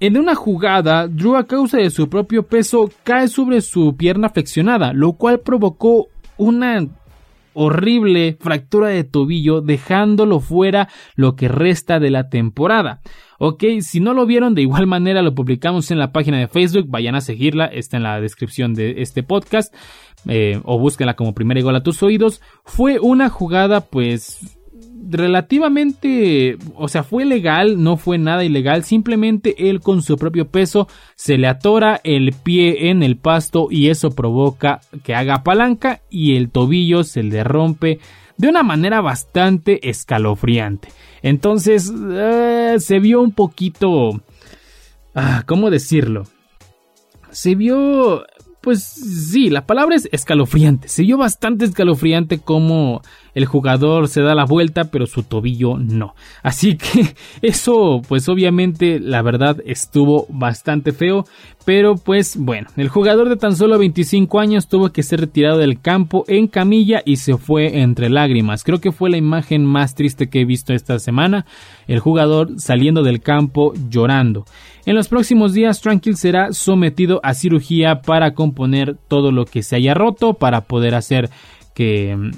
En 0.00 0.16
una 0.16 0.34
jugada, 0.34 1.06
Drew 1.06 1.36
a 1.36 1.46
causa 1.46 1.76
de 1.76 1.90
su 1.90 2.08
propio 2.08 2.42
peso 2.44 2.90
cae 3.04 3.28
sobre 3.28 3.60
su 3.60 3.94
pierna 3.96 4.30
flexionada, 4.30 4.94
lo 4.94 5.12
cual 5.12 5.40
provocó 5.40 6.08
una 6.38 6.86
horrible 7.54 8.36
fractura 8.40 8.88
de 8.88 9.04
tobillo 9.04 9.60
dejándolo 9.60 10.40
fuera 10.40 10.88
lo 11.14 11.36
que 11.36 11.48
resta 11.48 12.00
de 12.00 12.10
la 12.10 12.28
temporada. 12.28 13.00
Ok, 13.38 13.64
si 13.80 14.00
no 14.00 14.12
lo 14.12 14.26
vieron 14.26 14.54
de 14.54 14.62
igual 14.62 14.86
manera 14.86 15.22
lo 15.22 15.34
publicamos 15.34 15.90
en 15.90 15.98
la 15.98 16.12
página 16.12 16.38
de 16.38 16.48
Facebook, 16.48 16.86
vayan 16.88 17.14
a 17.14 17.20
seguirla, 17.20 17.66
está 17.66 17.96
en 17.96 18.02
la 18.02 18.20
descripción 18.20 18.74
de 18.74 19.02
este 19.02 19.22
podcast 19.22 19.74
eh, 20.28 20.60
o 20.64 20.78
búsquenla 20.78 21.16
como 21.16 21.34
primer 21.34 21.62
gol 21.62 21.76
a 21.76 21.82
tus 21.82 22.02
oídos. 22.02 22.42
Fue 22.64 22.98
una 23.00 23.30
jugada 23.30 23.80
pues 23.80 24.59
relativamente, 25.08 26.58
o 26.74 26.88
sea, 26.88 27.02
fue 27.02 27.24
legal, 27.24 27.82
no 27.82 27.96
fue 27.96 28.18
nada 28.18 28.44
ilegal, 28.44 28.84
simplemente 28.84 29.70
él 29.70 29.80
con 29.80 30.02
su 30.02 30.16
propio 30.16 30.48
peso 30.48 30.88
se 31.14 31.38
le 31.38 31.46
atora 31.46 32.00
el 32.04 32.32
pie 32.32 32.90
en 32.90 33.02
el 33.02 33.16
pasto 33.16 33.68
y 33.70 33.88
eso 33.88 34.10
provoca 34.10 34.80
que 35.02 35.14
haga 35.14 35.42
palanca 35.42 36.00
y 36.10 36.36
el 36.36 36.50
tobillo 36.50 37.04
se 37.04 37.22
le 37.22 37.44
rompe 37.44 38.00
de 38.36 38.48
una 38.48 38.62
manera 38.62 39.00
bastante 39.00 39.88
escalofriante. 39.88 40.88
Entonces, 41.22 41.92
eh, 42.10 42.76
se 42.78 42.98
vio 42.98 43.20
un 43.20 43.32
poquito... 43.32 44.22
Ah, 45.14 45.42
¿Cómo 45.44 45.70
decirlo? 45.70 46.22
Se 47.30 47.54
vio 47.54 48.24
pues 48.60 48.82
sí, 48.82 49.48
la 49.48 49.66
palabra 49.66 49.96
es 49.96 50.08
escalofriante. 50.12 50.88
Se 50.88 51.02
vio 51.02 51.16
bastante 51.16 51.64
escalofriante 51.64 52.38
como 52.38 53.00
el 53.34 53.46
jugador 53.46 54.08
se 54.08 54.20
da 54.20 54.34
la 54.34 54.44
vuelta, 54.44 54.84
pero 54.90 55.06
su 55.06 55.22
tobillo 55.22 55.78
no. 55.78 56.14
Así 56.42 56.76
que 56.76 57.14
eso, 57.42 58.02
pues 58.06 58.28
obviamente, 58.28 59.00
la 59.00 59.22
verdad 59.22 59.58
estuvo 59.64 60.26
bastante 60.28 60.92
feo. 60.92 61.24
Pero 61.64 61.96
pues 61.96 62.36
bueno, 62.36 62.68
el 62.76 62.88
jugador 62.88 63.28
de 63.28 63.36
tan 63.36 63.54
solo 63.54 63.78
25 63.78 64.40
años 64.40 64.66
tuvo 64.66 64.90
que 64.90 65.02
ser 65.02 65.20
retirado 65.20 65.58
del 65.58 65.80
campo 65.80 66.24
en 66.26 66.46
camilla 66.46 67.02
y 67.04 67.16
se 67.16 67.36
fue 67.36 67.80
entre 67.80 68.08
lágrimas. 68.08 68.64
Creo 68.64 68.80
que 68.80 68.92
fue 68.92 69.10
la 69.10 69.18
imagen 69.18 69.64
más 69.66 69.94
triste 69.94 70.28
que 70.28 70.40
he 70.40 70.44
visto 70.44 70.72
esta 70.72 70.98
semana. 70.98 71.44
El 71.86 72.00
jugador 72.00 72.58
saliendo 72.58 73.02
del 73.02 73.20
campo 73.20 73.74
llorando. 73.90 74.46
En 74.90 74.96
los 74.96 75.06
próximos 75.06 75.52
días, 75.52 75.80
Tranquil 75.80 76.16
será 76.16 76.52
sometido 76.52 77.20
a 77.22 77.34
cirugía 77.34 78.02
para 78.02 78.34
componer 78.34 78.96
todo 79.06 79.30
lo 79.30 79.44
que 79.44 79.62
se 79.62 79.76
haya 79.76 79.94
roto, 79.94 80.34
para 80.34 80.62
poder 80.62 80.96
hacer 80.96 81.30
que 81.76 82.32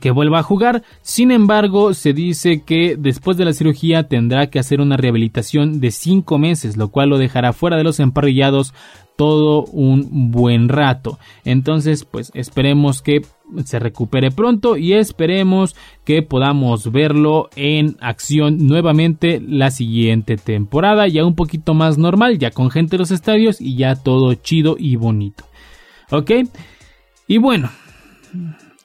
que 0.00 0.10
vuelva 0.10 0.38
a 0.38 0.42
jugar. 0.42 0.82
Sin 1.02 1.30
embargo, 1.30 1.92
se 1.92 2.14
dice 2.14 2.62
que 2.62 2.96
después 2.98 3.36
de 3.36 3.44
la 3.44 3.52
cirugía 3.52 4.08
tendrá 4.08 4.46
que 4.46 4.60
hacer 4.60 4.80
una 4.80 4.96
rehabilitación 4.96 5.78
de 5.80 5.90
5 5.90 6.38
meses, 6.38 6.78
lo 6.78 6.88
cual 6.88 7.10
lo 7.10 7.18
dejará 7.18 7.52
fuera 7.52 7.76
de 7.76 7.84
los 7.84 8.00
emparrillados 8.00 8.72
todo 9.16 9.64
un 9.66 10.30
buen 10.30 10.70
rato. 10.70 11.18
Entonces, 11.44 12.06
pues 12.06 12.30
esperemos 12.32 13.02
que 13.02 13.22
se 13.64 13.78
recupere 13.78 14.30
pronto 14.30 14.76
y 14.76 14.94
esperemos 14.94 15.76
que 16.04 16.22
podamos 16.22 16.90
verlo 16.90 17.48
en 17.56 17.96
acción 18.00 18.66
nuevamente 18.66 19.40
la 19.46 19.70
siguiente 19.70 20.36
temporada, 20.36 21.08
ya 21.08 21.24
un 21.24 21.34
poquito 21.34 21.74
más 21.74 21.98
normal, 21.98 22.38
ya 22.38 22.50
con 22.50 22.70
gente 22.70 22.96
en 22.96 23.00
los 23.00 23.10
estadios 23.10 23.60
y 23.60 23.76
ya 23.76 23.96
todo 23.96 24.34
chido 24.34 24.76
y 24.78 24.96
bonito. 24.96 25.44
¿Ok? 26.10 26.30
Y 27.26 27.38
bueno, 27.38 27.70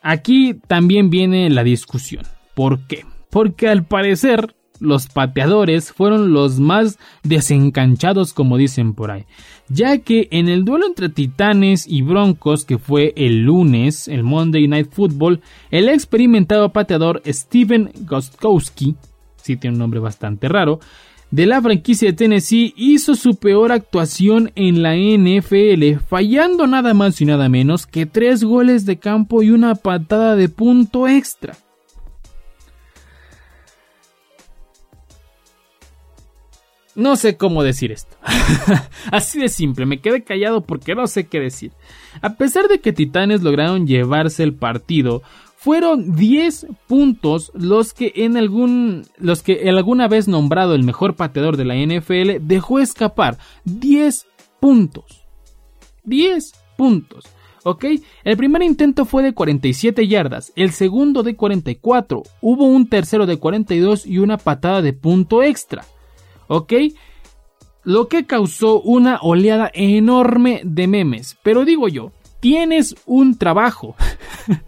Aquí 0.01 0.53
también 0.53 1.09
viene 1.09 1.49
la 1.49 1.65
discusión. 1.65 2.24
¿Por 2.55 2.88
qué? 2.88 3.05
Porque 3.30 3.68
al 3.68 3.86
parecer 3.86 4.55
los 4.80 5.07
pateadores 5.07 5.91
fueron 5.91 6.34
los 6.34 6.59
más 6.59 6.99
desencanchados 7.23 8.34
como 8.34 8.57
dicen 8.57 8.93
por 8.93 9.11
ahí, 9.11 9.25
ya 9.69 9.97
que 9.99 10.28
en 10.32 10.49
el 10.49 10.65
duelo 10.65 10.88
entre 10.88 11.09
Titanes 11.09 11.88
y 11.88 12.01
Broncos 12.01 12.65
que 12.65 12.78
fue 12.78 13.13
el 13.15 13.43
lunes, 13.43 14.07
el 14.07 14.23
Monday 14.23 14.67
Night 14.67 14.89
Football, 14.91 15.41
el 15.71 15.89
experimentado 15.89 16.71
pateador 16.71 17.21
Steven 17.25 17.91
Gostkowski, 18.01 18.95
sí 19.38 19.57
tiene 19.57 19.75
un 19.75 19.80
nombre 19.80 19.99
bastante 19.99 20.49
raro, 20.49 20.80
de 21.30 21.45
la 21.45 21.61
franquicia 21.61 22.07
de 22.07 22.13
Tennessee 22.13 22.73
hizo 22.78 23.15
su 23.15 23.36
peor 23.36 23.73
actuación 23.73 24.51
en 24.55 24.82
la 24.82 24.95
NFL, 24.95 25.99
fallando 26.07 26.67
nada 26.67 26.93
más 26.93 27.19
y 27.19 27.25
nada 27.25 27.49
menos 27.49 27.86
que 27.86 28.05
tres 28.05 28.45
goles 28.45 28.86
de 28.86 28.97
campo 28.97 29.43
y 29.43 29.51
una 29.51 29.75
patada 29.75 30.38
de 30.38 30.47
punto 30.47 31.07
extra. 31.07 31.57
No 36.98 37.16
sé 37.16 37.38
cómo 37.38 37.62
decir 37.62 37.91
esto. 37.91 38.18
Así 39.12 39.39
de 39.39 39.50
simple, 39.50 39.86
me 39.86 40.00
quedé 40.00 40.24
callado 40.24 40.62
porque 40.62 40.95
no 40.95 41.06
sé 41.06 41.28
qué 41.28 41.39
decir. 41.39 41.72
A 42.24 42.34
pesar 42.38 42.68
de 42.68 42.80
que 42.80 42.91
Titanes 42.91 43.43
lograron 43.43 43.86
llevarse 43.86 44.41
el 44.41 44.56
partido, 44.56 45.22
fueron 45.58 46.16
10 46.16 46.66
puntos 46.88 47.52
los 47.54 47.93
que 47.93 48.14
en 48.16 48.36
algún 48.36 49.04
los 49.20 49.43
que 49.43 49.70
alguna 49.70 50.08
vez 50.08 50.28
nombrado 50.28 50.74
el 50.74 50.82
mejor 50.82 51.16
pateador 51.16 51.56
de 51.56 51.66
la 51.66 51.76
NFL 51.76 52.48
dejó 52.48 52.80
escapar 52.80 53.38
10 53.66 54.26
puntos. 54.60 55.24
10 56.04 56.52
puntos. 56.78 57.26
¿Ok? 57.64 57.86
El 58.24 58.38
primer 58.38 58.64
intento 58.64 59.06
fue 59.06 59.22
de 59.22 59.36
47 59.36 60.08
yardas, 60.08 60.52
el 60.56 60.72
segundo 60.72 61.22
de 61.22 61.36
44, 61.36 62.24
hubo 62.41 62.66
un 62.66 62.89
tercero 62.89 63.28
de 63.28 63.38
42 63.38 64.08
y 64.08 64.18
una 64.18 64.38
patada 64.38 64.82
de 64.82 64.93
punto 64.93 65.43
extra. 65.43 65.86
¿Ok? 66.48 66.74
Lo 67.84 68.08
que 68.08 68.26
causó 68.26 68.82
una 68.82 69.20
oleada 69.22 69.72
enorme 69.74 70.62
de 70.64 70.88
memes. 70.88 71.38
Pero 71.43 71.66
digo 71.66 71.88
yo, 71.88 72.12
tienes 72.39 72.95
un 73.06 73.38
trabajo. 73.38 73.95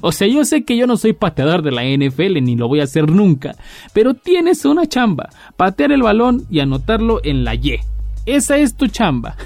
O 0.00 0.10
sea, 0.12 0.26
yo 0.26 0.44
sé 0.46 0.64
que 0.64 0.76
yo 0.76 0.86
no 0.86 0.96
soy 0.96 1.12
pateador 1.12 1.62
de 1.62 1.70
la 1.70 1.84
NFL 1.84 2.42
ni 2.42 2.56
lo 2.56 2.66
voy 2.68 2.80
a 2.80 2.84
hacer 2.84 3.10
nunca, 3.10 3.56
pero 3.92 4.14
tienes 4.14 4.64
una 4.64 4.86
chamba, 4.86 5.28
patear 5.56 5.92
el 5.92 6.02
balón 6.02 6.46
y 6.48 6.60
anotarlo 6.60 7.20
en 7.22 7.44
la 7.44 7.54
Y. 7.54 7.78
Esa 8.24 8.56
es 8.56 8.74
tu 8.74 8.88
chamba. 8.88 9.36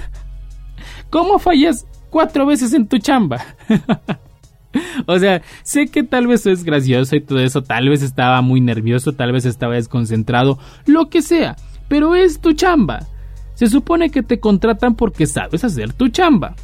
¿Cómo 1.09 1.37
fallas 1.37 1.85
cuatro 2.09 2.45
veces 2.45 2.73
en 2.73 2.87
tu 2.87 2.97
chamba? 2.97 3.43
o 5.05 5.19
sea, 5.19 5.41
sé 5.63 5.87
que 5.87 6.03
tal 6.03 6.27
vez 6.27 6.45
es 6.45 6.63
gracioso 6.63 7.15
y 7.15 7.21
todo 7.21 7.39
eso, 7.39 7.63
tal 7.63 7.89
vez 7.89 8.01
estaba 8.01 8.41
muy 8.41 8.61
nervioso, 8.61 9.13
tal 9.13 9.31
vez 9.31 9.45
estaba 9.45 9.75
desconcentrado, 9.75 10.59
lo 10.85 11.09
que 11.09 11.21
sea, 11.21 11.55
pero 11.87 12.15
es 12.15 12.39
tu 12.39 12.53
chamba. 12.53 13.07
Se 13.55 13.67
supone 13.67 14.09
que 14.09 14.23
te 14.23 14.39
contratan 14.39 14.95
porque 14.95 15.27
sabes 15.27 15.63
hacer 15.63 15.93
tu 15.93 16.07
chamba. 16.07 16.55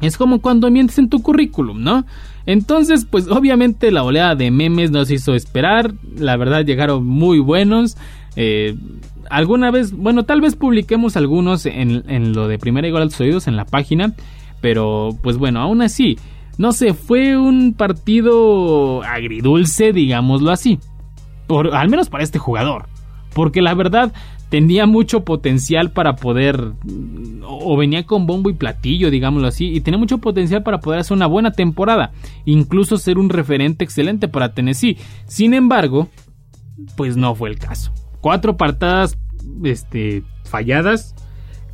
Es 0.00 0.16
como 0.16 0.40
cuando 0.40 0.70
mientes 0.70 0.98
en 0.98 1.08
tu 1.08 1.22
currículum, 1.22 1.82
¿no? 1.82 2.04
Entonces, 2.44 3.06
pues 3.10 3.28
obviamente 3.28 3.90
la 3.90 4.04
oleada 4.04 4.34
de 4.34 4.50
memes 4.50 4.90
nos 4.90 5.10
hizo 5.10 5.34
esperar. 5.34 5.94
La 6.16 6.36
verdad 6.36 6.64
llegaron 6.64 7.04
muy 7.04 7.38
buenos. 7.38 7.96
Eh, 8.36 8.76
alguna 9.30 9.70
vez, 9.70 9.92
bueno, 9.92 10.24
tal 10.24 10.40
vez 10.40 10.54
publiquemos 10.54 11.16
algunos 11.16 11.66
en, 11.66 12.32
lo 12.34 12.46
de 12.46 12.58
Primera 12.58 12.86
Igual 12.86 13.04
a 13.04 13.06
tus 13.06 13.20
oídos 13.20 13.48
en 13.48 13.56
la 13.56 13.64
página. 13.64 14.14
pero 14.60 15.16
pues 15.22 15.38
bueno, 15.38 15.60
aún 15.60 15.82
así, 15.82 16.18
no 16.58 16.72
sé, 16.72 16.94
fue 16.94 17.36
un 17.36 17.74
partido 17.74 19.02
agridulce, 19.02 19.92
digámoslo 19.92 20.50
así. 20.50 20.78
Por, 21.46 21.74
al 21.74 21.88
menos 21.88 22.08
para 22.08 22.24
este 22.24 22.38
jugador. 22.38 22.86
Porque 23.34 23.60
la 23.62 23.74
verdad, 23.74 24.12
tenía 24.48 24.86
mucho 24.86 25.24
potencial 25.24 25.90
para 25.90 26.16
poder, 26.16 26.72
o 27.42 27.76
venía 27.76 28.06
con 28.06 28.26
bombo 28.26 28.50
y 28.50 28.54
platillo, 28.54 29.10
digámoslo 29.10 29.48
así, 29.48 29.66
y 29.66 29.80
tenía 29.80 29.98
mucho 29.98 30.18
potencial 30.18 30.62
para 30.62 30.80
poder 30.80 31.00
hacer 31.00 31.16
una 31.16 31.26
buena 31.26 31.52
temporada, 31.52 32.12
incluso 32.44 32.96
ser 32.96 33.18
un 33.18 33.28
referente 33.28 33.84
excelente 33.84 34.28
para 34.28 34.54
Tennessee. 34.54 34.98
Sin 35.26 35.54
embargo, 35.54 36.08
pues 36.96 37.16
no 37.16 37.34
fue 37.34 37.50
el 37.50 37.58
caso. 37.58 37.92
Cuatro 38.20 38.56
partadas 38.56 39.18
este, 39.64 40.22
falladas, 40.44 41.14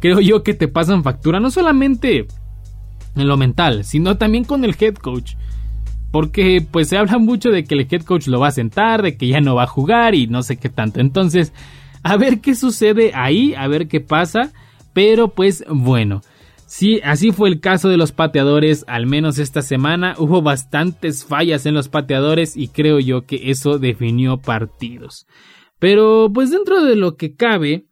creo 0.00 0.20
yo 0.20 0.42
que 0.42 0.54
te 0.54 0.68
pasan 0.68 1.02
factura, 1.02 1.40
no 1.40 1.50
solamente 1.50 2.26
en 3.14 3.28
lo 3.28 3.36
mental, 3.36 3.84
sino 3.84 4.16
también 4.16 4.44
con 4.44 4.64
el 4.64 4.76
head 4.78 4.94
coach. 4.94 5.34
Porque 6.10 6.66
pues 6.68 6.88
se 6.88 6.98
habla 6.98 7.18
mucho 7.18 7.50
de 7.50 7.64
que 7.64 7.74
el 7.74 7.86
head 7.90 8.02
coach 8.02 8.26
lo 8.26 8.40
va 8.40 8.48
a 8.48 8.52
sentar, 8.52 9.02
de 9.02 9.16
que 9.16 9.28
ya 9.28 9.40
no 9.40 9.54
va 9.54 9.64
a 9.64 9.68
jugar 9.68 10.14
y 10.14 10.26
no 10.26 10.42
sé 10.42 10.58
qué 10.58 10.68
tanto. 10.68 11.00
Entonces, 11.00 11.52
a 12.02 12.16
ver 12.16 12.40
qué 12.40 12.54
sucede 12.54 13.12
ahí, 13.14 13.54
a 13.54 13.66
ver 13.68 13.88
qué 13.88 14.00
pasa. 14.00 14.52
Pero 14.92 15.28
pues 15.28 15.64
bueno, 15.68 16.20
sí, 16.66 17.00
así 17.02 17.32
fue 17.32 17.48
el 17.48 17.60
caso 17.60 17.88
de 17.88 17.96
los 17.96 18.12
pateadores, 18.12 18.84
al 18.88 19.06
menos 19.06 19.38
esta 19.38 19.62
semana 19.62 20.14
hubo 20.18 20.42
bastantes 20.42 21.24
fallas 21.24 21.64
en 21.64 21.74
los 21.74 21.88
pateadores 21.88 22.56
y 22.56 22.68
creo 22.68 23.00
yo 23.00 23.24
que 23.24 23.50
eso 23.50 23.78
definió 23.78 24.36
partidos. 24.36 25.26
Pero 25.78 26.30
pues 26.32 26.50
dentro 26.50 26.84
de 26.84 26.94
lo 26.94 27.16
que 27.16 27.34
cabe, 27.34 27.86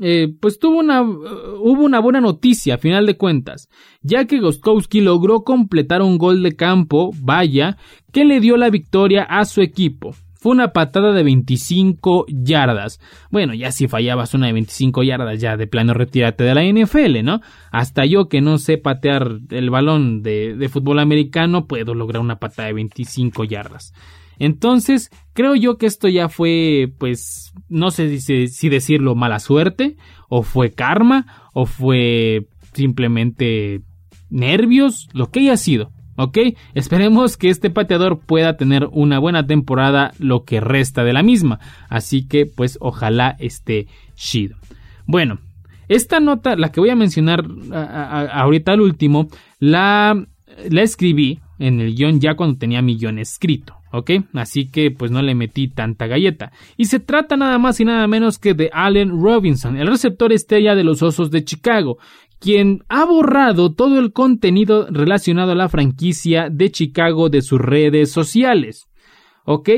eh, 0.00 0.28
pues 0.40 0.58
tuvo 0.58 0.78
una, 0.78 1.02
hubo 1.02 1.82
una 1.82 2.00
buena 2.00 2.20
noticia 2.20 2.74
a 2.74 2.78
final 2.78 3.06
de 3.06 3.16
cuentas, 3.16 3.68
ya 4.02 4.26
que 4.26 4.40
Goskowski 4.40 5.00
logró 5.00 5.42
completar 5.42 6.02
un 6.02 6.18
gol 6.18 6.42
de 6.42 6.56
campo, 6.56 7.10
vaya, 7.20 7.76
que 8.12 8.24
le 8.24 8.40
dio 8.40 8.56
la 8.56 8.70
victoria 8.70 9.22
a 9.24 9.44
su 9.44 9.60
equipo. 9.60 10.14
Fue 10.40 10.52
una 10.52 10.72
patada 10.72 11.12
de 11.12 11.24
25 11.24 12.26
yardas. 12.28 13.00
Bueno, 13.28 13.54
ya 13.54 13.72
si 13.72 13.88
fallabas 13.88 14.34
una 14.34 14.46
de 14.46 14.52
25 14.52 15.02
yardas, 15.02 15.40
ya 15.40 15.56
de 15.56 15.66
plano 15.66 15.94
retírate 15.94 16.44
de 16.44 16.54
la 16.54 16.62
NFL, 16.62 17.24
¿no? 17.24 17.40
Hasta 17.72 18.06
yo 18.06 18.28
que 18.28 18.40
no 18.40 18.58
sé 18.58 18.78
patear 18.78 19.40
el 19.50 19.70
balón 19.70 20.22
de, 20.22 20.54
de 20.54 20.68
fútbol 20.68 21.00
americano, 21.00 21.66
puedo 21.66 21.92
lograr 21.92 22.22
una 22.22 22.38
patada 22.38 22.68
de 22.68 22.74
25 22.74 23.44
yardas. 23.44 23.92
Entonces, 24.38 25.10
creo 25.32 25.54
yo 25.54 25.78
que 25.78 25.86
esto 25.86 26.08
ya 26.08 26.28
fue, 26.28 26.92
pues, 26.98 27.52
no 27.68 27.90
sé 27.90 28.20
si, 28.20 28.48
si 28.48 28.68
decirlo 28.68 29.14
mala 29.14 29.38
suerte, 29.38 29.96
o 30.28 30.42
fue 30.42 30.70
karma, 30.70 31.50
o 31.54 31.66
fue 31.66 32.48
simplemente 32.72 33.82
nervios, 34.30 35.08
lo 35.12 35.30
que 35.30 35.40
haya 35.40 35.56
sido. 35.56 35.92
¿ok? 36.18 36.38
Esperemos 36.74 37.36
que 37.36 37.48
este 37.48 37.70
pateador 37.70 38.18
pueda 38.18 38.56
tener 38.56 38.88
una 38.90 39.20
buena 39.20 39.46
temporada 39.46 40.12
lo 40.18 40.44
que 40.44 40.60
resta 40.60 41.04
de 41.04 41.12
la 41.12 41.22
misma. 41.22 41.60
Así 41.88 42.26
que 42.26 42.44
pues 42.44 42.76
ojalá 42.80 43.36
esté 43.38 43.86
chido. 44.14 44.56
Bueno, 45.06 45.38
esta 45.88 46.20
nota, 46.20 46.56
la 46.56 46.70
que 46.70 46.80
voy 46.80 46.90
a 46.90 46.96
mencionar 46.96 47.44
ahorita 47.72 48.72
al 48.72 48.80
último, 48.80 49.28
la, 49.60 50.26
la 50.68 50.82
escribí 50.82 51.38
en 51.60 51.80
el 51.80 51.94
guion 51.94 52.20
ya 52.20 52.34
cuando 52.34 52.58
tenía 52.58 52.82
mi 52.82 52.98
guion 52.98 53.18
escrito. 53.18 53.77
¿Ok? 53.92 54.10
Así 54.34 54.70
que 54.70 54.90
pues 54.90 55.10
no 55.10 55.22
le 55.22 55.34
metí 55.34 55.68
tanta 55.68 56.06
galleta. 56.06 56.52
Y 56.76 56.86
se 56.86 57.00
trata 57.00 57.36
nada 57.36 57.58
más 57.58 57.80
y 57.80 57.84
nada 57.84 58.06
menos 58.06 58.38
que 58.38 58.54
de 58.54 58.70
Allen 58.72 59.20
Robinson, 59.22 59.76
el 59.76 59.88
receptor 59.88 60.32
estrella 60.32 60.74
de 60.74 60.84
los 60.84 61.02
Osos 61.02 61.30
de 61.30 61.44
Chicago, 61.44 61.98
quien 62.38 62.84
ha 62.88 63.04
borrado 63.04 63.74
todo 63.74 63.98
el 63.98 64.12
contenido 64.12 64.86
relacionado 64.90 65.52
a 65.52 65.56
la 65.56 65.68
franquicia 65.68 66.48
de 66.50 66.70
Chicago 66.70 67.28
de 67.28 67.42
sus 67.42 67.60
redes 67.60 68.12
sociales. 68.12 68.88
¿Ok? 69.44 69.70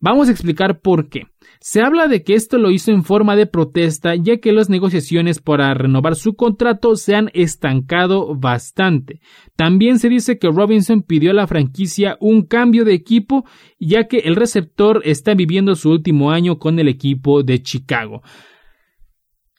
Vamos 0.00 0.28
a 0.28 0.32
explicar 0.32 0.80
por 0.80 1.08
qué. 1.08 1.26
Se 1.62 1.82
habla 1.82 2.08
de 2.08 2.22
que 2.22 2.34
esto 2.34 2.56
lo 2.56 2.70
hizo 2.70 2.90
en 2.90 3.04
forma 3.04 3.36
de 3.36 3.44
protesta 3.44 4.14
ya 4.14 4.38
que 4.38 4.50
las 4.52 4.70
negociaciones 4.70 5.40
para 5.40 5.74
renovar 5.74 6.16
su 6.16 6.34
contrato 6.34 6.96
se 6.96 7.14
han 7.14 7.30
estancado 7.34 8.34
bastante. 8.34 9.20
También 9.56 9.98
se 9.98 10.08
dice 10.08 10.38
que 10.38 10.48
Robinson 10.48 11.02
pidió 11.02 11.32
a 11.32 11.34
la 11.34 11.46
franquicia 11.46 12.16
un 12.18 12.46
cambio 12.46 12.86
de 12.86 12.94
equipo 12.94 13.44
ya 13.78 14.08
que 14.08 14.20
el 14.20 14.36
receptor 14.36 15.02
está 15.04 15.34
viviendo 15.34 15.74
su 15.74 15.90
último 15.90 16.30
año 16.30 16.58
con 16.58 16.78
el 16.78 16.88
equipo 16.88 17.42
de 17.42 17.60
Chicago. 17.60 18.22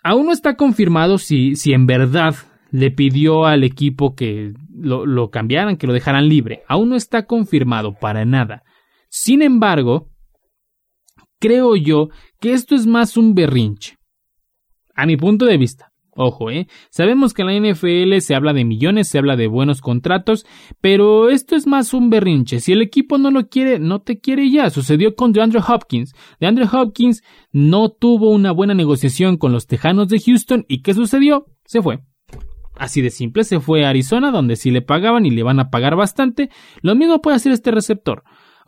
Aún 0.04 0.26
no 0.26 0.32
está 0.32 0.56
confirmado 0.56 1.20
si, 1.20 1.56
si 1.56 1.74
en 1.74 1.86
verdad 1.86 2.34
le 2.72 2.90
pidió 2.90 3.46
al 3.46 3.64
equipo 3.64 4.16
que 4.16 4.54
lo, 4.74 5.06
lo 5.06 5.30
cambiaran, 5.30 5.78
que 5.78 5.86
lo 5.86 5.94
dejaran 5.94 6.28
libre. 6.28 6.64
Aún 6.68 6.90
no 6.90 6.96
está 6.96 7.28
confirmado 7.28 7.94
para 7.94 8.26
nada. 8.26 8.64
Sin 9.08 9.44
embargo, 9.44 10.11
creo 11.42 11.76
yo 11.76 12.10
que 12.40 12.54
esto 12.54 12.76
es 12.76 12.88
más 12.88 13.18
un 13.18 13.36
berrinche. 13.36 13.98
A 14.96 15.06
mi 15.06 15.18
punto 15.18 15.46
de 15.46 15.58
vista. 15.58 15.92
Ojo, 16.14 16.52
¿eh? 16.52 16.68
Sabemos 16.90 17.34
que 17.34 17.42
en 17.42 17.48
la 17.48 17.72
NFL 17.72 18.20
se 18.20 18.36
habla 18.36 18.52
de 18.54 18.66
millones, 18.66 19.08
se 19.08 19.18
habla 19.18 19.38
de 19.38 19.48
buenos 19.48 19.80
contratos, 19.80 20.46
pero 20.82 21.30
esto 21.30 21.56
es 21.56 21.68
más 21.68 21.94
un 21.94 22.10
berrinche. 22.10 22.60
Si 22.60 22.74
el 22.74 22.82
equipo 22.82 23.18
no 23.18 23.32
lo 23.32 23.48
quiere, 23.48 23.80
no 23.80 24.02
te 24.02 24.20
quiere 24.20 24.52
ya. 24.52 24.70
Sucedió 24.70 25.16
con 25.16 25.32
DeAndre 25.32 25.62
Hopkins. 25.66 26.14
DeAndre 26.40 26.68
Hopkins 26.72 27.24
no 27.54 27.90
tuvo 27.90 28.30
una 28.30 28.52
buena 28.52 28.74
negociación 28.74 29.38
con 29.38 29.54
los 29.54 29.68
Tejanos 29.68 30.10
de 30.10 30.20
Houston 30.20 30.66
y 30.68 30.82
¿qué 30.82 30.94
sucedió? 30.94 31.46
Se 31.66 31.82
fue. 31.82 32.02
Así 32.76 33.02
de 33.02 33.10
simple, 33.10 33.44
se 33.44 33.60
fue 33.60 33.86
a 33.86 33.90
Arizona, 33.90 34.32
donde 34.32 34.58
sí 34.58 34.70
le 34.70 34.82
pagaban 34.82 35.26
y 35.26 35.30
le 35.30 35.44
van 35.44 35.60
a 35.60 35.70
pagar 35.70 35.96
bastante. 35.96 36.50
Lo 36.82 36.96
mismo 36.96 37.22
puede 37.22 37.38
hacer 37.38 37.52
este 37.52 37.72
receptor. 37.72 38.24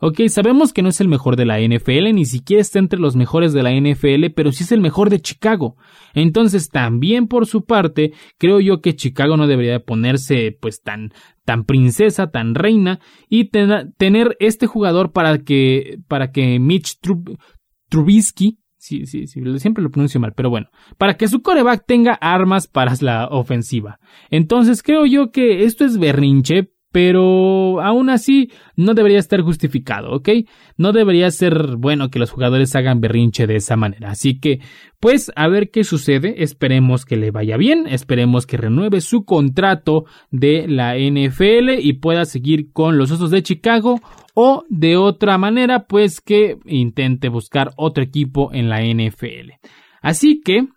Ok, 0.06 0.20
sabemos 0.28 0.74
que 0.74 0.82
no 0.82 0.90
es 0.90 1.00
el 1.00 1.08
mejor 1.08 1.34
de 1.34 1.46
la 1.46 1.58
NFL, 1.58 2.12
ni 2.12 2.26
siquiera 2.26 2.60
está 2.60 2.78
entre 2.78 3.00
los 3.00 3.16
mejores 3.16 3.54
de 3.54 3.62
la 3.62 3.72
NFL, 3.72 4.34
pero 4.36 4.52
sí 4.52 4.62
es 4.62 4.70
el 4.70 4.82
mejor 4.82 5.08
de 5.08 5.18
Chicago. 5.18 5.76
Entonces, 6.12 6.68
también 6.68 7.26
por 7.26 7.46
su 7.46 7.64
parte, 7.64 8.12
creo 8.36 8.60
yo 8.60 8.82
que 8.82 8.96
Chicago 8.96 9.38
no 9.38 9.46
debería 9.46 9.80
ponerse 9.80 10.54
pues 10.60 10.82
tan 10.82 11.14
tan 11.46 11.64
princesa, 11.64 12.30
tan 12.30 12.54
reina 12.54 13.00
y 13.30 13.48
tener 13.48 14.36
este 14.40 14.66
jugador 14.66 15.12
para 15.12 15.38
que 15.38 15.96
para 16.06 16.32
que 16.32 16.58
Mitch 16.58 16.98
Trubisky 17.88 18.58
Sí, 18.84 19.06
sí, 19.06 19.26
sí, 19.26 19.40
siempre 19.56 19.82
lo 19.82 19.90
pronuncio 19.90 20.20
mal, 20.20 20.34
pero 20.36 20.50
bueno, 20.50 20.66
para 20.98 21.16
que 21.16 21.26
su 21.26 21.40
coreback 21.40 21.86
tenga 21.86 22.12
armas 22.12 22.68
para 22.68 22.92
la 23.00 23.28
ofensiva. 23.28 23.98
Entonces 24.28 24.82
creo 24.82 25.06
yo 25.06 25.30
que 25.30 25.64
esto 25.64 25.86
es 25.86 25.96
berrinche, 25.96 26.73
pero 26.94 27.80
aún 27.80 28.08
así 28.08 28.52
no 28.76 28.94
debería 28.94 29.18
estar 29.18 29.40
justificado, 29.40 30.12
¿ok? 30.12 30.28
No 30.76 30.92
debería 30.92 31.28
ser 31.32 31.74
bueno 31.76 32.08
que 32.08 32.20
los 32.20 32.30
jugadores 32.30 32.76
hagan 32.76 33.00
berrinche 33.00 33.48
de 33.48 33.56
esa 33.56 33.74
manera. 33.74 34.10
Así 34.10 34.38
que, 34.38 34.60
pues, 35.00 35.32
a 35.34 35.48
ver 35.48 35.72
qué 35.72 35.82
sucede. 35.82 36.44
Esperemos 36.44 37.04
que 37.04 37.16
le 37.16 37.32
vaya 37.32 37.56
bien, 37.56 37.88
esperemos 37.88 38.46
que 38.46 38.58
renueve 38.58 39.00
su 39.00 39.24
contrato 39.24 40.04
de 40.30 40.68
la 40.68 40.96
NFL 40.96 41.80
y 41.80 41.94
pueda 41.94 42.26
seguir 42.26 42.70
con 42.72 42.96
los 42.96 43.10
Osos 43.10 43.32
de 43.32 43.42
Chicago 43.42 44.00
o 44.34 44.62
de 44.68 44.96
otra 44.96 45.36
manera, 45.36 45.86
pues 45.88 46.20
que 46.20 46.58
intente 46.64 47.28
buscar 47.28 47.72
otro 47.76 48.04
equipo 48.04 48.52
en 48.52 48.68
la 48.68 48.82
NFL. 48.84 49.54
Así 50.00 50.40
que, 50.44 50.68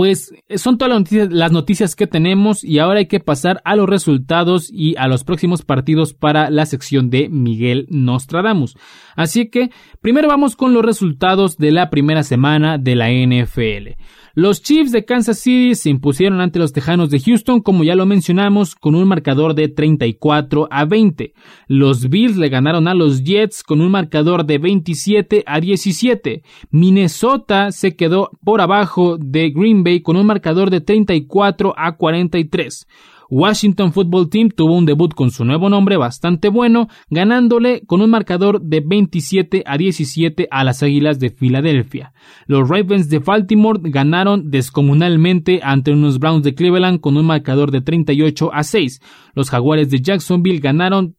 pues 0.00 0.32
son 0.56 0.78
todas 0.78 1.12
las 1.30 1.52
noticias, 1.52 1.94
que 1.94 2.06
tenemos 2.06 2.64
y 2.64 2.78
ahora 2.78 3.00
hay 3.00 3.06
que 3.06 3.20
pasar 3.20 3.60
a 3.66 3.76
los 3.76 3.86
resultados 3.86 4.70
y 4.72 4.96
a 4.96 5.08
los 5.08 5.24
próximos 5.24 5.60
partidos 5.60 6.14
para 6.14 6.48
la 6.48 6.64
sección 6.64 7.10
de 7.10 7.28
Miguel 7.28 7.86
Nostradamus. 7.90 8.78
Así 9.14 9.50
que 9.50 9.68
primero 10.00 10.26
vamos 10.26 10.56
con 10.56 10.72
los 10.72 10.82
resultados 10.82 11.58
de 11.58 11.72
la 11.72 11.90
primera 11.90 12.22
semana 12.22 12.78
de 12.78 12.96
la 12.96 13.10
NFL. 13.10 14.00
Los 14.34 14.62
Chiefs 14.62 14.92
de 14.92 15.04
Kansas 15.04 15.40
City 15.40 15.74
se 15.74 15.90
impusieron 15.90 16.40
ante 16.40 16.60
los 16.60 16.72
Tejanos 16.72 17.10
de 17.10 17.18
Houston, 17.18 17.60
como 17.60 17.82
ya 17.82 17.96
lo 17.96 18.06
mencionamos, 18.06 18.76
con 18.76 18.94
un 18.94 19.06
marcador 19.08 19.54
de 19.54 19.68
34 19.68 20.68
a 20.70 20.84
20. 20.84 21.34
Los 21.66 22.08
Bills 22.08 22.36
le 22.36 22.48
ganaron 22.48 22.86
a 22.86 22.94
los 22.94 23.24
Jets 23.24 23.64
con 23.64 23.80
un 23.80 23.90
marcador 23.90 24.46
de 24.46 24.58
27 24.58 25.42
a 25.46 25.60
17. 25.60 26.42
Minnesota 26.70 27.72
se 27.72 27.96
quedó 27.96 28.30
por 28.44 28.60
abajo 28.60 29.18
de 29.18 29.50
Green 29.50 29.82
Bay 29.82 29.89
con 30.02 30.16
un 30.16 30.26
marcador 30.26 30.70
de 30.70 30.80
34 30.80 31.74
a 31.76 31.96
43. 31.96 32.86
Washington 33.30 33.92
Football 33.92 34.28
Team 34.28 34.48
tuvo 34.50 34.76
un 34.76 34.84
debut 34.84 35.14
con 35.14 35.30
su 35.30 35.44
nuevo 35.44 35.68
nombre 35.68 35.96
bastante 35.96 36.48
bueno, 36.48 36.88
ganándole 37.10 37.82
con 37.86 38.00
un 38.00 38.10
marcador 38.10 38.60
de 38.60 38.82
27 38.84 39.62
a 39.66 39.78
17 39.78 40.48
a 40.50 40.64
las 40.64 40.82
Águilas 40.82 41.20
de 41.20 41.30
Filadelfia. 41.30 42.12
Los 42.46 42.68
Ravens 42.68 43.08
de 43.08 43.20
Baltimore 43.20 43.78
ganaron 43.84 44.50
descomunalmente 44.50 45.60
ante 45.62 45.92
unos 45.92 46.18
Browns 46.18 46.42
de 46.42 46.54
Cleveland 46.54 47.00
con 47.00 47.16
un 47.16 47.26
marcador 47.26 47.70
de 47.70 47.80
38 47.80 48.50
a 48.52 48.64
6. 48.64 49.00
Los 49.34 49.48
Jaguares 49.50 49.90
de 49.90 50.00
Jacksonville 50.00 50.58
ganaron 50.58 51.14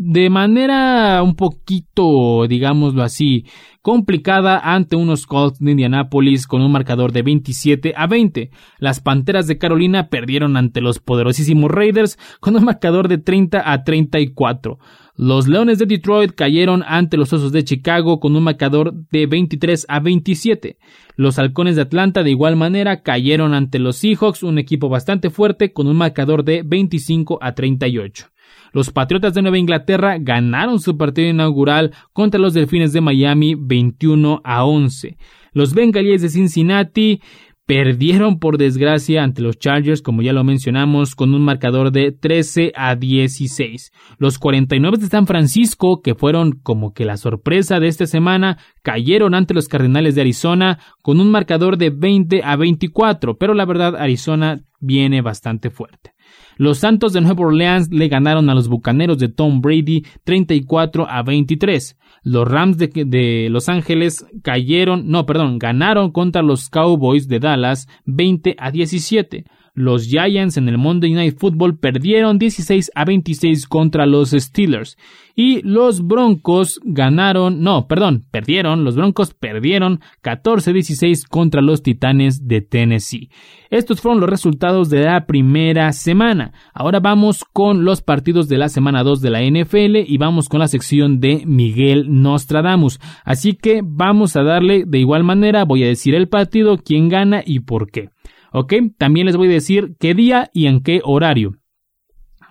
de 0.00 0.30
manera 0.30 1.20
un 1.24 1.34
poquito, 1.34 2.46
digámoslo 2.46 3.02
así, 3.02 3.46
complicada 3.82 4.60
ante 4.60 4.94
unos 4.94 5.26
Colts 5.26 5.58
de 5.58 5.72
Indianapolis 5.72 6.46
con 6.46 6.62
un 6.62 6.70
marcador 6.70 7.10
de 7.10 7.22
27 7.22 7.94
a 7.96 8.06
20. 8.06 8.50
Las 8.78 9.00
Panteras 9.00 9.48
de 9.48 9.58
Carolina 9.58 10.08
perdieron 10.08 10.56
ante 10.56 10.80
los 10.80 11.00
poderosísimos 11.00 11.68
Raiders 11.68 12.16
con 12.38 12.54
un 12.54 12.64
marcador 12.64 13.08
de 13.08 13.18
30 13.18 13.72
a 13.72 13.82
34. 13.82 14.78
Los 15.16 15.48
Leones 15.48 15.80
de 15.80 15.86
Detroit 15.86 16.30
cayeron 16.30 16.84
ante 16.86 17.16
los 17.16 17.32
Osos 17.32 17.50
de 17.50 17.64
Chicago 17.64 18.20
con 18.20 18.36
un 18.36 18.44
marcador 18.44 18.94
de 19.10 19.26
23 19.26 19.84
a 19.88 19.98
27. 19.98 20.78
Los 21.16 21.40
Halcones 21.40 21.74
de 21.74 21.82
Atlanta 21.82 22.22
de 22.22 22.30
igual 22.30 22.54
manera 22.54 23.02
cayeron 23.02 23.52
ante 23.52 23.80
los 23.80 23.96
Seahawks, 23.96 24.44
un 24.44 24.58
equipo 24.58 24.88
bastante 24.88 25.28
fuerte 25.30 25.72
con 25.72 25.88
un 25.88 25.96
marcador 25.96 26.44
de 26.44 26.62
25 26.64 27.40
a 27.42 27.56
38. 27.56 28.28
Los 28.72 28.90
Patriotas 28.90 29.34
de 29.34 29.42
Nueva 29.42 29.58
Inglaterra 29.58 30.16
ganaron 30.18 30.80
su 30.80 30.96
partido 30.96 31.28
inaugural 31.28 31.92
contra 32.12 32.40
los 32.40 32.54
Delfines 32.54 32.92
de 32.92 33.00
Miami 33.00 33.54
21 33.54 34.40
a 34.44 34.64
11. 34.64 35.16
Los 35.52 35.74
Bengalíes 35.74 36.22
de 36.22 36.28
Cincinnati 36.28 37.20
Perdieron 37.68 38.38
por 38.38 38.56
desgracia 38.56 39.22
ante 39.22 39.42
los 39.42 39.58
Chargers, 39.58 40.00
como 40.00 40.22
ya 40.22 40.32
lo 40.32 40.42
mencionamos, 40.42 41.14
con 41.14 41.34
un 41.34 41.42
marcador 41.42 41.92
de 41.92 42.12
13 42.12 42.72
a 42.74 42.96
16. 42.96 43.92
Los 44.16 44.38
49 44.38 44.96
de 44.96 45.06
San 45.08 45.26
Francisco, 45.26 46.00
que 46.00 46.14
fueron 46.14 46.52
como 46.62 46.94
que 46.94 47.04
la 47.04 47.18
sorpresa 47.18 47.78
de 47.78 47.88
esta 47.88 48.06
semana, 48.06 48.56
cayeron 48.80 49.34
ante 49.34 49.52
los 49.52 49.68
Cardenales 49.68 50.14
de 50.14 50.22
Arizona 50.22 50.78
con 51.02 51.20
un 51.20 51.30
marcador 51.30 51.76
de 51.76 51.90
20 51.90 52.40
a 52.42 52.56
24, 52.56 53.36
pero 53.36 53.52
la 53.52 53.66
verdad 53.66 53.96
Arizona 53.96 54.62
viene 54.80 55.20
bastante 55.20 55.68
fuerte. 55.68 56.12
Los 56.58 56.78
Santos 56.78 57.12
de 57.12 57.20
Nueva 57.20 57.46
Orleans 57.46 57.88
le 57.90 58.08
ganaron 58.08 58.50
a 58.50 58.54
los 58.54 58.68
Bucaneros 58.68 59.18
de 59.18 59.28
Tom 59.28 59.60
Brady 59.60 60.04
34 60.24 61.08
a 61.08 61.22
23. 61.22 61.96
Los 62.24 62.48
Rams 62.48 62.76
de, 62.78 63.48
Los 63.48 63.68
Ángeles 63.68 64.26
cayeron, 64.42 65.08
no, 65.08 65.24
perdón, 65.24 65.58
ganaron 65.58 66.10
contra 66.10 66.42
los 66.42 66.68
Cowboys 66.68 67.28
de 67.28 67.38
Dallas 67.38 67.88
20 68.06 68.56
a 68.58 68.72
17. 68.72 69.44
Los 69.78 70.08
Giants 70.08 70.56
en 70.56 70.68
el 70.68 70.76
Monday 70.76 71.12
Night 71.12 71.38
Football 71.38 71.78
perdieron 71.78 72.36
16 72.36 72.90
a 72.96 73.04
26 73.04 73.68
contra 73.68 74.06
los 74.06 74.30
Steelers. 74.30 74.98
Y 75.36 75.62
los 75.62 76.04
Broncos 76.04 76.80
ganaron, 76.82 77.62
no, 77.62 77.86
perdón, 77.86 78.26
perdieron, 78.32 78.82
los 78.82 78.96
Broncos 78.96 79.34
perdieron 79.34 80.00
14 80.22 80.70
a 80.70 80.72
16 80.72 81.26
contra 81.26 81.62
los 81.62 81.84
Titanes 81.84 82.48
de 82.48 82.60
Tennessee. 82.60 83.30
Estos 83.70 84.00
fueron 84.00 84.20
los 84.20 84.28
resultados 84.28 84.90
de 84.90 85.04
la 85.04 85.26
primera 85.26 85.92
semana. 85.92 86.52
Ahora 86.74 86.98
vamos 86.98 87.44
con 87.44 87.84
los 87.84 88.02
partidos 88.02 88.48
de 88.48 88.58
la 88.58 88.68
semana 88.68 89.04
2 89.04 89.20
de 89.20 89.30
la 89.30 89.42
NFL 89.42 89.98
y 90.08 90.18
vamos 90.18 90.48
con 90.48 90.58
la 90.58 90.66
sección 90.66 91.20
de 91.20 91.44
Miguel 91.46 92.06
Nostradamus. 92.20 92.98
Así 93.24 93.52
que 93.54 93.80
vamos 93.84 94.34
a 94.34 94.42
darle 94.42 94.86
de 94.88 94.98
igual 94.98 95.22
manera, 95.22 95.64
voy 95.64 95.84
a 95.84 95.86
decir 95.88 96.16
el 96.16 96.28
partido, 96.28 96.78
quién 96.78 97.08
gana 97.08 97.44
y 97.46 97.60
por 97.60 97.92
qué. 97.92 98.10
¿Ok? 98.52 98.74
También 98.96 99.26
les 99.26 99.36
voy 99.36 99.48
a 99.48 99.52
decir 99.52 99.96
qué 99.98 100.14
día 100.14 100.50
y 100.52 100.66
en 100.66 100.82
qué 100.82 101.00
horario. 101.04 101.58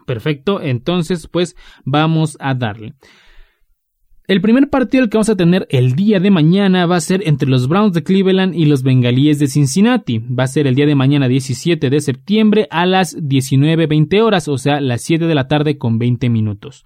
Perfecto, 0.05 0.61
entonces 0.61 1.27
pues 1.27 1.55
vamos 1.83 2.37
a 2.39 2.53
darle. 2.53 2.95
El 4.27 4.41
primer 4.41 4.69
partido 4.69 5.07
que 5.07 5.17
vamos 5.17 5.29
a 5.29 5.37
tener 5.37 5.67
el 5.69 5.95
día 5.95 6.19
de 6.19 6.31
mañana 6.31 6.85
va 6.85 6.97
a 6.97 7.01
ser 7.01 7.25
entre 7.25 7.47
los 7.47 7.69
Browns 7.69 7.93
de 7.93 8.03
Cleveland 8.03 8.53
y 8.53 8.65
los 8.65 8.83
Bengalíes 8.83 9.39
de 9.39 9.47
Cincinnati. 9.47 10.19
Va 10.19 10.43
a 10.43 10.47
ser 10.47 10.67
el 10.67 10.75
día 10.75 10.85
de 10.85 10.95
mañana 10.95 11.29
17 11.29 11.89
de 11.89 12.01
septiembre 12.01 12.67
a 12.69 12.85
las 12.85 13.17
19.20 13.17 14.21
horas, 14.21 14.49
o 14.49 14.57
sea, 14.57 14.81
las 14.81 15.01
7 15.03 15.27
de 15.27 15.35
la 15.35 15.47
tarde 15.47 15.77
con 15.77 15.97
20 15.97 16.29
minutos. 16.29 16.83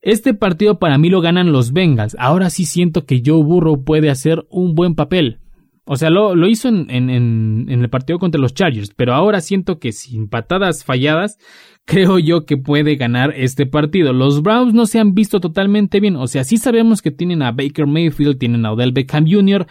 Este 0.00 0.32
partido 0.32 0.78
para 0.78 0.96
mí 0.96 1.08
lo 1.08 1.20
ganan 1.20 1.50
los 1.50 1.72
Bengals. 1.72 2.16
Ahora 2.20 2.50
sí 2.50 2.66
siento 2.66 3.04
que 3.04 3.20
Joe 3.24 3.42
Burrow 3.42 3.82
puede 3.82 4.08
hacer 4.08 4.46
un 4.48 4.76
buen 4.76 4.94
papel. 4.94 5.40
O 5.86 5.96
sea, 5.96 6.08
lo, 6.08 6.34
lo 6.34 6.48
hizo 6.48 6.68
en, 6.68 6.90
en, 6.90 7.10
en, 7.10 7.68
el 7.68 7.90
partido 7.90 8.18
contra 8.18 8.40
los 8.40 8.54
Chargers, 8.54 8.94
pero 8.96 9.12
ahora 9.12 9.42
siento 9.42 9.78
que 9.78 9.92
sin 9.92 10.28
patadas 10.28 10.82
falladas, 10.82 11.38
creo 11.84 12.18
yo 12.18 12.46
que 12.46 12.56
puede 12.56 12.96
ganar 12.96 13.34
este 13.36 13.66
partido. 13.66 14.14
Los 14.14 14.40
Browns 14.40 14.72
no 14.72 14.86
se 14.86 14.98
han 14.98 15.12
visto 15.12 15.40
totalmente 15.40 16.00
bien, 16.00 16.16
o 16.16 16.26
sea, 16.26 16.42
sí 16.44 16.56
sabemos 16.56 17.02
que 17.02 17.10
tienen 17.10 17.42
a 17.42 17.52
Baker 17.52 17.86
Mayfield, 17.86 18.38
tienen 18.38 18.64
a 18.64 18.72
Odell 18.72 18.92
Beckham 18.92 19.26
Jr., 19.28 19.66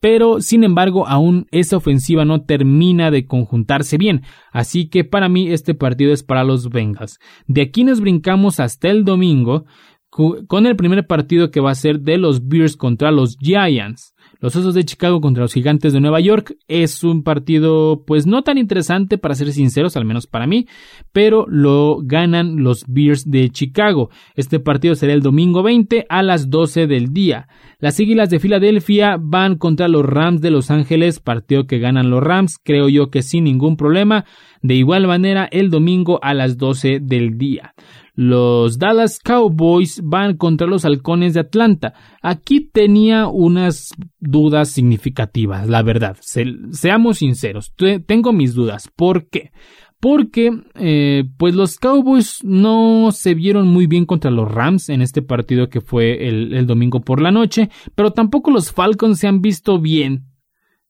pero 0.00 0.40
sin 0.40 0.64
embargo 0.64 1.06
aún 1.06 1.46
esa 1.52 1.76
ofensiva 1.76 2.24
no 2.24 2.42
termina 2.42 3.12
de 3.12 3.26
conjuntarse 3.26 3.98
bien, 3.98 4.22
así 4.50 4.88
que 4.88 5.04
para 5.04 5.28
mí 5.28 5.52
este 5.52 5.74
partido 5.74 6.12
es 6.12 6.24
para 6.24 6.42
los 6.42 6.70
Bengals. 6.70 7.20
De 7.46 7.62
aquí 7.62 7.84
nos 7.84 8.00
brincamos 8.00 8.58
hasta 8.58 8.88
el 8.88 9.04
domingo 9.04 9.64
con 10.10 10.66
el 10.66 10.76
primer 10.76 11.06
partido 11.06 11.50
que 11.50 11.60
va 11.60 11.70
a 11.70 11.74
ser 11.74 12.00
de 12.00 12.18
los 12.18 12.46
Bears 12.46 12.76
contra 12.76 13.10
los 13.10 13.38
Giants. 13.38 14.14
Los 14.42 14.56
Osos 14.56 14.74
de 14.74 14.84
Chicago 14.84 15.20
contra 15.20 15.44
los 15.44 15.54
Gigantes 15.54 15.92
de 15.92 16.00
Nueva 16.00 16.18
York 16.18 16.56
es 16.66 17.04
un 17.04 17.22
partido 17.22 18.02
pues 18.04 18.26
no 18.26 18.42
tan 18.42 18.58
interesante 18.58 19.16
para 19.16 19.36
ser 19.36 19.52
sinceros, 19.52 19.96
al 19.96 20.04
menos 20.04 20.26
para 20.26 20.48
mí, 20.48 20.66
pero 21.12 21.46
lo 21.48 21.98
ganan 22.02 22.56
los 22.56 22.84
Bears 22.88 23.30
de 23.30 23.50
Chicago. 23.50 24.10
Este 24.34 24.58
partido 24.58 24.96
será 24.96 25.12
el 25.12 25.22
domingo 25.22 25.62
20 25.62 26.06
a 26.08 26.24
las 26.24 26.50
12 26.50 26.88
del 26.88 27.12
día. 27.12 27.46
Las 27.78 28.00
Águilas 28.00 28.30
de 28.30 28.40
Filadelfia 28.40 29.16
van 29.16 29.58
contra 29.58 29.86
los 29.86 30.04
Rams 30.04 30.40
de 30.40 30.50
Los 30.50 30.72
Ángeles, 30.72 31.20
partido 31.20 31.68
que 31.68 31.78
ganan 31.78 32.10
los 32.10 32.20
Rams, 32.20 32.58
creo 32.60 32.88
yo 32.88 33.10
que 33.10 33.22
sin 33.22 33.44
ningún 33.44 33.76
problema. 33.76 34.24
De 34.60 34.74
igual 34.74 35.06
manera, 35.06 35.48
el 35.52 35.70
domingo 35.70 36.18
a 36.20 36.34
las 36.34 36.58
12 36.58 36.98
del 37.00 37.38
día. 37.38 37.74
Los 38.14 38.78
Dallas 38.78 39.18
Cowboys 39.18 40.02
van 40.04 40.36
contra 40.36 40.66
los 40.66 40.84
Halcones 40.84 41.32
de 41.32 41.40
Atlanta. 41.40 41.94
Aquí 42.20 42.60
tenía 42.60 43.26
unas 43.26 43.90
dudas 44.20 44.68
significativas, 44.68 45.68
la 45.68 45.82
verdad. 45.82 46.16
seamos 46.20 47.18
sinceros, 47.18 47.72
tengo 48.06 48.32
mis 48.32 48.54
dudas. 48.54 48.90
¿Por 48.94 49.28
qué? 49.28 49.52
Porque, 49.98 50.50
eh, 50.74 51.24
pues 51.38 51.54
los 51.54 51.78
Cowboys 51.78 52.40
no 52.42 53.12
se 53.12 53.34
vieron 53.34 53.68
muy 53.68 53.86
bien 53.86 54.04
contra 54.04 54.30
los 54.30 54.50
Rams 54.50 54.88
en 54.88 55.00
este 55.00 55.22
partido 55.22 55.68
que 55.68 55.80
fue 55.80 56.28
el, 56.28 56.66
domingo 56.66 57.00
por 57.00 57.22
la 57.22 57.30
noche, 57.30 57.70
pero 57.94 58.10
tampoco 58.10 58.50
los 58.50 58.72
Falcons 58.72 59.20
se 59.20 59.28
han 59.28 59.40
visto 59.40 59.80
bien, 59.80 60.26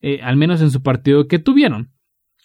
eh, 0.00 0.20
al 0.22 0.36
menos 0.36 0.62
en 0.62 0.70
su 0.70 0.82
partido 0.82 1.28
que 1.28 1.38
tuvieron. 1.38 1.92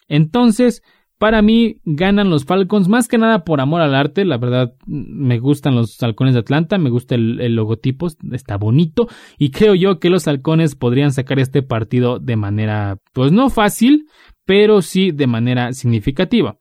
Entonces, 0.08 0.82
para 1.18 1.42
mí 1.42 1.80
ganan 1.84 2.30
los 2.30 2.44
Falcons 2.44 2.88
más 2.88 3.08
que 3.08 3.18
nada 3.18 3.44
por 3.44 3.60
amor 3.60 3.80
al 3.80 3.94
arte. 3.94 4.24
La 4.24 4.38
verdad 4.38 4.74
me 4.86 5.38
gustan 5.40 5.74
los 5.74 6.00
halcones 6.02 6.34
de 6.34 6.40
Atlanta, 6.40 6.78
me 6.78 6.90
gusta 6.90 7.16
el, 7.16 7.54
logotipo, 7.54 8.06
está 8.32 8.56
bonito 8.56 9.08
y 9.36 9.50
creo 9.50 9.74
yo 9.74 9.98
que 9.98 10.10
los 10.10 10.28
halcones 10.28 10.76
podrían 10.76 11.12
sacar 11.12 11.40
este 11.40 11.62
partido 11.62 12.20
de 12.20 12.36
manera 12.36 12.98
pues 13.12 13.32
no 13.32 13.50
fácil, 13.50 14.06
pero 14.44 14.80
sí 14.80 15.10
de 15.10 15.26
manera 15.26 15.72
significativa. 15.72 16.56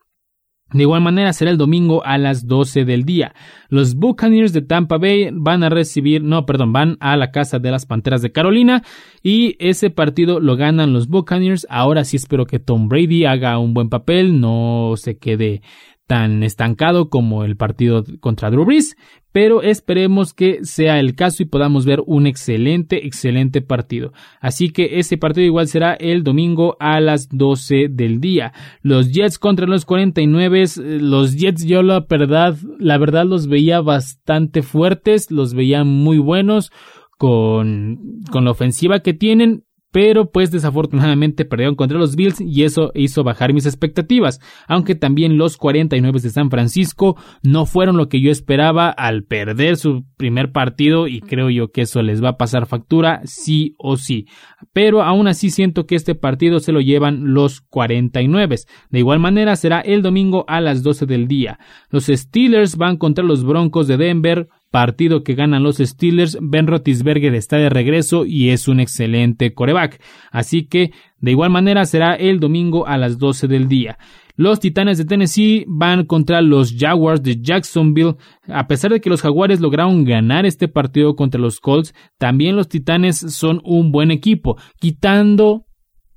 De 0.74 0.82
igual 0.82 1.02
manera 1.02 1.32
será 1.32 1.50
el 1.50 1.58
domingo 1.58 2.04
a 2.06 2.18
las 2.18 2.46
12 2.46 2.84
del 2.84 3.06
día. 3.06 3.34
Los 3.70 3.96
Buccaneers 3.96 4.52
de 4.52 4.62
Tampa 4.62 4.98
Bay 4.98 5.30
van 5.32 5.64
a 5.64 5.70
recibir, 5.70 6.24
no, 6.24 6.46
perdón, 6.46 6.74
van 6.74 6.98
a 7.00 7.16
la 7.16 7.32
casa 7.32 7.60
de 7.60 7.72
las 7.72 7.86
Panteras 7.86 8.22
de 8.22 8.34
Carolina 8.34 8.84
y 9.24 9.56
ese 9.60 9.90
partido 9.90 10.42
lo 10.42 10.58
ganan 10.58 10.92
los 10.92 11.08
Buccaneers. 11.08 11.66
Ahora 11.70 12.04
sí 12.04 12.18
espero 12.18 12.46
que 12.46 12.60
Tom 12.60 12.90
Brady 12.90 13.24
haga 13.24 13.58
un 13.60 13.74
buen 13.74 13.88
papel, 13.88 14.42
no 14.42 14.96
se 14.98 15.18
quede 15.18 15.62
tan 16.08 16.42
estancado 16.42 17.10
como 17.10 17.44
el 17.44 17.58
partido 17.58 18.04
contra 18.22 18.50
Drew 18.50 18.66
Brees, 18.66 18.96
pero 19.34 19.62
esperemos 19.62 20.34
que 20.34 20.64
sea 20.64 21.00
el 21.00 21.14
caso 21.14 21.44
y 21.44 21.46
podamos 21.46 21.86
ver 21.86 22.02
un 22.08 22.26
excelente, 22.26 23.06
excelente 23.06 23.62
partido. 23.62 24.14
Así 24.40 24.72
que 24.72 24.98
ese 25.00 25.18
partido 25.18 25.46
igual 25.46 25.68
será 25.68 25.94
el 25.94 26.24
domingo 26.24 26.76
a 26.80 27.00
las 27.02 27.28
12 27.30 27.90
del 27.92 28.20
día. 28.20 28.54
Los 28.82 29.12
Jets 29.12 29.38
contra 29.38 29.68
los 29.68 29.86
49, 29.86 30.64
los 31.02 31.36
Jets 31.36 31.66
yo 31.66 31.84
la 31.84 32.06
verdad, 32.10 32.56
la 32.80 32.98
verdad 32.98 33.26
los 33.26 33.48
veía 33.48 33.82
bastante 33.82 34.64
fuertes, 34.64 35.30
los 35.30 35.54
veía 35.54 35.84
muy 35.84 36.18
buenos 36.18 36.72
con, 37.18 38.00
con 38.32 38.46
la 38.46 38.52
ofensiva 38.52 39.02
que 39.02 39.14
tienen, 39.14 39.66
pero 39.98 40.30
pues 40.30 40.52
desafortunadamente 40.52 41.44
perdieron 41.44 41.74
contra 41.74 41.98
los 41.98 42.16
Bills 42.16 42.40
y 42.40 42.66
eso 42.66 42.92
hizo 42.94 43.24
bajar 43.24 43.52
mis 43.52 43.66
expectativas, 43.66 44.40
aunque 44.68 44.94
también 44.94 45.40
los 45.40 45.58
49 45.58 46.20
de 46.20 46.30
San 46.30 46.52
Francisco 46.52 47.18
no 47.42 47.66
fueron 47.66 47.98
lo 47.98 48.08
que 48.08 48.22
yo 48.22 48.30
esperaba 48.30 48.90
al 48.90 49.24
perder 49.24 49.76
su 49.76 50.06
primer 50.16 50.52
partido 50.52 51.08
y 51.08 51.22
creo 51.22 51.50
yo 51.50 51.72
que 51.72 51.82
eso 51.82 52.04
les 52.04 52.24
va 52.24 52.30
a 52.30 52.38
pasar 52.38 52.68
factura 52.68 53.22
sí 53.24 53.74
o 53.80 53.98
sí, 53.98 54.28
pero 54.72 55.02
aún 55.02 55.28
así 55.28 55.50
siento 55.50 55.88
que 55.88 55.96
este 55.96 56.14
partido 56.14 56.60
se 56.60 56.74
lo 56.74 56.80
llevan 56.80 57.34
los 57.34 57.62
49. 57.62 58.56
De 58.92 59.00
igual 59.00 59.18
manera 59.18 59.56
será 59.56 59.80
el 59.80 60.04
domingo 60.04 60.46
a 60.48 60.62
las 60.62 60.84
12 60.84 61.08
del 61.08 61.28
día. 61.28 61.58
Los 61.90 62.06
Steelers 62.06 62.78
van 62.78 62.98
contra 62.98 63.24
los 63.24 63.44
Broncos 63.44 63.88
de 63.88 63.98
Denver, 63.98 64.48
partido 64.78 65.24
que 65.24 65.34
ganan 65.34 65.64
los 65.64 65.78
Steelers, 65.78 66.38
Ben 66.40 66.68
Rotisberger 66.68 67.34
está 67.34 67.58
de 67.58 67.68
regreso 67.68 68.28
y 68.28 68.52
es 68.52 68.68
un 68.68 68.80
excelente 68.80 69.56
coreback. 69.56 70.00
Así 70.30 70.68
que, 70.68 70.92
de 71.20 71.32
igual 71.32 71.50
manera, 71.50 71.84
será 71.86 72.14
el 72.14 72.40
domingo 72.40 72.86
a 72.86 72.96
las 73.00 73.18
12 73.18 73.48
del 73.48 73.68
día. 73.68 73.98
Los 74.36 74.60
Titanes 74.60 75.00
de 75.00 75.06
Tennessee 75.06 75.66
van 75.68 76.06
contra 76.06 76.44
los 76.44 76.76
Jaguars 76.78 77.24
de 77.24 77.42
Jacksonville. 77.42 78.18
A 78.48 78.68
pesar 78.68 78.92
de 78.92 79.02
que 79.02 79.10
los 79.10 79.24
Jaguares 79.24 79.62
lograron 79.62 80.06
ganar 80.06 80.46
este 80.46 80.68
partido 80.68 81.16
contra 81.16 81.42
los 81.42 81.60
Colts, 81.60 81.96
también 82.20 82.56
los 82.56 82.70
Titanes 82.70 83.18
son 83.18 83.62
un 83.64 83.92
buen 83.92 84.12
equipo, 84.12 84.58
quitando 84.80 85.66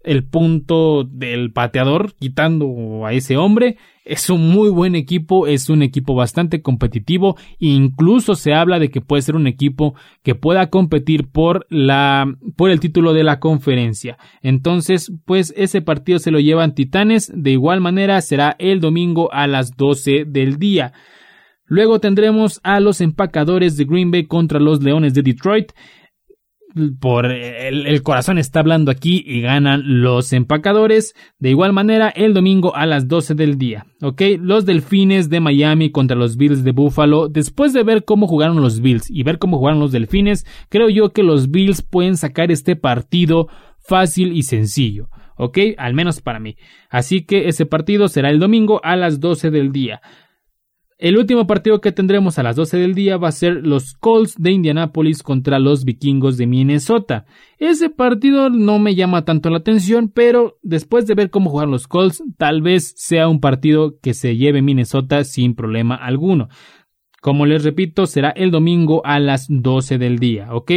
el 0.02 0.24
punto 0.24 1.04
del 1.04 1.52
pateador, 1.52 2.14
quitando 2.18 3.04
a 3.04 3.12
ese 3.12 3.36
hombre. 3.36 3.76
Es 4.04 4.30
un 4.30 4.48
muy 4.48 4.70
buen 4.70 4.96
equipo, 4.96 5.46
es 5.46 5.68
un 5.68 5.82
equipo 5.82 6.14
bastante 6.14 6.62
competitivo, 6.62 7.36
incluso 7.58 8.34
se 8.34 8.54
habla 8.54 8.78
de 8.78 8.90
que 8.90 9.00
puede 9.00 9.22
ser 9.22 9.36
un 9.36 9.46
equipo 9.46 9.94
que 10.22 10.34
pueda 10.34 10.68
competir 10.68 11.28
por 11.30 11.66
la 11.68 12.26
por 12.56 12.70
el 12.70 12.80
título 12.80 13.12
de 13.12 13.24
la 13.24 13.38
conferencia. 13.38 14.18
Entonces, 14.42 15.12
pues 15.26 15.54
ese 15.56 15.82
partido 15.82 16.18
se 16.18 16.30
lo 16.30 16.40
llevan 16.40 16.74
Titanes, 16.74 17.30
de 17.34 17.52
igual 17.52 17.80
manera 17.80 18.20
será 18.20 18.56
el 18.58 18.80
domingo 18.80 19.32
a 19.32 19.46
las 19.46 19.76
12 19.76 20.24
del 20.26 20.58
día. 20.58 20.92
Luego 21.66 22.00
tendremos 22.00 22.58
a 22.64 22.80
los 22.80 23.00
empacadores 23.00 23.76
de 23.76 23.84
Green 23.84 24.10
Bay 24.10 24.26
contra 24.26 24.58
los 24.58 24.82
Leones 24.82 25.14
de 25.14 25.22
Detroit 25.22 25.70
por 27.00 27.26
el, 27.26 28.02
corazón 28.02 28.38
está 28.38 28.60
hablando 28.60 28.90
aquí 28.90 29.22
y 29.26 29.40
ganan 29.40 30.02
los 30.02 30.32
empacadores. 30.32 31.14
De 31.38 31.50
igual 31.50 31.72
manera, 31.72 32.08
el 32.08 32.34
domingo 32.34 32.74
a 32.74 32.86
las 32.86 33.08
12 33.08 33.34
del 33.34 33.58
día. 33.58 33.86
Ok, 34.02 34.22
los 34.38 34.66
delfines 34.66 35.28
de 35.28 35.40
Miami 35.40 35.90
contra 35.90 36.16
los 36.16 36.36
Bills 36.36 36.64
de 36.64 36.72
Buffalo. 36.72 37.28
Después 37.28 37.72
de 37.72 37.82
ver 37.82 38.04
cómo 38.04 38.26
jugaron 38.26 38.60
los 38.60 38.80
Bills 38.80 39.10
y 39.10 39.22
ver 39.22 39.38
cómo 39.38 39.58
jugaron 39.58 39.80
los 39.80 39.92
delfines, 39.92 40.46
creo 40.68 40.88
yo 40.88 41.12
que 41.12 41.22
los 41.22 41.50
Bills 41.50 41.82
pueden 41.82 42.16
sacar 42.16 42.50
este 42.50 42.76
partido 42.76 43.48
fácil 43.78 44.36
y 44.36 44.42
sencillo. 44.42 45.08
Ok, 45.36 45.58
al 45.78 45.94
menos 45.94 46.20
para 46.20 46.38
mí. 46.38 46.56
Así 46.90 47.22
que 47.22 47.48
ese 47.48 47.64
partido 47.64 48.08
será 48.08 48.30
el 48.30 48.38
domingo 48.38 48.80
a 48.84 48.94
las 48.96 49.20
12 49.20 49.50
del 49.50 49.72
día. 49.72 50.00
El 51.00 51.16
último 51.16 51.46
partido 51.46 51.80
que 51.80 51.92
tendremos 51.92 52.38
a 52.38 52.42
las 52.42 52.56
12 52.56 52.76
del 52.76 52.94
día 52.94 53.16
va 53.16 53.28
a 53.28 53.32
ser 53.32 53.66
los 53.66 53.94
Colts 53.94 54.34
de 54.36 54.52
Indianapolis 54.52 55.22
contra 55.22 55.58
los 55.58 55.86
Vikingos 55.86 56.36
de 56.36 56.46
Minnesota. 56.46 57.24
Ese 57.56 57.88
partido 57.88 58.50
no 58.50 58.78
me 58.78 58.94
llama 58.94 59.24
tanto 59.24 59.48
la 59.48 59.56
atención, 59.56 60.10
pero 60.14 60.58
después 60.62 61.06
de 61.06 61.14
ver 61.14 61.30
cómo 61.30 61.48
juegan 61.48 61.70
los 61.70 61.88
Colts, 61.88 62.22
tal 62.36 62.60
vez 62.60 62.92
sea 62.98 63.28
un 63.28 63.40
partido 63.40 63.98
que 64.02 64.12
se 64.12 64.36
lleve 64.36 64.60
Minnesota 64.60 65.24
sin 65.24 65.54
problema 65.54 65.94
alguno. 65.94 66.50
Como 67.22 67.46
les 67.46 67.64
repito, 67.64 68.04
será 68.04 68.28
el 68.28 68.50
domingo 68.50 69.00
a 69.06 69.20
las 69.20 69.46
12 69.48 69.96
del 69.96 70.18
día, 70.18 70.52
¿ok? 70.52 70.70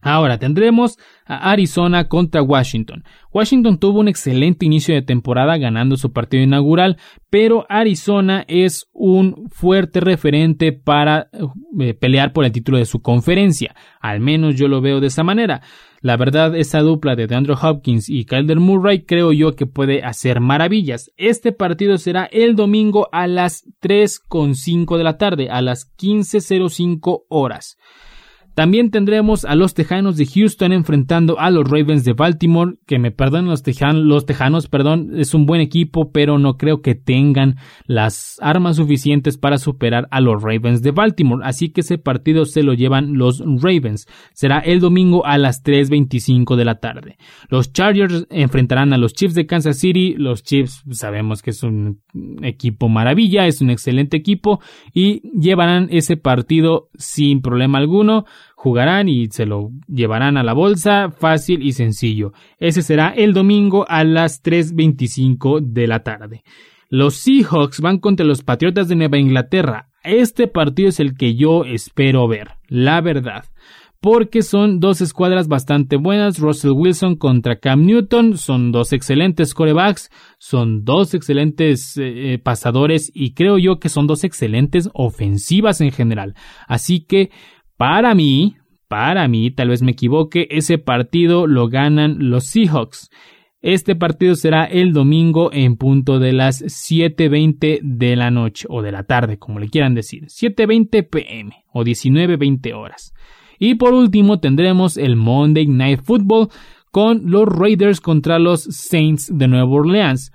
Ahora 0.00 0.38
tendremos 0.38 0.96
a 1.26 1.50
Arizona 1.50 2.06
contra 2.06 2.40
Washington. 2.40 3.02
Washington 3.32 3.78
tuvo 3.78 3.98
un 3.98 4.06
excelente 4.06 4.64
inicio 4.64 4.94
de 4.94 5.02
temporada 5.02 5.56
ganando 5.58 5.96
su 5.96 6.12
partido 6.12 6.44
inaugural, 6.44 6.98
pero 7.30 7.66
Arizona 7.68 8.44
es 8.46 8.88
un 8.92 9.48
fuerte 9.50 9.98
referente 9.98 10.72
para 10.72 11.28
eh, 11.80 11.94
pelear 11.94 12.32
por 12.32 12.44
el 12.44 12.52
título 12.52 12.78
de 12.78 12.84
su 12.84 13.02
conferencia. 13.02 13.74
Al 14.00 14.20
menos 14.20 14.54
yo 14.54 14.68
lo 14.68 14.80
veo 14.80 15.00
de 15.00 15.08
esa 15.08 15.24
manera. 15.24 15.62
La 16.00 16.16
verdad, 16.16 16.54
esa 16.54 16.80
dupla 16.80 17.16
de 17.16 17.26
DeAndre 17.26 17.54
Hopkins 17.60 18.08
y 18.08 18.24
Kyler 18.24 18.60
Murray 18.60 19.04
creo 19.04 19.32
yo 19.32 19.56
que 19.56 19.66
puede 19.66 20.04
hacer 20.04 20.38
maravillas. 20.38 21.10
Este 21.16 21.50
partido 21.50 21.98
será 21.98 22.24
el 22.26 22.54
domingo 22.54 23.08
a 23.10 23.26
las 23.26 23.64
3.5 23.82 24.96
de 24.96 25.04
la 25.04 25.18
tarde, 25.18 25.50
a 25.50 25.60
las 25.60 25.92
15.05 25.96 27.24
horas. 27.28 27.78
También 28.58 28.90
tendremos 28.90 29.44
a 29.44 29.54
los 29.54 29.72
Tejanos 29.72 30.16
de 30.16 30.26
Houston 30.26 30.72
enfrentando 30.72 31.38
a 31.38 31.48
los 31.48 31.70
Ravens 31.70 32.02
de 32.02 32.12
Baltimore, 32.12 32.74
que 32.88 32.98
me 32.98 33.12
perdonen 33.12 33.48
los, 33.48 33.62
los 33.94 34.26
Tejanos, 34.26 34.66
perdón, 34.66 35.12
es 35.14 35.32
un 35.32 35.46
buen 35.46 35.60
equipo, 35.60 36.10
pero 36.10 36.40
no 36.40 36.56
creo 36.56 36.82
que 36.82 36.96
tengan 36.96 37.54
las 37.86 38.36
armas 38.40 38.74
suficientes 38.74 39.38
para 39.38 39.58
superar 39.58 40.08
a 40.10 40.20
los 40.20 40.42
Ravens 40.42 40.82
de 40.82 40.90
Baltimore, 40.90 41.44
así 41.46 41.68
que 41.68 41.82
ese 41.82 41.98
partido 41.98 42.46
se 42.46 42.64
lo 42.64 42.74
llevan 42.74 43.16
los 43.16 43.38
Ravens. 43.38 44.08
Será 44.32 44.58
el 44.58 44.80
domingo 44.80 45.24
a 45.24 45.38
las 45.38 45.62
3.25 45.62 46.56
de 46.56 46.64
la 46.64 46.80
tarde. 46.80 47.16
Los 47.50 47.72
Chargers 47.72 48.26
enfrentarán 48.28 48.92
a 48.92 48.98
los 48.98 49.12
Chiefs 49.12 49.36
de 49.36 49.46
Kansas 49.46 49.78
City, 49.78 50.16
los 50.18 50.42
Chiefs 50.42 50.82
sabemos 50.90 51.42
que 51.42 51.50
es 51.50 51.62
un 51.62 52.00
equipo 52.42 52.88
maravilla, 52.88 53.46
es 53.46 53.60
un 53.60 53.70
excelente 53.70 54.16
equipo 54.16 54.58
y 54.92 55.20
llevarán 55.38 55.86
ese 55.92 56.16
partido 56.16 56.88
sin 56.96 57.40
problema 57.40 57.78
alguno 57.78 58.24
jugarán 58.58 59.08
y 59.08 59.28
se 59.28 59.46
lo 59.46 59.70
llevarán 59.86 60.36
a 60.36 60.42
la 60.42 60.52
bolsa 60.52 61.12
fácil 61.16 61.62
y 61.62 61.74
sencillo. 61.74 62.32
Ese 62.58 62.82
será 62.82 63.10
el 63.10 63.32
domingo 63.32 63.86
a 63.88 64.02
las 64.02 64.42
3.25 64.42 65.60
de 65.60 65.86
la 65.86 66.02
tarde. 66.02 66.42
Los 66.88 67.18
Seahawks 67.18 67.80
van 67.80 67.98
contra 67.98 68.26
los 68.26 68.42
Patriotas 68.42 68.88
de 68.88 68.96
Nueva 68.96 69.16
Inglaterra. 69.16 69.90
Este 70.02 70.48
partido 70.48 70.88
es 70.88 70.98
el 70.98 71.16
que 71.16 71.36
yo 71.36 71.64
espero 71.64 72.26
ver, 72.26 72.56
la 72.66 73.00
verdad. 73.00 73.44
Porque 74.00 74.42
son 74.42 74.80
dos 74.80 75.00
escuadras 75.00 75.46
bastante 75.46 75.96
buenas. 75.96 76.38
Russell 76.38 76.70
Wilson 76.70 77.16
contra 77.16 77.58
Cam 77.58 77.84
Newton. 77.84 78.38
Son 78.38 78.72
dos 78.72 78.92
excelentes 78.92 79.54
corebacks. 79.54 80.10
Son 80.38 80.84
dos 80.84 81.14
excelentes 81.14 81.96
eh, 81.96 82.34
eh, 82.34 82.38
pasadores. 82.38 83.10
Y 83.12 83.34
creo 83.34 83.58
yo 83.58 83.80
que 83.80 83.88
son 83.88 84.06
dos 84.06 84.22
excelentes 84.22 84.88
ofensivas 84.94 85.80
en 85.80 85.90
general. 85.90 86.34
Así 86.68 87.00
que 87.00 87.30
para 87.78 88.14
mí, 88.14 88.56
para 88.88 89.28
mí, 89.28 89.50
tal 89.50 89.68
vez 89.68 89.82
me 89.82 89.92
equivoque, 89.92 90.48
ese 90.50 90.76
partido 90.76 91.46
lo 91.46 91.68
ganan 91.68 92.28
los 92.28 92.46
Seahawks. 92.46 93.08
Este 93.60 93.96
partido 93.96 94.34
será 94.34 94.64
el 94.64 94.92
domingo 94.92 95.50
en 95.52 95.76
punto 95.76 96.18
de 96.18 96.32
las 96.32 96.62
7.20 96.62 97.80
de 97.82 98.16
la 98.16 98.30
noche 98.30 98.66
o 98.68 98.82
de 98.82 98.92
la 98.92 99.04
tarde, 99.04 99.38
como 99.38 99.58
le 99.58 99.68
quieran 99.68 99.94
decir. 99.94 100.26
7.20 100.26 101.08
pm 101.08 101.64
o 101.72 101.82
19.20 101.82 102.74
horas. 102.74 103.14
Y 103.58 103.74
por 103.74 103.94
último 103.94 104.38
tendremos 104.38 104.96
el 104.96 105.16
Monday 105.16 105.66
Night 105.66 106.00
Football 106.02 106.48
con 106.90 107.30
los 107.30 107.46
Raiders 107.46 108.00
contra 108.00 108.38
los 108.38 108.62
Saints 108.62 109.30
de 109.32 109.48
Nueva 109.48 109.70
Orleans. 109.70 110.32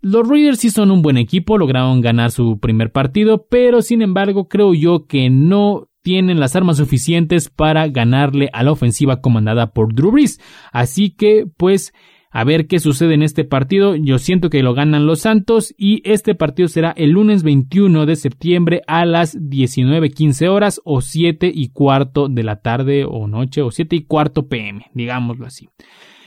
Los 0.00 0.28
Raiders 0.28 0.58
sí 0.58 0.70
son 0.70 0.90
un 0.90 1.02
buen 1.02 1.16
equipo, 1.16 1.58
lograron 1.58 2.00
ganar 2.00 2.30
su 2.30 2.58
primer 2.58 2.92
partido, 2.92 3.46
pero 3.48 3.82
sin 3.82 4.02
embargo 4.02 4.48
creo 4.48 4.74
yo 4.74 5.06
que 5.06 5.30
no 5.30 5.88
tienen 6.06 6.38
las 6.38 6.54
armas 6.54 6.76
suficientes 6.76 7.50
para 7.50 7.88
ganarle 7.88 8.48
a 8.52 8.62
la 8.62 8.70
ofensiva 8.70 9.20
comandada 9.20 9.72
por 9.72 9.92
Drew 9.92 10.12
Brees. 10.12 10.40
Así 10.70 11.10
que, 11.10 11.46
pues, 11.56 11.92
a 12.30 12.44
ver 12.44 12.68
qué 12.68 12.78
sucede 12.78 13.14
en 13.14 13.24
este 13.24 13.42
partido. 13.42 13.96
Yo 13.96 14.18
siento 14.18 14.48
que 14.48 14.62
lo 14.62 14.72
ganan 14.72 15.04
los 15.04 15.22
Santos 15.22 15.74
y 15.76 16.08
este 16.08 16.36
partido 16.36 16.68
será 16.68 16.92
el 16.96 17.10
lunes 17.10 17.42
21 17.42 18.06
de 18.06 18.14
septiembre 18.14 18.82
a 18.86 19.04
las 19.04 19.36
19.15 19.36 20.46
horas 20.46 20.80
o 20.84 21.00
7 21.00 21.50
y 21.52 21.70
cuarto 21.70 22.28
de 22.28 22.44
la 22.44 22.60
tarde 22.60 23.04
o 23.04 23.26
noche 23.26 23.62
o 23.62 23.72
7 23.72 23.96
y 23.96 24.04
cuarto 24.04 24.46
pm, 24.46 24.86
digámoslo 24.94 25.44
así. 25.44 25.68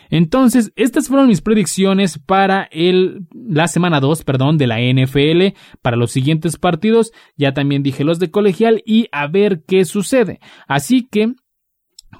Entonces, 0.10 0.72
estas 0.76 1.08
fueron 1.08 1.28
mis 1.28 1.42
predicciones 1.42 2.18
para 2.18 2.64
el, 2.72 3.28
la 3.34 3.68
semana 3.68 4.00
2, 4.00 4.24
perdón, 4.24 4.58
de 4.58 4.68
la 4.68 4.80
NFL, 4.80 5.56
para 5.82 5.98
los 5.98 6.12
siguientes 6.12 6.58
partidos. 6.58 7.12
Ya 7.38 7.54
también 7.54 7.84
dije 7.84 8.04
los 8.04 8.20
de 8.20 8.32
colegial 8.32 8.82
y 8.86 9.08
a 9.12 9.28
ver 9.28 9.64
qué 9.68 9.86
sucede. 9.86 10.40
Así 10.68 11.08
que, 11.08 11.34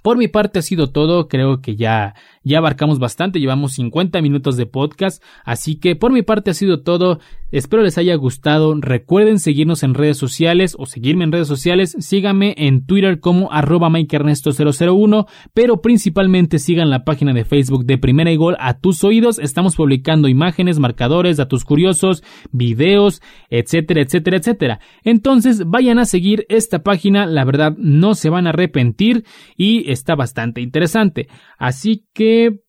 por 0.04 0.18
mi 0.18 0.28
parte 0.28 0.60
ha 0.60 0.62
sido 0.62 0.92
todo, 0.92 1.28
creo 1.28 1.62
que 1.62 1.76
ya 1.76 2.14
ya 2.50 2.58
abarcamos 2.58 3.00
bastante, 3.00 3.40
llevamos 3.40 3.74
50 3.74 4.22
minutos 4.22 4.58
de 4.58 4.66
podcast, 4.66 5.24
así 5.46 5.80
que 5.80 5.96
por 5.96 6.12
mi 6.12 6.24
parte 6.24 6.52
ha 6.52 6.54
sido 6.54 6.82
todo. 6.82 7.20
Espero 7.52 7.82
les 7.82 7.98
haya 7.98 8.14
gustado. 8.14 8.76
Recuerden 8.80 9.40
seguirnos 9.40 9.82
en 9.82 9.96
redes 9.96 10.18
sociales 10.18 10.76
o 10.78 10.86
seguirme 10.86 11.24
en 11.24 11.32
redes 11.32 11.48
sociales. 11.48 11.96
Síganme 12.00 12.54
en 12.58 12.86
Twitter 12.86 13.20
como 13.20 13.52
arroba 13.52 13.90
MikeErnesto001, 13.90 15.26
pero 15.56 15.82
principalmente 15.82 16.60
sigan 16.60 16.92
la 16.92 17.04
página 17.04 17.34
de 17.34 17.46
Facebook 17.46 17.86
de 17.86 17.98
Primera 17.98 18.32
y 18.32 18.38
a 18.60 18.80
tus 18.80 19.04
oídos. 19.04 19.40
Estamos 19.40 19.76
publicando 19.76 20.28
imágenes, 20.28 20.78
marcadores, 20.78 21.38
datos 21.38 21.66
curiosos, 21.66 22.24
videos, 22.52 23.22
etcétera, 23.50 24.02
etcétera, 24.02 24.38
etcétera. 24.38 24.80
Entonces 25.04 25.64
vayan 25.66 25.98
a 25.98 26.06
seguir 26.06 26.46
esta 26.50 26.84
página, 26.84 27.26
la 27.26 27.46
verdad 27.46 27.76
no 27.78 28.14
se 28.14 28.30
van 28.30 28.46
a 28.46 28.52
arrepentir 28.52 29.26
y 29.58 29.90
está 29.92 30.16
bastante 30.16 30.62
interesante. 30.62 31.28
Así 31.58 32.06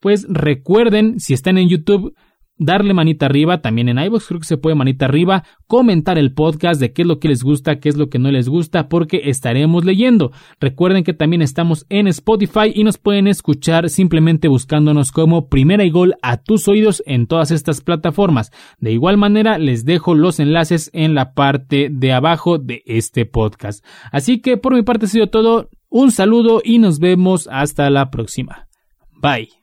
pues 0.01 0.27
recuerden, 0.29 1.21
si 1.21 1.35
están 1.35 1.59
en 1.59 1.69
YouTube, 1.69 2.15
darle 2.61 2.93
manita 2.93 3.27
arriba, 3.27 3.63
también 3.63 3.89
en 3.89 3.99
iVoox 3.99 4.29
creo 4.29 4.41
que 4.41 4.47
se 4.47 4.59
puede 4.59 4.77
manita 4.77 5.07
arriba, 5.07 5.45
comentar 5.67 6.19
el 6.19 6.35
podcast 6.35 6.79
de 6.79 6.93
qué 6.93 7.03
es 7.03 7.09
lo 7.09 7.19
que 7.19 7.29
les 7.29 7.43
gusta, 7.43 7.81
qué 7.81 7.89
es 7.89 7.97
lo 7.97 8.11
que 8.11 8.19
no 8.19 8.31
les 8.31 8.49
gusta, 8.49 8.89
porque 8.89 9.23
estaremos 9.25 9.85
leyendo. 9.87 10.31
Recuerden 10.61 11.03
que 11.03 11.15
también 11.15 11.41
estamos 11.41 11.87
en 11.89 12.07
Spotify 12.07 12.71
y 12.73 12.85
nos 12.85 12.99
pueden 12.99 13.27
escuchar 13.27 13.89
simplemente 13.89 14.47
buscándonos 14.47 15.11
como 15.11 15.49
Primera 15.49 15.85
y 15.85 15.91
Gol 15.91 16.15
a 16.21 16.37
tus 16.37 16.69
oídos 16.69 17.03
en 17.07 17.27
todas 17.27 17.51
estas 17.51 17.81
plataformas. 17.81 18.53
De 18.79 18.93
igual 18.93 19.17
manera, 19.17 19.57
les 19.57 19.87
dejo 19.87 20.15
los 20.15 20.39
enlaces 20.39 20.91
en 20.93 21.15
la 21.15 21.33
parte 21.33 21.89
de 21.91 22.13
abajo 22.13 22.59
de 22.59 22.83
este 22.85 23.25
podcast. 23.25 23.85
Así 24.13 24.41
que 24.41 24.59
por 24.59 24.75
mi 24.75 24.83
parte 24.83 25.07
ha 25.07 25.09
sido 25.09 25.29
todo. 25.29 25.71
Un 25.89 26.13
saludo 26.13 26.61
y 26.63 26.79
nos 26.79 26.99
vemos 26.99 27.49
hasta 27.51 27.89
la 27.89 28.11
próxima. 28.11 28.69
Bye. 29.21 29.60